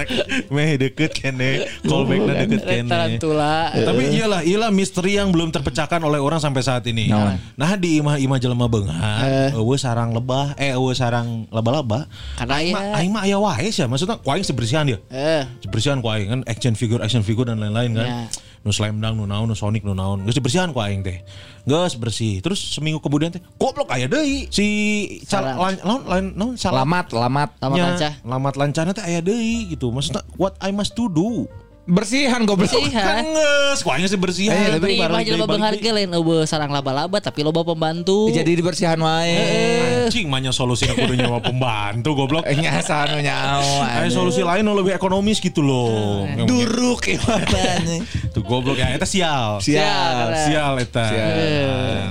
[0.53, 2.88] Meh deket kene, callbacknya deket kene.
[2.88, 3.74] tarantula.
[3.74, 7.09] Tapi iyalah, iyalah misteri yang belum terpecahkan oleh orang sampai saat ini.
[7.53, 12.05] Nah di imah imah jelema beungat, eueuh sarang lebah, eh eueuh sarang laba-laba.
[12.36, 12.74] Karena Aing ya.
[12.74, 15.01] mah aing mah aya wae sih, maksudnya ku aing sebersihan dia.
[15.09, 18.07] Eh, Sebersihan ku aing kan action figure action figure dan lain-lain kan.
[18.62, 20.22] Nu slam dunk, nu naon, nu sonic, nu naon.
[20.30, 21.26] Geus bersihan ku aing teh.
[21.66, 22.45] Geus bersih.
[22.45, 24.66] Terus seminggu kemudian teh goblok aya deui si
[25.34, 27.49] lain lain naon salah Lamat, lamat.
[27.57, 28.14] Lancah.
[28.22, 29.89] Lamat lancana teh aya deui gitu.
[29.89, 31.49] Maksudnya what I must to do.
[31.92, 32.72] Bersihan goblok.
[32.72, 33.28] Bersihan.
[33.84, 34.56] Kuanya sih bersihan.
[34.56, 38.32] Eh, tapi mah balik- jelema balik- beungharge lain eueuh sarang laba-laba tapi loba pembantu.
[38.32, 40.08] Jadi dibersihan wae.
[40.08, 42.48] Anjing mahnya solusi kudu nyawa pembantu goblok.
[42.48, 44.00] Nya sanu nyawa.
[44.00, 46.24] Ayo solusi lain yang lebih ekonomis gitu loh.
[46.48, 48.08] Duruk anjing.
[48.32, 49.60] Tuh goblok ya, eta sial.
[49.60, 50.32] Sial.
[50.48, 51.04] Sial eta.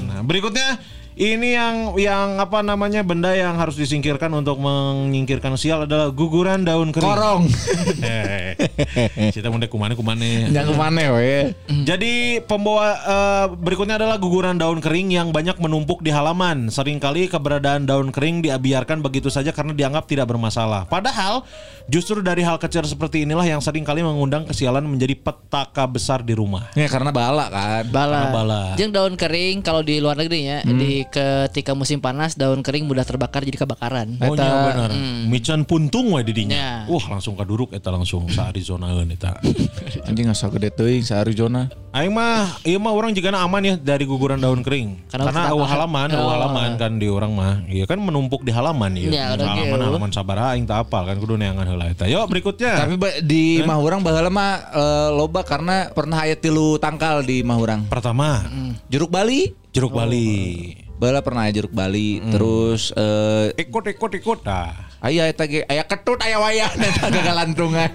[0.04, 0.76] Nah, berikutnya
[1.20, 6.96] ini yang yang apa namanya benda yang harus disingkirkan untuk menyingkirkan sial adalah guguran daun
[6.96, 7.04] kering.
[7.04, 7.42] Korong.
[8.04, 9.28] Hehehe.
[9.28, 10.48] Kita mau kumane kumane.
[10.48, 11.52] Yang ke mana we?
[11.84, 16.72] Jadi pembawa eh, berikutnya adalah guguran daun kering yang banyak menumpuk di halaman.
[16.72, 20.88] Seringkali keberadaan daun kering dibiarkan begitu saja karena dianggap tidak bermasalah.
[20.88, 21.44] Padahal
[21.84, 26.32] justru dari hal kecil seperti inilah yang sering kali mengundang kesialan menjadi petaka besar di
[26.32, 26.72] rumah.
[26.72, 27.84] Ya karena bala kan.
[27.92, 28.16] bala.
[28.24, 28.62] Karena bala.
[28.80, 33.02] Jeung daun kering kalau di luar negeri ya, di ketika musim panas daun kering mudah
[33.02, 34.16] terbakar jadi kebakaran.
[34.18, 34.90] Oh Eta, iya benar.
[35.26, 36.54] Mican puntung we didinya.
[36.54, 36.72] Ya.
[36.86, 39.36] Wah langsung kaduruk eta langsung sa Arizonaeun eta.
[40.08, 41.66] Anjing asa gede teuing sa Arizona.
[41.90, 45.10] Aing mah ieu mah orang juga aman ya dari guguran daun kering.
[45.10, 46.30] Karena Karena, akan- halaman, eueuh Oh.
[46.30, 47.54] halaman kan di orang mah.
[47.66, 49.10] Iya kan menumpuk di halaman Ya, ieu.
[49.10, 49.86] udah halaman gitu.
[49.88, 52.06] halaman sabaraha aing teu apal kan kudu neangan heula eta.
[52.06, 52.78] Yuk berikutnya.
[52.78, 57.90] Tapi ba- di Mahurang baheula mah eh, loba karena pernah aya tilu tangkal di Mahurang.
[57.90, 58.46] pertama
[58.86, 59.50] Jeruk Bali.
[59.70, 60.74] Jeruk Bali.
[60.96, 62.20] Baheula pernah aya jeruk Bali.
[62.22, 64.74] Terus eh Ikut ikut ikut dah.
[65.00, 67.90] aya eta ge aya ketut aya wayah eta galantungan.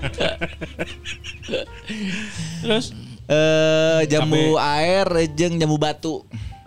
[2.61, 2.91] Terus
[3.25, 6.21] Eh jambu air jeung jambu batu.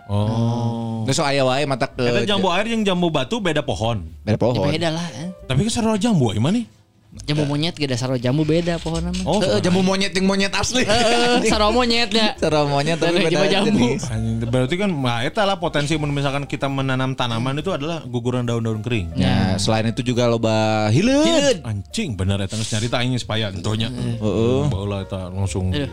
[0.09, 1.05] Oh.
[1.05, 4.03] Terus aya wae mata ke Eta jambu air yang jambu batu beda pohon.
[4.21, 4.67] beda Ya pohon.
[4.67, 5.07] beda lah.
[5.15, 5.31] eh.
[5.45, 6.65] Tapi kan sarua jambu gimana nih?
[7.09, 9.17] Jambu monyet ge dasar jambu beda pohon nama.
[9.25, 10.85] Oh, Heeh, jambu monyet yang monyet asli.
[10.85, 12.37] Heeh, sarua monyet ya.
[12.37, 13.97] Cara monyet tapi beda jambu.
[13.97, 14.05] jenis.
[14.45, 19.17] Berarti kan nah, eta lah potensi misalkan kita menanam tanaman itu adalah guguran daun-daun kering.
[19.17, 21.65] Ya, selain itu juga loba hileud.
[21.65, 23.89] Anjing bener eta geus nyarita aing supaya entonya.
[23.89, 24.69] Heeh.
[24.69, 25.89] Baheula eta langsung eta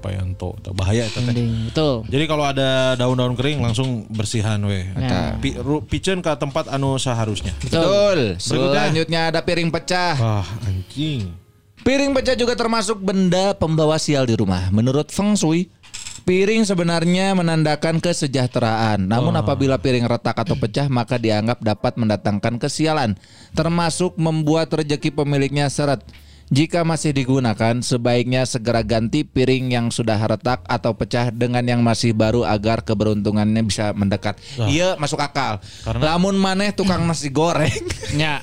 [0.00, 1.34] payanto eta bahaya eta teh.
[1.68, 2.08] Betul.
[2.08, 4.88] Jadi kalau ada daun-daun kering langsung bersihan weh.
[4.96, 5.36] Nah.
[5.36, 5.52] Pi,
[6.00, 7.52] ke tempat anu seharusnya.
[7.60, 8.40] Betul.
[8.40, 8.40] Berikutnya.
[8.40, 10.14] Selanjutnya ada piring pecah.
[10.16, 11.28] Wah, anjing.
[11.84, 14.74] Piring pecah juga termasuk benda pembawa sial di rumah.
[14.74, 15.70] Menurut Feng Shui,
[16.26, 19.06] piring sebenarnya menandakan kesejahteraan.
[19.06, 23.14] Namun apabila piring retak atau pecah, maka dianggap dapat mendatangkan kesialan,
[23.54, 26.02] termasuk membuat rezeki pemiliknya seret.
[26.46, 32.14] Jika masih digunakan, sebaiknya segera ganti piring yang sudah retak atau pecah dengan yang masih
[32.14, 34.38] baru agar keberuntungannya bisa mendekat.
[34.54, 35.58] Iya, masuk akal.
[35.98, 37.74] Lamun maneh tukang nasi goreng,
[38.14, 38.38] Nya.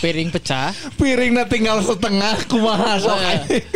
[0.00, 0.76] Piring pecah.
[0.96, 3.20] piringnya tinggal setengah kumaha sok.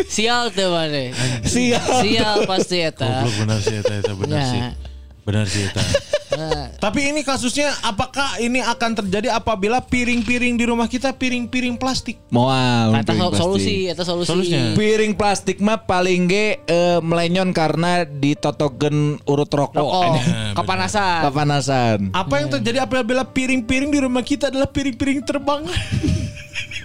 [0.05, 1.12] Sial tuh mana.
[1.44, 1.80] Sial.
[2.01, 3.24] Sial pasti eta.
[3.24, 4.48] Goblok benar sih eta eta benar Ya.
[4.48, 4.60] sih.
[5.24, 5.80] Benar sih eta.
[6.36, 12.20] Nah, Tapi ini kasusnya apakah ini akan terjadi apabila piring-piring di rumah kita piring-piring plastik?
[12.28, 12.92] Moal.
[12.92, 14.28] Eta piring solusi, eta solusi.
[14.28, 14.76] Solusinya.
[14.76, 19.80] Piring plastik mah paling ge eh, melenyon karena ditotogen urut rokok.
[19.80, 20.12] Rokok,
[20.60, 21.20] kepanasan.
[21.32, 21.98] Kepanasan.
[22.12, 25.64] Apa yang terjadi apabila piring-piring di rumah kita adalah piring-piring terbang?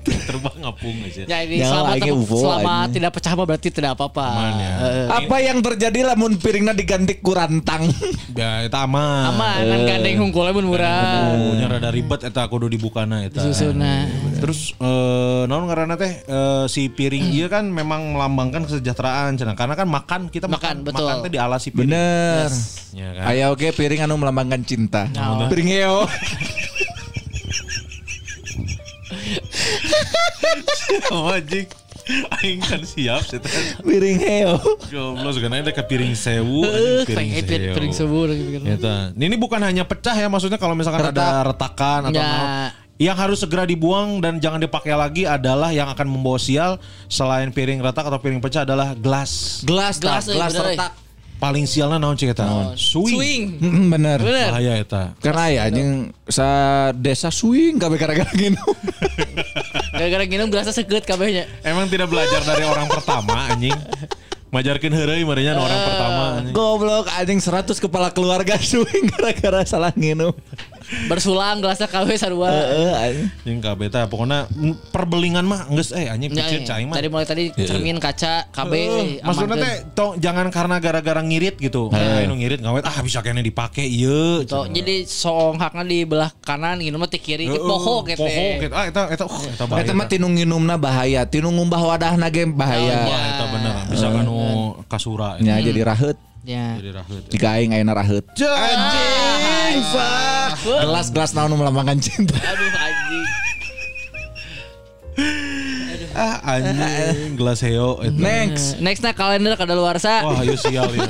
[0.00, 1.22] terbang ngapung aja.
[1.26, 4.26] Ya ini Ya, selama, tem- UFO, selama tidak pecah mah berarti tidak apa-apa.
[4.30, 4.72] Aman ya.
[4.78, 5.06] Heeh.
[5.10, 7.90] Apa yang terjadi lamun piringnya diganti kurantang?
[8.30, 9.36] Ya eta aman.
[9.36, 11.34] Aman kan gandeng hungkulnya pun murah.
[11.34, 13.42] Oh, nya rada ribet eta kudu dibukana eta.
[13.42, 14.06] Susuna.
[14.38, 19.74] Terus eh naon ngaranna teh eh, si piring ieu kan memang melambangkan kesejahteraan cenah karena
[19.74, 21.04] kan makan kita Makan, makan betul.
[21.04, 21.90] makan teh dialasi piring.
[21.90, 22.48] Bener.
[22.90, 23.24] Ya kan?
[23.28, 25.10] Aya oke piring anu melambangkan cinta.
[25.10, 26.06] Nah, Piring heo.
[31.10, 31.66] Oh, anjing.
[32.10, 33.50] Aing kan siap sih teh.
[33.86, 34.58] Piring heo.
[34.90, 38.66] Goblok sekarang ada ke piring sewu, Eh, anjing, pengen piring, piring sebur gitu.
[38.66, 39.14] Eta.
[39.14, 42.74] Ini bukan hanya pecah ya maksudnya kalau misalkan ada retakan atau Ya.
[43.00, 46.76] Yang harus segera dibuang dan jangan dipakai lagi adalah yang akan membawa sial
[47.08, 49.64] selain piring retak atau piring pecah adalah gelas.
[49.64, 50.76] Gelas, Gelas, gelas, gelas eh, bener, eh.
[50.76, 50.92] retak.
[51.40, 52.76] Paling sialnya naon cik eta?
[52.76, 53.16] Swing.
[53.16, 53.42] Swing.
[53.64, 54.18] Mm, Bener.
[54.20, 54.52] Bener.
[54.52, 55.16] Bahaya eta.
[55.24, 56.46] Karena ya anjing sa
[56.92, 58.60] desa swing kabeh gara-gara gini.
[59.96, 61.48] Gara-gara gini berasa seket kabehnya.
[61.64, 63.72] Emang tidak belajar dari orang pertama anjing.
[64.52, 66.52] Majarkeun heureuy merenya nu orang pertama anjing.
[66.52, 70.36] Goblok anjing 100 kepala keluarga swing gara-gara salah nginum.
[71.06, 72.50] Bersulang gelasnya kabeh sarua.
[73.46, 74.50] Yang kabeh teh pokoknya
[74.90, 76.66] perbelingan mah geus eh anjing Ya, picin ya.
[76.74, 76.94] cai mah.
[76.98, 81.90] Tadi mulai tadi cermin kaca KB Eh, maksudnya teh tong jangan karena gara-gara ngirit gitu.
[81.90, 84.42] Kayak nu ngirit ngawet ah bisa kene dipake ieu.
[84.46, 88.22] Tuh, jadi soong hakna di belah kanan gitu mah ti kiri poho gitu.
[88.22, 88.74] Poho gitu.
[88.74, 89.82] Ah eta eta uh, eta bahaya.
[89.86, 93.06] Eta mah tinu nginumna bahaya, tinu ngumbah wadahna ge bahaya.
[93.06, 93.74] Wah, eta bener.
[93.90, 94.38] Bisa kan nu
[94.86, 95.38] kasura.
[95.38, 96.29] Nya jadi raheut.
[96.40, 96.80] Ya.
[96.80, 97.24] Raheut.
[97.28, 98.24] Jika aing ayeuna raheut.
[98.32, 100.56] Anjing, fuck.
[100.64, 102.32] Gelas-gelas naon melambangkan cinta.
[102.32, 103.26] Aduh anjing.
[106.16, 108.16] Ah anjing gelas heo eta.
[108.16, 108.80] Next.
[108.80, 110.24] Eh, Next nah kalender kadaluarsa.
[110.24, 111.08] Wah, ieu sial ya.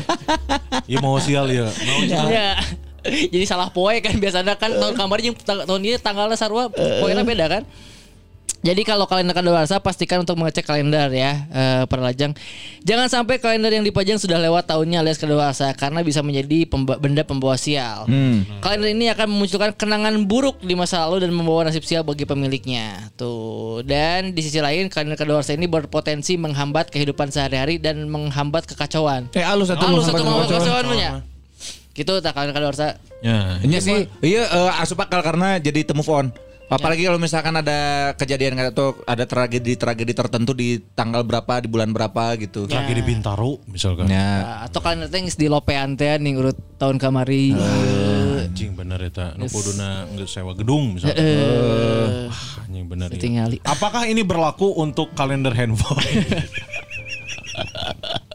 [0.90, 1.70] Ieu mau sial ya.
[1.70, 2.26] Mau sial.
[2.26, 2.58] Ya.
[3.06, 7.46] Jadi salah poe kan biasanya kan tahun kemarin yang tahun ini tanggalnya sarua poena beda
[7.48, 7.62] kan.
[8.60, 12.36] Jadi kalau kalender kadaluarsa pastikan untuk mengecek kalender ya eh, para lajang.
[12.84, 17.24] Jangan sampai kalender yang dipajang sudah lewat tahunnya alias kadaluarsa karena bisa menjadi pemba- benda
[17.24, 18.04] pembawa sial.
[18.60, 23.08] Kalender ini akan memunculkan kenangan buruk di masa lalu dan membawa nasib sial bagi pemiliknya.
[23.16, 23.80] Tuh.
[23.80, 29.32] Dan di sisi lain kalender kadaluarsa ini berpotensi menghambat kehidupan sehari-hari dan menghambat kekacauan.
[29.32, 30.60] Eh alus atuh Halus satu mau kacauan.
[30.60, 31.10] kacauan punya.
[31.96, 33.00] Gitu tak kalender kadaluarsa.
[33.24, 33.56] Ya.
[33.64, 34.04] Iya sih.
[34.20, 36.28] Iya eh, asup akal karena jadi temu on.
[36.70, 42.38] Apalagi kalau misalkan ada kejadian atau ada tragedi-tragedi tertentu di tanggal berapa, di bulan berapa
[42.38, 42.70] gitu.
[42.70, 44.06] Lagi di Bintaro misalkan.
[44.06, 44.62] Ya.
[44.70, 47.50] atau kalender teh geus di lopean teh nih urut tahun kamari.
[48.46, 49.34] Anjing bener eta.
[49.34, 51.18] Nu kuduna sewa gedung misalkan.
[51.18, 53.10] Eh, Wah, anjing bener.
[53.10, 53.18] ieu.
[53.18, 53.58] tingali.
[53.66, 56.06] Apakah ini berlaku untuk kalender handphone?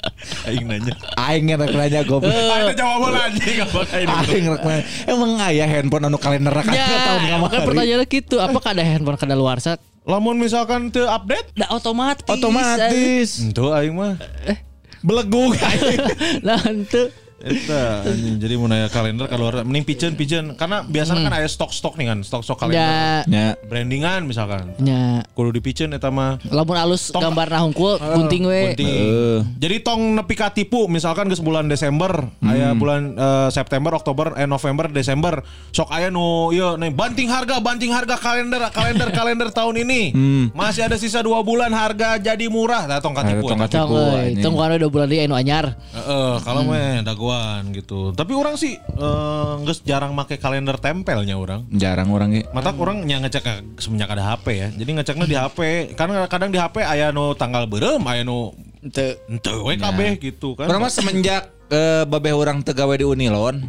[0.45, 0.93] Aing nanya.
[1.17, 2.29] Aing rek nanya goblok.
[2.31, 4.09] Ah, itu jawaban anjing apakah ini?
[4.11, 4.83] Aing rek nanya.
[5.09, 8.35] Emang aya handphone anu kalender kan Ya, tahun kan pertanyaannya gitu.
[8.37, 9.81] Apakah ada handphone kada luarsa?
[10.05, 11.57] Lamun misalkan teu update?
[11.57, 12.29] Nah, otomatis.
[12.29, 13.29] Otomatis.
[13.41, 14.21] Itu aing mah.
[15.01, 15.99] Belegug aing.
[16.45, 17.24] Nah, itu.
[17.45, 21.93] Eta anjing jadi mun aya kalender keluar mending piceun piceun karena biasanya kan aya stok-stok
[21.93, 22.81] nih kan stok-stok kalender.
[22.81, 23.47] Ya, Ya.
[23.61, 24.73] Brandingan misalkan.
[24.77, 25.21] nya.
[25.31, 26.41] Kudu dipiceun eta mah.
[26.47, 28.73] Lamun alus Tong- gambar nah hungkul gunting we.
[28.73, 28.89] Gunting.
[28.89, 29.37] Heeh.
[29.57, 32.09] Jadi tong nepi ka tipu misalkan geus bulan Desember,
[32.41, 35.45] aya bulan eh, September, Oktober, eh November, Desember.
[35.69, 40.01] Sok aya nu ieu nih banting harga, banting harga kalender, kalender kalender tahun ini.
[40.57, 42.89] Masih ada sisa dua bulan harga jadi murah.
[42.89, 43.45] Tah tong ka Ada tipu.
[43.45, 43.69] tong eta.
[43.69, 43.93] ka Tong
[44.41, 45.77] tong kana dua bulan deui anu anyar.
[45.91, 47.05] Heeh, kalau mah
[47.35, 47.99] daguan gitu.
[48.15, 51.67] Tapi orang sih eh, geus jarang make kalender tempelnya orang.
[51.71, 52.41] Jarang orang ge.
[52.55, 54.67] Mata orang nya ngecek eh, semenjak ada HP ya.
[54.71, 55.59] Jadi ngeceknya di HP.
[55.99, 58.55] Karena kadang di HP aya nu tanggal beureum, aya nu
[58.85, 59.17] Teu.
[59.25, 60.69] henteu we kabeh gitu kan.
[60.69, 63.65] Orang mah semenjak eh, babeh orang tegawe di Unilon,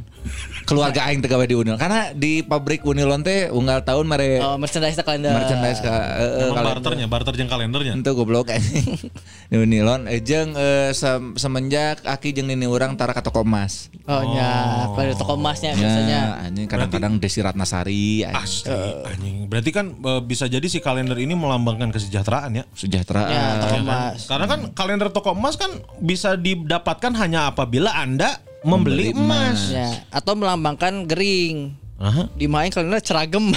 [0.64, 1.78] keluarga aing tegawe di Unilon.
[1.78, 5.32] Karena di pabrik Unilon teh unggal tahun mare Oh, merchandise kalender.
[5.32, 6.64] merchandise ka eh, eh, kalender.
[6.66, 7.93] barternya, barter jeung kalendernya.
[7.97, 8.98] Itu goblok anjing.
[9.51, 13.89] Di Unilon eh, jeung eh, sem- semenjak aki jeung nini urang tara ka toko emas.
[14.06, 14.51] Oh, nya.
[14.94, 16.20] Kalender toko emasnya biasanya.
[16.39, 18.39] Ya, anjing kadang-kadang Desi Ratnasari anjing.
[18.39, 18.74] Asli
[19.06, 19.35] anjing.
[19.47, 22.64] Berarti kan eh, bisa jadi si kalender ini melambangkan kesejahteraan ya.
[22.74, 23.23] Sejahtera.
[23.31, 24.27] Ya, toko emas.
[24.27, 29.73] Karena kan kalender toko emas kan bisa didapatkan hanya apabila Anda membeli, Membeli emas.
[29.73, 29.73] emas.
[29.73, 31.85] Ya, atau melambangkan gering.
[31.97, 32.28] Aha.
[32.36, 33.52] Di main kalender ceragem.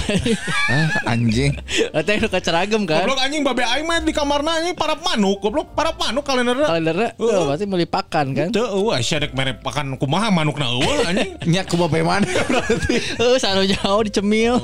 [0.70, 0.86] Ah,
[1.18, 1.50] anjing.
[1.90, 3.02] Atau yang suka ceragem kan?
[3.02, 6.62] Goblok anjing babe aing mah di kamarna anjing para manuk, goblok para manuk kalenderna.
[6.70, 8.48] Kalendernya oh, berarti melipakan kan?
[8.54, 11.34] Teu eueuh sia dek mere pakan kumaha manukna eueuh anjing.
[11.50, 13.18] Nya ku babe mana berarti.
[13.18, 14.62] Oh, sanu jauh dicemil.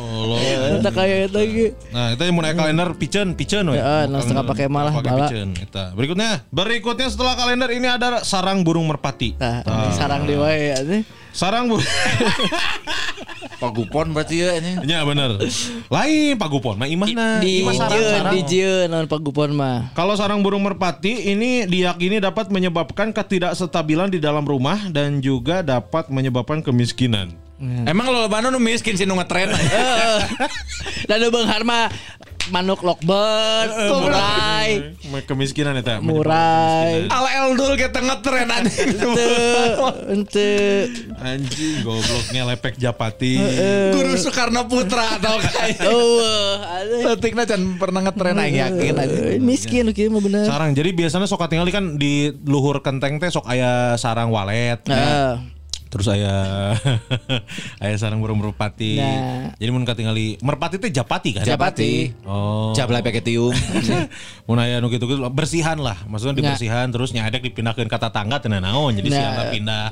[0.78, 1.74] Eta kayak eta ge.
[1.90, 3.82] Nah, itu yang mau naik kalender piceun, piceun we.
[3.82, 5.26] Ya, nah, setengah pakai malah, bala.
[5.26, 5.90] piceun eta.
[5.98, 9.34] Berikutnya, berikutnya setelah kalender ini ada sarang burung merpati.
[9.42, 10.78] Nah, sarang dewa ya.
[11.36, 11.84] Sarang burung
[13.60, 14.76] Pagupon berarti ya anjing.
[14.84, 15.40] Ya bener.
[15.88, 17.40] Lain pagupon mah imahna.
[17.40, 18.32] Di Imah sarang, jeun, sarang.
[18.32, 19.92] di jeun naon pagupon mah.
[19.96, 26.12] Kalau sarang burung merpati ini diyakini dapat menyebabkan ketidakstabilan di dalam rumah dan juga dapat
[26.12, 27.32] menyebabkan kemiskinan.
[27.88, 29.48] Emang lo mana nu miskin sih nu ngetren.
[29.48, 30.18] Heeh.
[31.08, 31.88] Dan nu beunghar mah
[32.50, 34.94] manuk lokbet, murai,
[35.26, 35.98] Kemiskinan eta.
[35.98, 37.10] murai.
[37.10, 38.90] Al Eldul kita ngetren anjing.
[40.30, 40.86] Teu.
[41.18, 43.40] Anjing gobloknya lepek japati.
[43.94, 45.82] Guru Soekarno Putra atau kayak.
[45.82, 47.10] Aduh.
[47.12, 49.24] Letikna can pernah ngetren aing yakin anjing.
[49.26, 50.44] Eh, Miskin kieu mah bener.
[50.46, 50.70] Sarang.
[50.76, 54.78] Jadi biasanya sok tinggal kan di luhur kenteng teh sok aya sarang walet.
[54.86, 55.55] Heeh.
[55.96, 56.34] Terus aya
[57.82, 59.00] aya sarang burung merpati.
[59.00, 59.56] Nah.
[59.56, 61.48] Jadi mun katingali merpati teh japati kan?
[61.48, 62.12] Japati.
[62.28, 62.76] Oh.
[62.76, 63.56] Jablay pakai tiung.
[64.46, 65.96] Mun aya nu kitu bersihan lah.
[66.04, 68.92] Maksudnya dibersihan terus nyadek dipindahkeun ka tetangga teu naon.
[68.92, 69.16] Jadi Nah.
[69.16, 69.86] siapa pindah.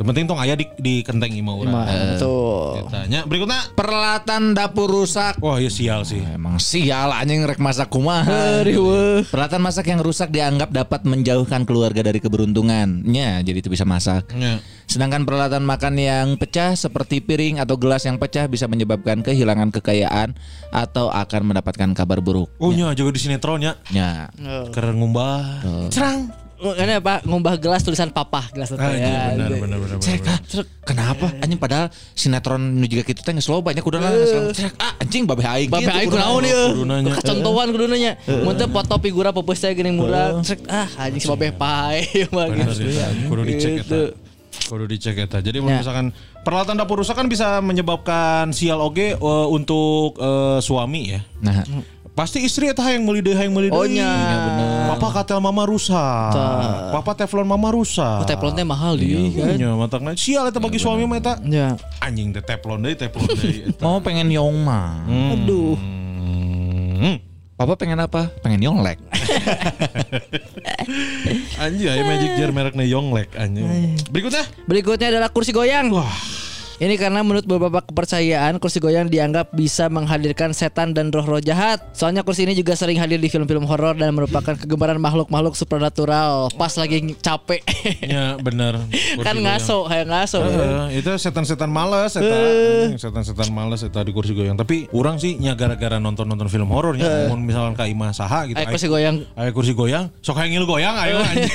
[0.00, 1.74] Yang penting tong aya di, di kenteng imah urang.
[1.74, 2.88] Mah, Tuh.
[2.88, 3.76] Tanya berikutnya.
[3.76, 5.38] Peralatan dapur rusak.
[5.38, 6.24] Wah, ya sial sih.
[6.24, 8.64] Emang sial anjing rek masak kumaha.
[9.28, 14.32] Peralatan masak yang rusak dianggap dapat menjauhkan keluarga dari keberuntungannya, jadi itu bisa masak.
[14.34, 14.58] Ya.
[14.90, 20.36] Sedangkan peralatan makan yang pecah seperti piring atau gelas yang pecah bisa menyebabkan kehilangan kekayaan
[20.68, 22.52] atau akan mendapatkan kabar buruk.
[22.60, 23.72] Oh nya juga di sinetron ya.
[23.88, 24.28] Ya.
[24.74, 25.64] Keren ngumbah.
[25.88, 26.41] Cerang.
[26.62, 27.20] Ini apa?
[27.22, 28.96] Ngumbah gelas tulisan papa gelas itu Ah, ya.
[28.96, 30.30] iya, benar, benar, benar, Cek, benar.
[30.30, 31.26] ah, cek, kenapa?
[31.36, 34.06] Anjing padahal sinetron nu juga gitu teh geus loba nya kuduna
[34.48, 36.22] cek, ah anjing babe aing gitu, aing kuduna.
[36.22, 36.64] kunaon ieu?
[36.72, 37.10] Kudunanya.
[37.16, 38.12] Kecontohan kudunanya.
[38.38, 40.38] Mun teu foto figura peupeus teh geuning murah.
[40.38, 42.86] Cek ah anjing si babeh pae mah gitu.
[42.86, 43.06] ya.
[43.26, 43.82] Kudu dicek eta.
[43.82, 44.00] Gitu.
[44.68, 45.38] Kudu dicek eta.
[45.38, 45.80] Jadi Ya.
[45.80, 51.20] misalkan peralatan dapur rusak kan bisa menyebabkan sial oge eh, untuk eh, suami ya.
[51.40, 51.66] Nah,
[52.12, 54.04] Pasti istri eta hayang meuli deui hayang meuli Oh, nya.
[54.04, 54.68] Iya, bener.
[54.92, 56.36] Papa katel mama rusak.
[56.92, 58.20] Papa teflon mama rusak.
[58.20, 59.56] Oh, teflon teh mahal di kan.
[59.56, 61.40] Nya matakna sial eta bagi suami mah eta.
[61.48, 61.72] Ya.
[62.04, 63.80] Anjing teh teflon deui teflon deui eta.
[63.88, 65.08] mau pengen yong mah.
[65.08, 65.80] Aduh.
[65.80, 67.16] Hmm.
[67.56, 68.28] Papa pengen apa?
[68.44, 69.00] Pengen yonglek.
[71.62, 73.64] Anjing aya magic jar mereknya Yonglek anjing.
[74.10, 75.88] Berikutnya Berikutnya adalah kursi goyang.
[76.82, 81.78] Ini karena menurut beberapa kepercayaan kursi goyang dianggap bisa menghadirkan setan dan roh-roh jahat.
[81.94, 86.50] Soalnya kursi ini juga sering hadir di film-film horor dan merupakan kegemaran makhluk-makhluk supernatural.
[86.58, 87.62] Pas lagi capek.
[88.02, 88.82] Ya bener
[89.14, 89.46] Kursi kan goyang.
[89.46, 90.38] ngaso, kayak ngaso.
[90.42, 92.26] Heeh, itu setan-setan males eta.
[92.26, 92.90] Eh.
[92.90, 94.58] Anjing, Setan-setan males eta di kursi goyang.
[94.58, 97.30] Tapi orang sih nya gara-gara nonton-nonton film horornya.
[97.30, 98.58] Mun misalkan ka imah saha gitu.
[98.58, 99.22] Eh, kursi goyang.
[99.38, 101.46] Aya kursi goyang, sok hayang ngilu goyang ayo anjing.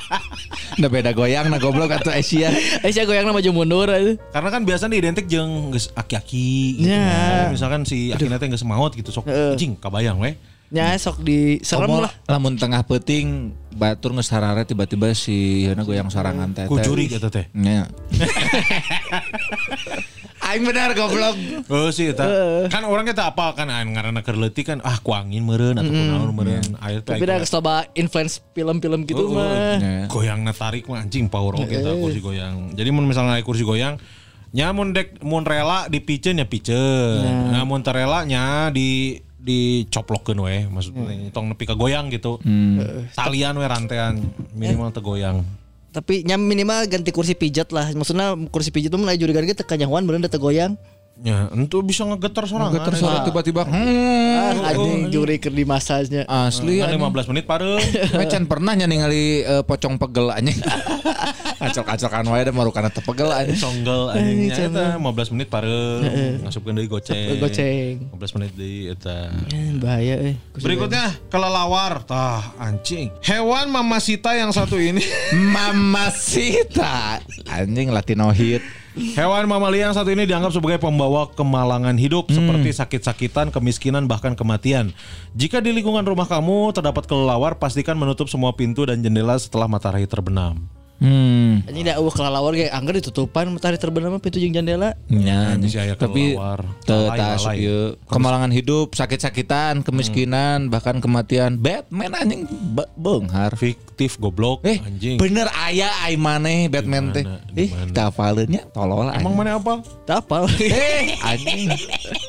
[0.80, 2.48] Udah beda goyang nah goblok atau Asia.
[2.80, 4.16] Eh, saya goyangnya maju mundur aja.
[4.30, 6.94] Karena kan biasanya identik jeung geus aki-aki gitu.
[6.94, 7.50] Ya.
[7.50, 10.38] Misalkan si akina teh geus maot gitu sok anjing kabayang we.
[10.70, 12.14] Nya sok di serem lah.
[12.30, 16.70] lamun tengah peting batur geus harare tiba-tiba si yeuna goyang sorangan teh.
[16.70, 16.70] teh.
[16.70, 17.50] Kujuri gitu teh.
[17.58, 17.90] Nya.
[20.46, 21.34] Aing benar goblok.
[21.66, 22.22] Oh sih eta.
[22.70, 25.90] Kan orang kita apa kan anu ngaranna keur leutik kan ah ku angin meureun atau
[25.90, 26.78] ku naon meureun.
[26.78, 27.18] Air teh.
[27.18, 29.74] Tapi dah coba influence film-film gitu mah.
[29.74, 30.06] Nya.
[30.06, 32.78] goyang tarik mah anjing power oke eta kursi goyang.
[32.78, 33.98] Jadi mun misalnya naik kursi goyang
[34.50, 37.54] nya mun dek mun rela dipiceun ya piceun.
[37.54, 42.36] Nah mun terela nya di dicoplokeun we maksudnya tong nepi ka goyang gitu.
[43.16, 44.20] Talian we rantean
[44.52, 45.46] minimal teu goyang.
[45.90, 47.90] Tapi nya minimal ganti kursi pijat lah.
[47.94, 50.76] Maksudnya kursi pijat tuh mulai jurigan gitu kanyahuan bener teu goyang.
[51.20, 52.80] Ya, entu bisa ngegetar sorangan.
[52.80, 53.68] Geter suara tiba-tiba.
[53.68, 53.76] Hmm.
[53.76, 56.24] Ah, anjing juri keur di masanya.
[56.24, 57.12] Asli Kan anjing.
[57.12, 57.76] 15 menit pareu.
[58.16, 60.56] Macan pernah nya ningali eh, pocong pegel anjing.
[61.64, 63.60] Acok-acokan wae da marukana teu pegel anjing.
[63.60, 66.00] Songgel anjingnya eta 15 menit pareu.
[66.40, 67.36] Ngasupkeun deui goceng.
[67.36, 67.94] Goceng.
[68.16, 69.28] 15 menit deui eta.
[69.52, 70.34] Eh, bahaya eh.
[70.56, 72.00] Kursi Berikutnya kelelawar.
[72.08, 73.12] Tah anjing.
[73.20, 75.04] Hewan mamasita yang satu ini.
[75.52, 77.20] Mamacita.
[77.44, 78.64] Anjing Latino hit.
[78.98, 84.90] Hewan mamalia yang satu ini dianggap sebagai pembawa kemalangan hidup seperti sakit-sakitan, kemiskinan, bahkan kematian.
[85.38, 90.10] Jika di lingkungan rumah kamu terdapat kelelawar, pastikan menutup semua pintu dan jendela setelah matahari
[90.10, 90.79] terbenam.
[91.00, 91.64] Hmm.
[91.64, 94.92] Ini dah eueuh kelalawar ge anggar ditutupan matahari terbenam pintu jeung jendela.
[95.08, 96.60] Ya, aya tapi kelelawar.
[96.84, 97.56] teu Lalai, tas lalai.
[97.58, 97.80] ieu.
[98.04, 101.56] kemalangan hidup, sakit-sakitan, kemiskinan, bahkan kematian.
[101.56, 103.56] Batman anjing be- beunghar.
[103.56, 105.16] Fiktif goblok Eh, anjing.
[105.16, 107.24] bener aya ai maneh Batman teh.
[107.56, 109.80] Ih, tafaleun nya tolol Emang mana apa?
[110.04, 110.52] Teu apal.
[110.60, 111.72] Eh, anjing.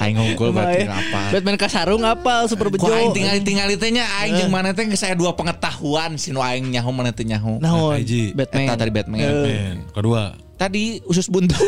[0.00, 1.28] Aing ngungkul berarti apa?
[1.28, 2.88] Batman kasarung apal super bejo.
[2.88, 6.88] Aing tingali-tingali teh nya aing jeung maneh teh geus aya dua pengetahuan sinu aing nyaho
[6.88, 7.60] maneh teh nyaho.
[7.60, 8.00] Naon?
[8.00, 8.32] Hiji.
[8.32, 8.64] Batman.
[8.64, 9.20] Eta tadi Batman.
[9.20, 9.76] Men.
[9.92, 10.32] Kedua.
[10.56, 11.52] Tadi usus buntu.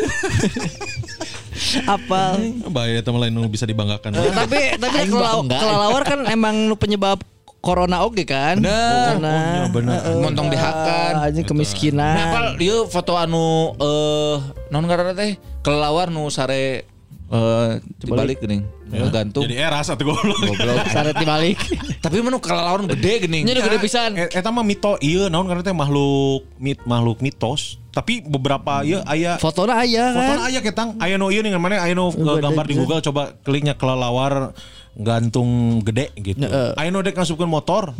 [1.93, 2.41] apal.
[2.73, 4.17] Bahaya teman lain nu bisa dibanggakan.
[4.17, 5.57] tapi tapi bangga.
[5.61, 7.21] kelelawar kan emang nu penyebab
[7.63, 8.59] corona oge kan?
[8.59, 9.15] Bener.
[9.15, 9.99] Karena Oh, iya, bener.
[10.03, 10.19] Heeh.
[10.19, 11.13] Montong dihakan.
[11.31, 12.15] Anjing kemiskinan.
[12.17, 14.35] Nah, apal ieu foto anu eh
[14.67, 16.91] non ngaranna teh kelelawar nu sare
[17.29, 18.63] eh dibalik geuning.
[19.09, 19.43] Gantung.
[19.47, 20.37] Jadi eras atau goblok.
[20.37, 20.85] Goblok.
[20.87, 21.57] Saret dibalik.
[22.03, 23.43] Tapi mana kelelawar nu gede geuning.
[23.43, 24.11] Nya udah gede pisan.
[24.13, 27.81] E- Eta mah mito iya naon karena teh makhluk mit makhluk mitos.
[27.89, 30.17] Tapi beberapa iya aya Fotona aya kan.
[30.17, 32.73] Fotonya aya ketang, aya nu ieu nih mana aya Gede, gambar di.
[32.73, 34.53] Google coba kliknya kelelawar
[34.93, 36.45] gantung gede gitu.
[36.73, 37.93] Aya nu dek ngasupkeun motor.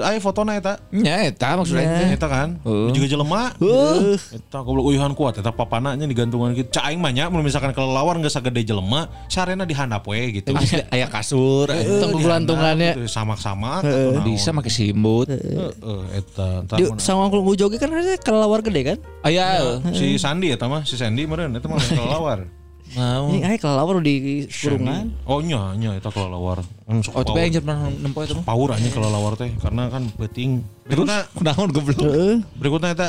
[0.00, 0.80] Aya fotona eta.
[0.88, 2.16] Nya eta maksudnya.
[2.16, 2.56] Eta kan.
[2.64, 2.96] Heeh.
[2.96, 3.52] Juga jelema.
[3.60, 4.16] Uh.
[4.32, 6.72] Eta goblok uyuhan kuat eta papana nya digantungan gitu.
[6.72, 10.56] Cak aing mah nya misalkan kelelawar geus sagede jelema, sarena dihandap we gitu.
[10.56, 11.68] Asli aya kasur.
[11.68, 12.96] Tunggu gelantungannya.
[12.96, 13.84] Gitu, Samak-samak.
[14.24, 15.28] Bisa make simbut.
[15.28, 16.64] Heeh, eta.
[16.64, 17.92] Entar Di sama Uncle Ujogi kan
[18.24, 18.98] kelelawar gede kan?
[19.20, 19.76] Aya.
[19.92, 22.48] si Sandi eta mah, si Sandi meureun eta mah kelelawar.
[22.92, 23.32] Mau.
[23.32, 25.16] Ini aya kelelawar di kurungan.
[25.24, 26.60] Oh nya nya eta kelelawar.
[26.84, 28.36] Sok Oh, tapi aing pernah nempo itu.
[28.44, 30.60] Power aja kelelawar teh karena kan penting.
[30.84, 32.04] Berikutnya Kunaon goblok.
[32.04, 32.34] Heeh.
[32.60, 33.08] berikutnya eta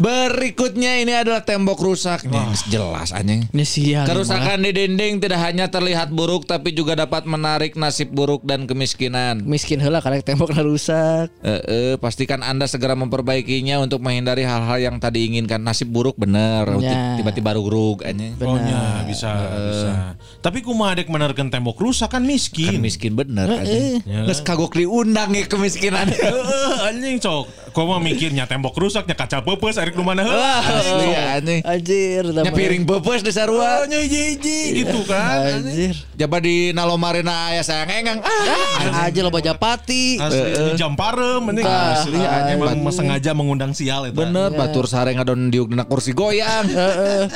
[0.00, 2.24] Berikutnya ini adalah tembok rusak.
[2.24, 2.40] Nih,
[2.72, 3.44] jelas anjing.
[3.52, 4.08] Ini sial.
[4.08, 9.44] Kerusakan di dinding tidak hanya terlihat buruk tapi juga dapat menarik nasib buruk dan kemiskinan.
[9.44, 11.28] miskin heula karena temboknya rusak.
[11.44, 15.60] Eh, eh, pastikan Anda segera memperbaikinya untuk menghindari hal-hal yang tadi inginkan.
[15.60, 17.20] Nasib buruk bener, Ya.
[17.20, 18.40] tiba-tiba rugrug anjing.
[18.40, 18.56] Oh
[19.04, 19.28] bisa
[19.68, 19.92] bisa.
[20.40, 22.80] Tapi kumaha dek menerken tembok rusak kan Kan miskin.
[22.80, 24.00] miskin bener anjing.
[24.08, 24.24] Ya.
[24.24, 26.08] Geus kagok diundang ya kemiskinan.
[26.08, 27.69] Heeh, anjing cok.
[27.70, 30.58] Kau mah mikirnya tembok rusak nya kaca peupeuh arek nu mana heula.
[30.60, 31.60] Asli anjing.
[31.62, 33.82] Anjir, Nya piring beupes di sarua.
[33.82, 35.62] Oh, nya hiji-hiji gitu kan.
[35.62, 35.94] Anjir.
[36.18, 38.18] Jaba di nalomarina aya sayang engang.
[38.26, 40.18] Ah, Aja lo Japati.
[40.18, 41.66] Asli di jam parem anjing.
[41.66, 42.58] Asli, anjing.
[42.58, 44.18] Emang sengaja mengundang sial eta.
[44.18, 46.66] bener batur sare ngadon diuk dina kursi goyang.
[46.66, 47.30] Heeh.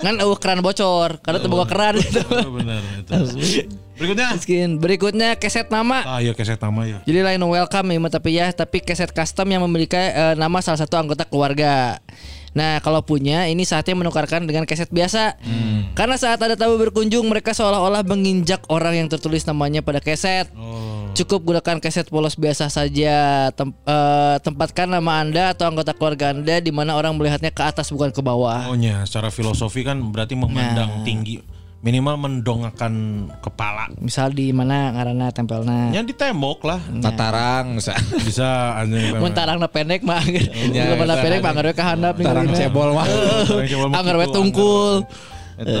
[0.00, 2.24] Kan eueuh keran bocor karena teu boga keran gitu.
[2.24, 3.12] Oh, bener itu.
[4.00, 4.28] Berikutnya.
[4.32, 4.68] Miskin.
[4.80, 6.00] Berikutnya keset nama.
[6.08, 6.98] Ah iya keset nama ya.
[7.04, 10.96] Jadi lain welcome ya tapi ya tapi keset custom yang memiliki eh, nama salah satu
[10.96, 12.00] anggota keluarga.
[12.50, 15.36] Nah kalau punya ini saatnya menukarkan dengan keset biasa.
[15.92, 20.48] Karena saat ada tamu berkunjung mereka seolah-olah menginjak orang yang tertulis namanya pada keset.
[20.56, 21.12] Oh.
[21.12, 23.50] Cukup gunakan keset polos biasa saja.
[23.52, 27.92] Tem- eh, tempatkan nama anda atau anggota keluarga anda di mana orang melihatnya ke atas
[27.92, 28.70] bukan ke bawah.
[28.70, 31.42] Oh nya, secara filosofi kan berarti memandang tinggi
[31.80, 32.92] minimal mendongakkan
[33.40, 33.88] kepala.
[33.96, 35.88] Misal di mana ngarana tempelna.
[35.92, 36.80] Ya di tembok lah.
[37.00, 37.96] Tatarang bisa.
[38.20, 39.16] Bisa anjing.
[39.16, 40.20] Mun tarangna pendek mah.
[40.72, 42.14] Ya, Mun pendek mah anggar we kahandap.
[42.20, 43.06] Tarang cebol mah.
[43.96, 45.04] Anggar we tungkul.
[45.60, 45.76] Eta,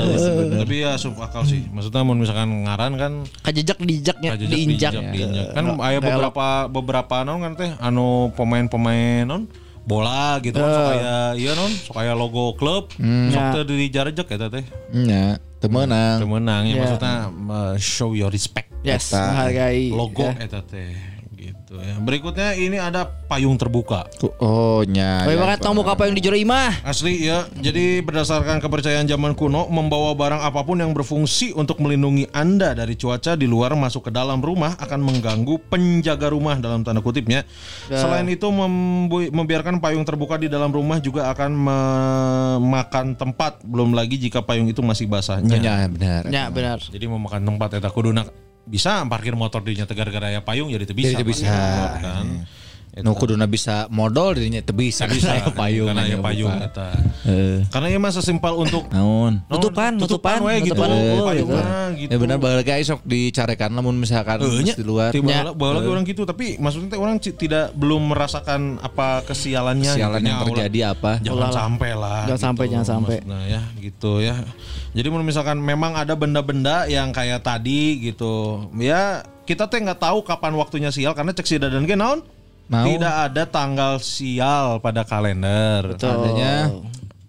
[0.60, 1.64] Tapi ya sub akal sih.
[1.72, 4.92] Maksudnya mau misalkan ngaran kan Kajejak diinjaknya, kajejak diinjak.
[4.92, 5.46] diinjak, diinjak.
[5.56, 9.48] Kan aya beberapa beberapa non kan teh anu pemain-pemain non
[9.80, 12.92] bola gitu kan sok aya iya non sok aya logo klub
[13.32, 14.64] sok teu dijarejek eta teh.
[14.92, 15.40] Nya.
[15.60, 16.24] Temenang.
[16.24, 16.80] Temenang ya Ya.
[16.82, 17.14] maksudnya
[17.76, 18.72] show your respect.
[18.80, 19.20] Yes, Eta.
[19.28, 19.92] menghargai.
[19.92, 20.32] Logo Ya.
[20.40, 20.96] eta teh
[21.70, 21.94] gitu ya.
[22.02, 24.10] Berikutnya ini ada payung terbuka.
[24.42, 25.22] Oh nya.
[25.22, 26.82] Bagaimana ya, banget tamu apa yang di Imah?
[26.82, 32.26] Asli ya, jadi berdasarkan kepercayaan zaman kuno, membawa barang apa pun yang berfungsi untuk melindungi
[32.34, 36.98] Anda dari cuaca di luar masuk ke dalam rumah akan mengganggu penjaga rumah dalam tanda
[36.98, 37.46] kutipnya.
[37.86, 38.50] Selain itu
[39.30, 44.82] membiarkan payung terbuka di dalam rumah juga akan memakan tempat, belum lagi jika payung itu
[44.82, 45.54] masih basahnya.
[45.60, 46.22] Nya benar.
[46.26, 46.82] Ya benar.
[46.82, 48.26] Jadi memakan tempat eta kuduna
[48.70, 51.18] bisa parkir motor di gara-gara ya payung jadi teu bisa.
[51.18, 51.50] Jadi bisa.
[51.98, 52.46] Kan.
[52.98, 55.06] Nu kuduna bisa modal dirinya teu bisa.
[55.06, 55.86] Bisa payung.
[55.86, 56.90] karena ya payung eta.
[57.22, 57.62] Heeh.
[57.70, 59.46] Karena ya mah sesimpel untuk Naon?
[59.46, 60.74] Nutupan, nutupan, we gitu.
[60.74, 61.62] nutupan unggul, Payung gitu.
[61.96, 62.10] gitu.
[62.10, 65.14] Ya benar bakal guys sok dicarekan lamun misalkan Eh, di luar.
[65.14, 70.18] tiba bawa lagi orang gitu tapi maksudnya teh orang tidak belum merasakan apa kesialannya Kesialan
[70.18, 70.26] gitu.
[70.26, 71.12] yang Ya, terjadi apa?
[71.22, 72.22] Jangan sampai lah.
[72.26, 73.16] Jangan sampai, jangan sampai.
[73.22, 74.34] Nah ya gitu ya.
[74.90, 80.58] Jadi misalkan memang ada benda-benda yang kayak tadi gitu, ya kita teh nggak tahu kapan
[80.58, 82.26] waktunya sial karena cek si dadan ge naon?
[82.70, 82.86] Naon?
[82.86, 85.98] Tidak ada tanggal sial pada kalender.
[85.98, 86.70] Adanya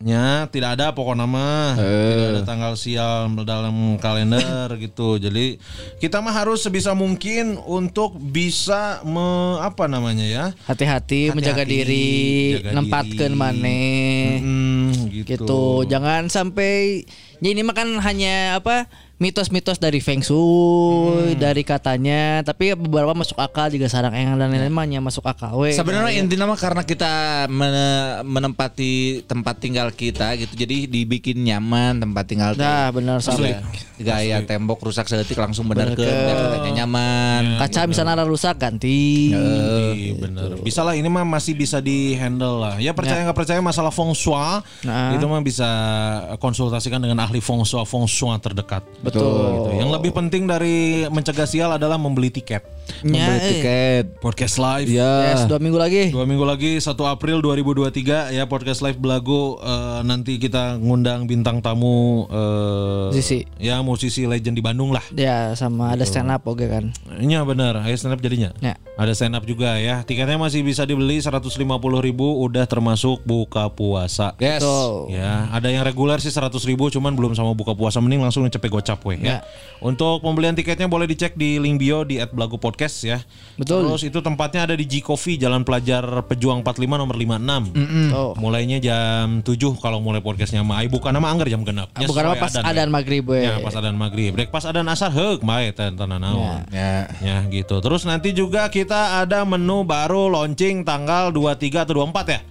[0.02, 1.78] Ya, tidak ada pokoknya mah.
[1.78, 5.22] Tidak ada tanggal sial dalam kalender gitu.
[5.22, 5.62] Jadi
[6.02, 10.46] kita mah harus sebisa mungkin untuk bisa me, apa namanya ya?
[10.66, 14.42] Hati-hati menjaga diri, jaga nempatkan maneh.
[14.42, 15.38] Hmm, gitu.
[15.38, 15.66] gitu.
[15.86, 17.06] Jangan sampai
[17.42, 18.90] ya ini mah kan hanya apa
[19.22, 24.74] mitos-mitos dari feng shui, dari katanya, tapi beberapa masuk akal juga sarang engang dan lain-lain
[24.74, 25.70] mah hanya masuk akal we.
[25.70, 32.24] Sebenarnya intinya mah karena kita men- menempati tempat tinggal kita gitu, jadi dibikin nyaman tempat
[32.26, 32.58] tinggal.
[32.58, 37.62] Nah, benar Sampai sampai gaya tembok rusak sedetik langsung bener ke katanya nyaman.
[37.62, 39.30] kaca misalnya ada rusak ganti.
[39.30, 40.58] Iya bener.
[40.66, 42.82] Bisa lah ini mah masih bisa di handle lah.
[42.82, 44.34] Ya percaya nggak percaya masalah feng shui
[44.82, 45.14] Nah.
[45.14, 45.70] itu mah bisa
[46.42, 48.82] konsultasikan dengan ahli feng shui feng shui terdekat.
[49.06, 49.11] Betul.
[49.12, 49.28] Gitu.
[49.76, 52.64] Yang lebih penting dari mencegah sial adalah membeli tiket.
[53.06, 53.50] Nya, Membeli eh.
[53.56, 54.06] tiket.
[54.24, 54.88] Podcast live.
[54.90, 55.36] Ya.
[55.36, 56.10] Yes, dua minggu lagi.
[56.10, 61.62] Dua minggu lagi 1 April 2023 ya podcast live Belago eh, nanti kita ngundang bintang
[61.62, 63.46] tamu eh, Musisi.
[63.62, 65.04] ya musisi legend di Bandung lah.
[65.14, 66.90] Ya, sama ada stand up oke kan.
[67.22, 68.56] Iya benar, ayo stand up jadinya.
[68.64, 68.81] Ya.
[69.00, 70.04] Ada stand up juga ya.
[70.04, 71.58] Tiketnya masih bisa dibeli 150.000
[72.04, 74.36] ribu udah termasuk buka puasa.
[74.38, 74.62] Yes.
[75.08, 78.04] Ya, ada yang reguler sih 100 ribu, cuman belum sama buka puasa.
[78.04, 79.26] Mending langsung cepet gocap weh ya.
[79.32, 79.38] Ya.
[79.80, 83.24] Untuk pembelian tiketnya boleh dicek di link bio di @blago podcast ya.
[83.56, 83.88] Betul.
[83.88, 87.74] Terus itu tempatnya ada di G Coffee Jalan Pelajar Pejuang 45 nomor 56.
[88.12, 88.36] Tuh.
[88.38, 90.62] Mulainya jam 7 kalau mulai podcastnya.
[90.68, 91.90] Ai bukan nama anggar jam genap.
[91.96, 92.94] Ya, Bukan apa pas adan, adan we.
[92.94, 93.40] maghrib we.
[93.48, 94.36] Ya, pas adan maghrib.
[94.36, 96.68] Brek pas adan asar heuk mae teh tanah naon.
[96.70, 97.08] Ya.
[97.24, 97.80] Ya gitu.
[97.80, 102.42] Terus nanti juga kita ada menu baru launching tanggal 23 atau 24 ya.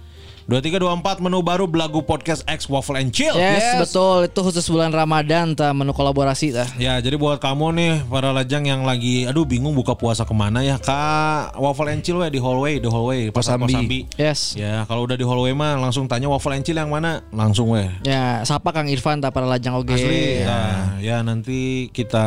[0.49, 3.31] 23 24 menu baru Belagu Podcast X Waffle and Chill.
[3.31, 4.27] Yes, betul.
[4.27, 6.67] Itu khusus bulan Ramadan ta menu kolaborasi tah.
[6.75, 10.59] Ya jadi buat kamu nih para lajang yang lagi aduh bingung buka puasa ke mana
[10.59, 13.71] ya Kak Waffle and Chill we di hallway, di hallway Pasar Kosambi.
[13.71, 13.99] Kosambi.
[14.19, 14.57] Yes.
[14.59, 17.87] Ya kalau udah di hallway mah langsung tanya Waffle and Chill yang mana langsung we.
[18.03, 19.93] Ya, sapa Kang Irfan tak para lajang oge.
[19.95, 20.43] Asli.
[20.43, 22.25] Nah, ya nanti kita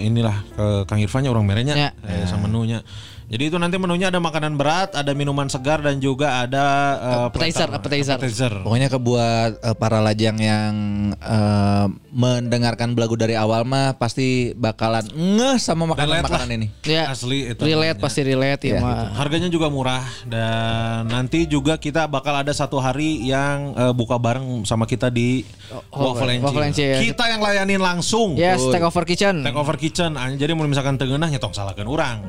[0.00, 1.90] inilah ke Kang Irfannya orang merenya Ya.
[2.08, 2.80] eh, sama menunya.
[3.26, 7.66] Jadi itu nanti menunya ada makanan berat, ada minuman segar dan juga ada eh, Appetizer,
[7.74, 8.14] appetizer.
[8.22, 8.52] appetizer.
[8.62, 10.72] Pokoknya kebuat eh, para lajang yang
[11.12, 16.56] eh, mendengarkan belagu dari awal mah pasti bakalan ngeh sama Relate makanan-makanan lah.
[16.56, 16.66] ini.
[16.86, 17.10] Ya.
[17.10, 17.66] Asli itu.
[17.66, 18.04] Relate namanya.
[18.06, 19.10] pasti relate ya, Ya, mah.
[19.18, 24.62] Harganya juga murah dan nanti juga kita bakal ada satu hari yang eh, buka bareng
[24.62, 25.42] sama kita di
[25.90, 26.94] Waffle and Waffle Chill.
[26.94, 27.10] Chill.
[27.10, 28.38] Kita yang layanin langsung.
[28.38, 29.42] Yes, take over kitchen.
[29.42, 30.14] Take over kitchen.
[30.14, 32.22] Jadi mau misalkan tengenah nyetong salahkan orang.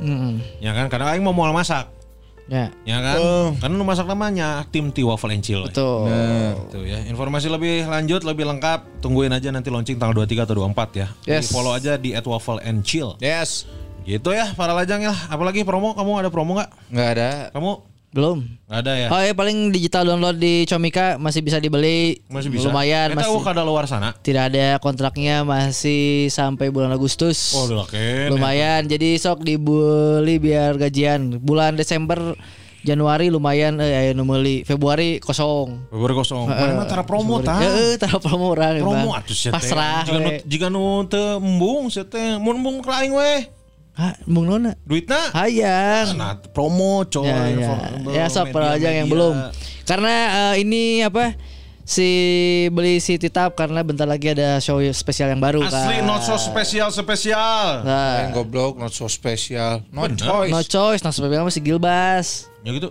[0.58, 1.94] Ya kan karena aing mau mau masak.
[2.48, 2.72] Ya.
[2.88, 3.20] Ya kan?
[3.60, 5.68] Karena nu masak namanya tim Ti Waffle and Chill.
[5.68, 6.08] Betul.
[6.72, 7.04] Gitu ya.
[7.12, 11.08] Informasi lebih lanjut, lebih lengkap, tungguin aja nanti launching tanggal 23 atau 24 ya.
[11.28, 11.52] Jadi Yes.
[11.52, 13.20] follow aja di @waffle and chill.
[13.20, 13.68] Yes.
[14.08, 15.12] Gitu ya para lajang ya.
[15.28, 16.72] Apalagi promo, kamu ada promo nggak?
[16.88, 17.30] Nggak ada.
[17.52, 17.72] Kamu
[18.16, 18.40] Belum.
[18.68, 19.08] nggak ada ya?
[19.12, 22.24] Oh ya paling digital download di Comika masih bisa dibeli.
[22.32, 22.72] Masih bisa.
[22.72, 23.44] Lumayan Kita masih.
[23.44, 24.16] kada luar sana.
[24.16, 27.54] Tidak ada kontraknya masih sampai bulan Agustus.
[27.54, 28.32] Oh, udah oke.
[28.32, 28.88] lumayan.
[28.88, 31.38] Jadi sok dibeli biar gajian.
[31.44, 32.36] Bulan Desember
[32.88, 34.64] Januari lumayan eh aya nu meuli.
[34.64, 35.92] Februari kosong.
[35.92, 36.48] Februari kosong.
[36.48, 37.60] Mana mah tara promo tah?
[37.60, 39.60] Heeh, tara promo urang Promo atuh sia teh.
[39.60, 40.08] Pasrah.
[40.08, 43.57] Jika nu jika nu teu embung sia teh, mun embung ka aing we.
[43.98, 44.78] Hah, mung nona?
[44.86, 45.34] Duitna.
[45.34, 46.14] Hayang.
[46.22, 47.26] Nah, promo coy.
[47.26, 47.74] Ya, ya.
[48.06, 48.78] Ya media-media.
[48.78, 49.36] aja yang belum.
[49.90, 50.14] Karena
[50.54, 51.34] eh, ini apa?
[51.82, 52.04] Si
[52.70, 56.06] beli si Titap karena bentar lagi ada show spesial yang baru Asli kan.
[56.06, 57.82] not so spesial spesial.
[57.82, 59.82] Nah, Yang goblok, not so special.
[59.90, 60.20] No Bener.
[60.20, 60.52] choice.
[60.52, 62.52] no choice, no spesial masih Gilbas.
[62.66, 62.90] Ya gitu.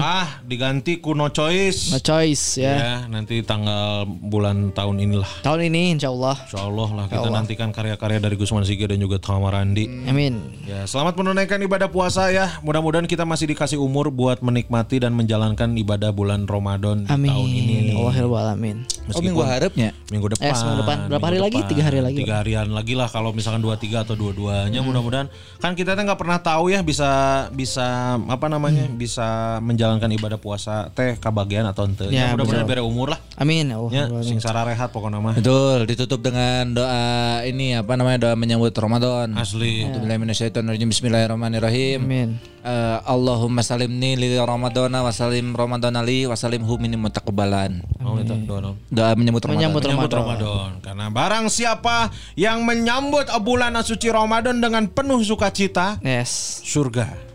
[0.00, 1.92] Ah, diganti kuno choice.
[1.92, 2.74] No choice ya.
[2.74, 5.44] Ya, nanti tanggal bulan tahun inilah.
[5.44, 6.34] Tahun ini insya Allah.
[6.42, 9.86] Insya Allah lah kita nantikan karya-karya dari Gusman Sige dan juga Tama Randi.
[10.08, 10.58] Amin.
[10.64, 12.58] Ya, selamat menunaikan ibadah puasa ya.
[12.64, 17.30] Mudah-mudahan kita masih dikasih umur buat menikmati dan menjalankan ibadah bulan Ramadan di Amin.
[17.30, 17.76] tahun ini.
[17.94, 18.16] Allah
[18.48, 18.76] alamin.
[19.06, 19.94] Oh minggu harapnya.
[20.10, 20.50] minggu depan.
[20.50, 20.96] Eh, minggu depan.
[21.06, 21.58] Berapa hari lagi?
[21.68, 24.88] Tiga hari lagi, Tiga harian lagi lah kalau misalkan dua tiga atau dua duanya Hmm.
[24.90, 25.30] mudah-mudahan
[25.62, 27.06] kan kita tuh nggak pernah tahu ya bisa
[27.54, 28.85] bisa apa namanya Hmm.
[28.94, 32.06] Bisa menjalankan ibadah puasa teh kabagian atau ente.
[32.14, 33.20] Ya, Ya, mudah-mudahan bere umur lah.
[33.34, 33.68] Amin.
[33.68, 33.90] Ya Allah.
[33.90, 35.34] Ya, sing sara rehat pokoknya mah.
[35.34, 37.02] Betul, ditutup dengan doa
[37.42, 39.34] ini apa namanya doa menyambut Ramadan.
[39.34, 39.86] Asli.
[39.90, 40.88] Bismillahirrahmanirrahim.
[40.88, 42.00] Bismillahirrahmanirrahim.
[42.06, 42.30] Amin.
[42.66, 47.78] Eh, Allahumma salimni li Ramadana wa salim Ramadana li wa salimhu minni mutaqabbalan.
[48.02, 48.74] Oh, itu doa.
[48.90, 49.58] Doa menyambut Ramadan.
[49.70, 50.46] Menyambut Menyambut Ramadan.
[50.46, 50.70] Ramadan.
[50.82, 56.58] Karena barang siapa yang menyambut bulan suci Ramadan dengan penuh sukacita, Yes.
[56.66, 57.25] surga.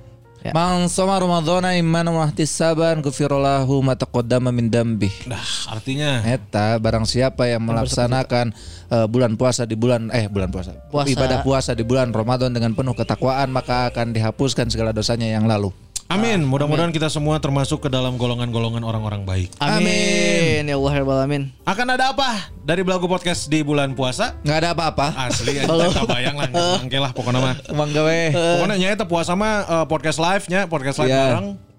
[0.41, 0.57] Ya.
[0.57, 5.13] Man soma Ramadana iman wa ihtisaban ghufirallahu ma taqaddama min dambih.
[5.29, 5.37] Nah,
[5.69, 8.49] artinya Eta barang siapa yang melaksanakan
[8.89, 11.13] eh, bulan puasa di bulan eh bulan puasa, Puasa.
[11.13, 15.69] ibadah puasa di bulan Ramadan dengan penuh ketakwaan maka akan dihapuskan segala dosanya yang lalu.
[16.11, 16.43] Amin.
[16.43, 19.55] Mudah-mudahan kita semua termasuk ke dalam golongan-golongan orang-orang baik.
[19.63, 20.67] Amin.
[20.67, 21.55] Ya Allah alamin.
[21.63, 24.35] Akan ada apa dari Belagu Podcast di bulan puasa?
[24.43, 25.07] Nggak ada apa-apa.
[25.15, 27.55] Asli aja tak bayang lah, mangke lah pokoknya mah.
[27.63, 28.19] Emang gawe.
[28.35, 31.23] Pokoknya nyata puasa mah eh, podcast live nya, podcast live Iya.
[31.31, 31.70] bareng.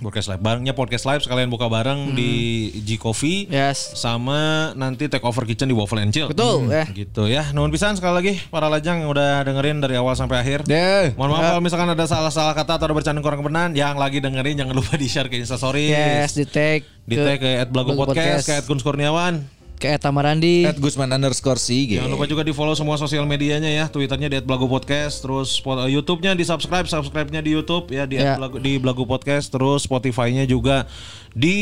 [0.00, 3.44] Podcast live barengnya podcast live sekalian buka bareng di G Coffee.
[3.52, 3.92] Yes.
[4.00, 6.32] Sama nanti take over kitchen di Waffle and Chill.
[6.32, 6.88] Betul, ya.
[6.88, 7.52] Gitu ya.
[7.52, 10.64] Nuhun pisan sekali lagi para lajang yang udah dengerin dari awal sampai akhir.
[10.64, 11.12] Deh.
[11.20, 14.56] Mohon maaf kalau misalkan ada salah-salah kata atau ada bercanda kurang kebenaran yang lagi dengerin
[14.64, 15.92] jangan lupa di-share ke Instastories.
[15.92, 18.64] Yes, di tag Di tag ke @blago Blago podcast, Podcast.
[18.64, 19.59] ke Gun Kurniawan.
[19.80, 20.68] Ke Eta Marandi.
[20.68, 21.96] At Gusman underscore Sige.
[21.96, 25.88] Jangan lupa juga di follow semua sosial medianya ya, Twitternya di @blago podcast, terus eh,
[25.90, 28.36] YouTube-nya di subscribe, subscribe-nya di YouTube ya di Ya.
[28.36, 30.84] @blago- di blago podcast, terus Spotify-nya juga
[31.32, 31.56] di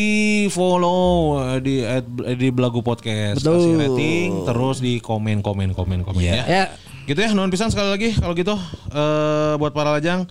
[0.51, 3.55] follow eh, di at- di blago podcast, Betul.
[3.55, 6.43] kasih rating, terus di komen komen komen komen ya.
[6.43, 6.65] Ya.
[7.07, 8.53] Gitu ya, nuhun pisan sekali lagi kalau gitu
[8.93, 10.27] eh buat para lajang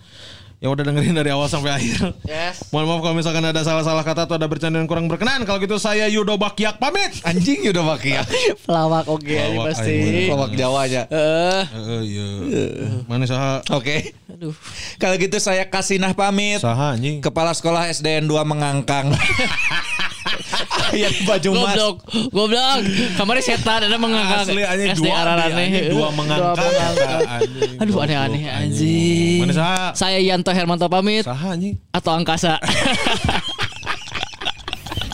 [0.58, 2.18] yang udah dengerin dari awal sampai akhir.
[2.26, 2.66] Yes.
[2.74, 5.46] Mohon maaf kalau misalkan ada salah-salah kata atau ada bercanda yang kurang berkenan.
[5.46, 7.14] Kalau gitu saya Yudo Bakyak pamit.
[7.22, 8.22] Anjing udah pakai ya.
[8.66, 9.94] Pelawak oke ini Pelawak, pasti.
[9.94, 10.34] ayo.
[10.34, 11.02] Lawak Jawa aja.
[11.06, 12.26] Eh, Eh iya.
[13.06, 13.62] Mana saha?
[13.70, 14.10] Oke.
[14.26, 14.50] aduh.
[14.98, 16.58] Kalau gitu saya Kasinah pamit.
[16.58, 17.22] Saha anjing.
[17.22, 19.14] Kepala sekolah SDN 2 mengangkang.
[20.88, 21.60] Ayat baju mas.
[21.74, 21.96] Goblok,
[22.32, 22.78] goblok.
[23.18, 26.72] Kemarin setan ada mengangkat Asli anjing dua anjing, dua mengangkat.
[27.82, 29.40] Aduh aneh-aneh anjing.
[29.44, 29.86] Mana saha?
[29.98, 31.76] Saya Yanto Hermanto pamit Saha anjing.
[31.92, 32.56] atau angkasa.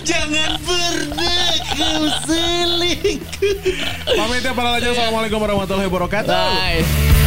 [0.05, 3.57] Jangan berdekam selingkuh.
[4.21, 4.93] Pamit ya para lajang.
[4.93, 6.29] Assalamualaikum warahmatullahi wabarakatuh.
[6.29, 7.24] Bye.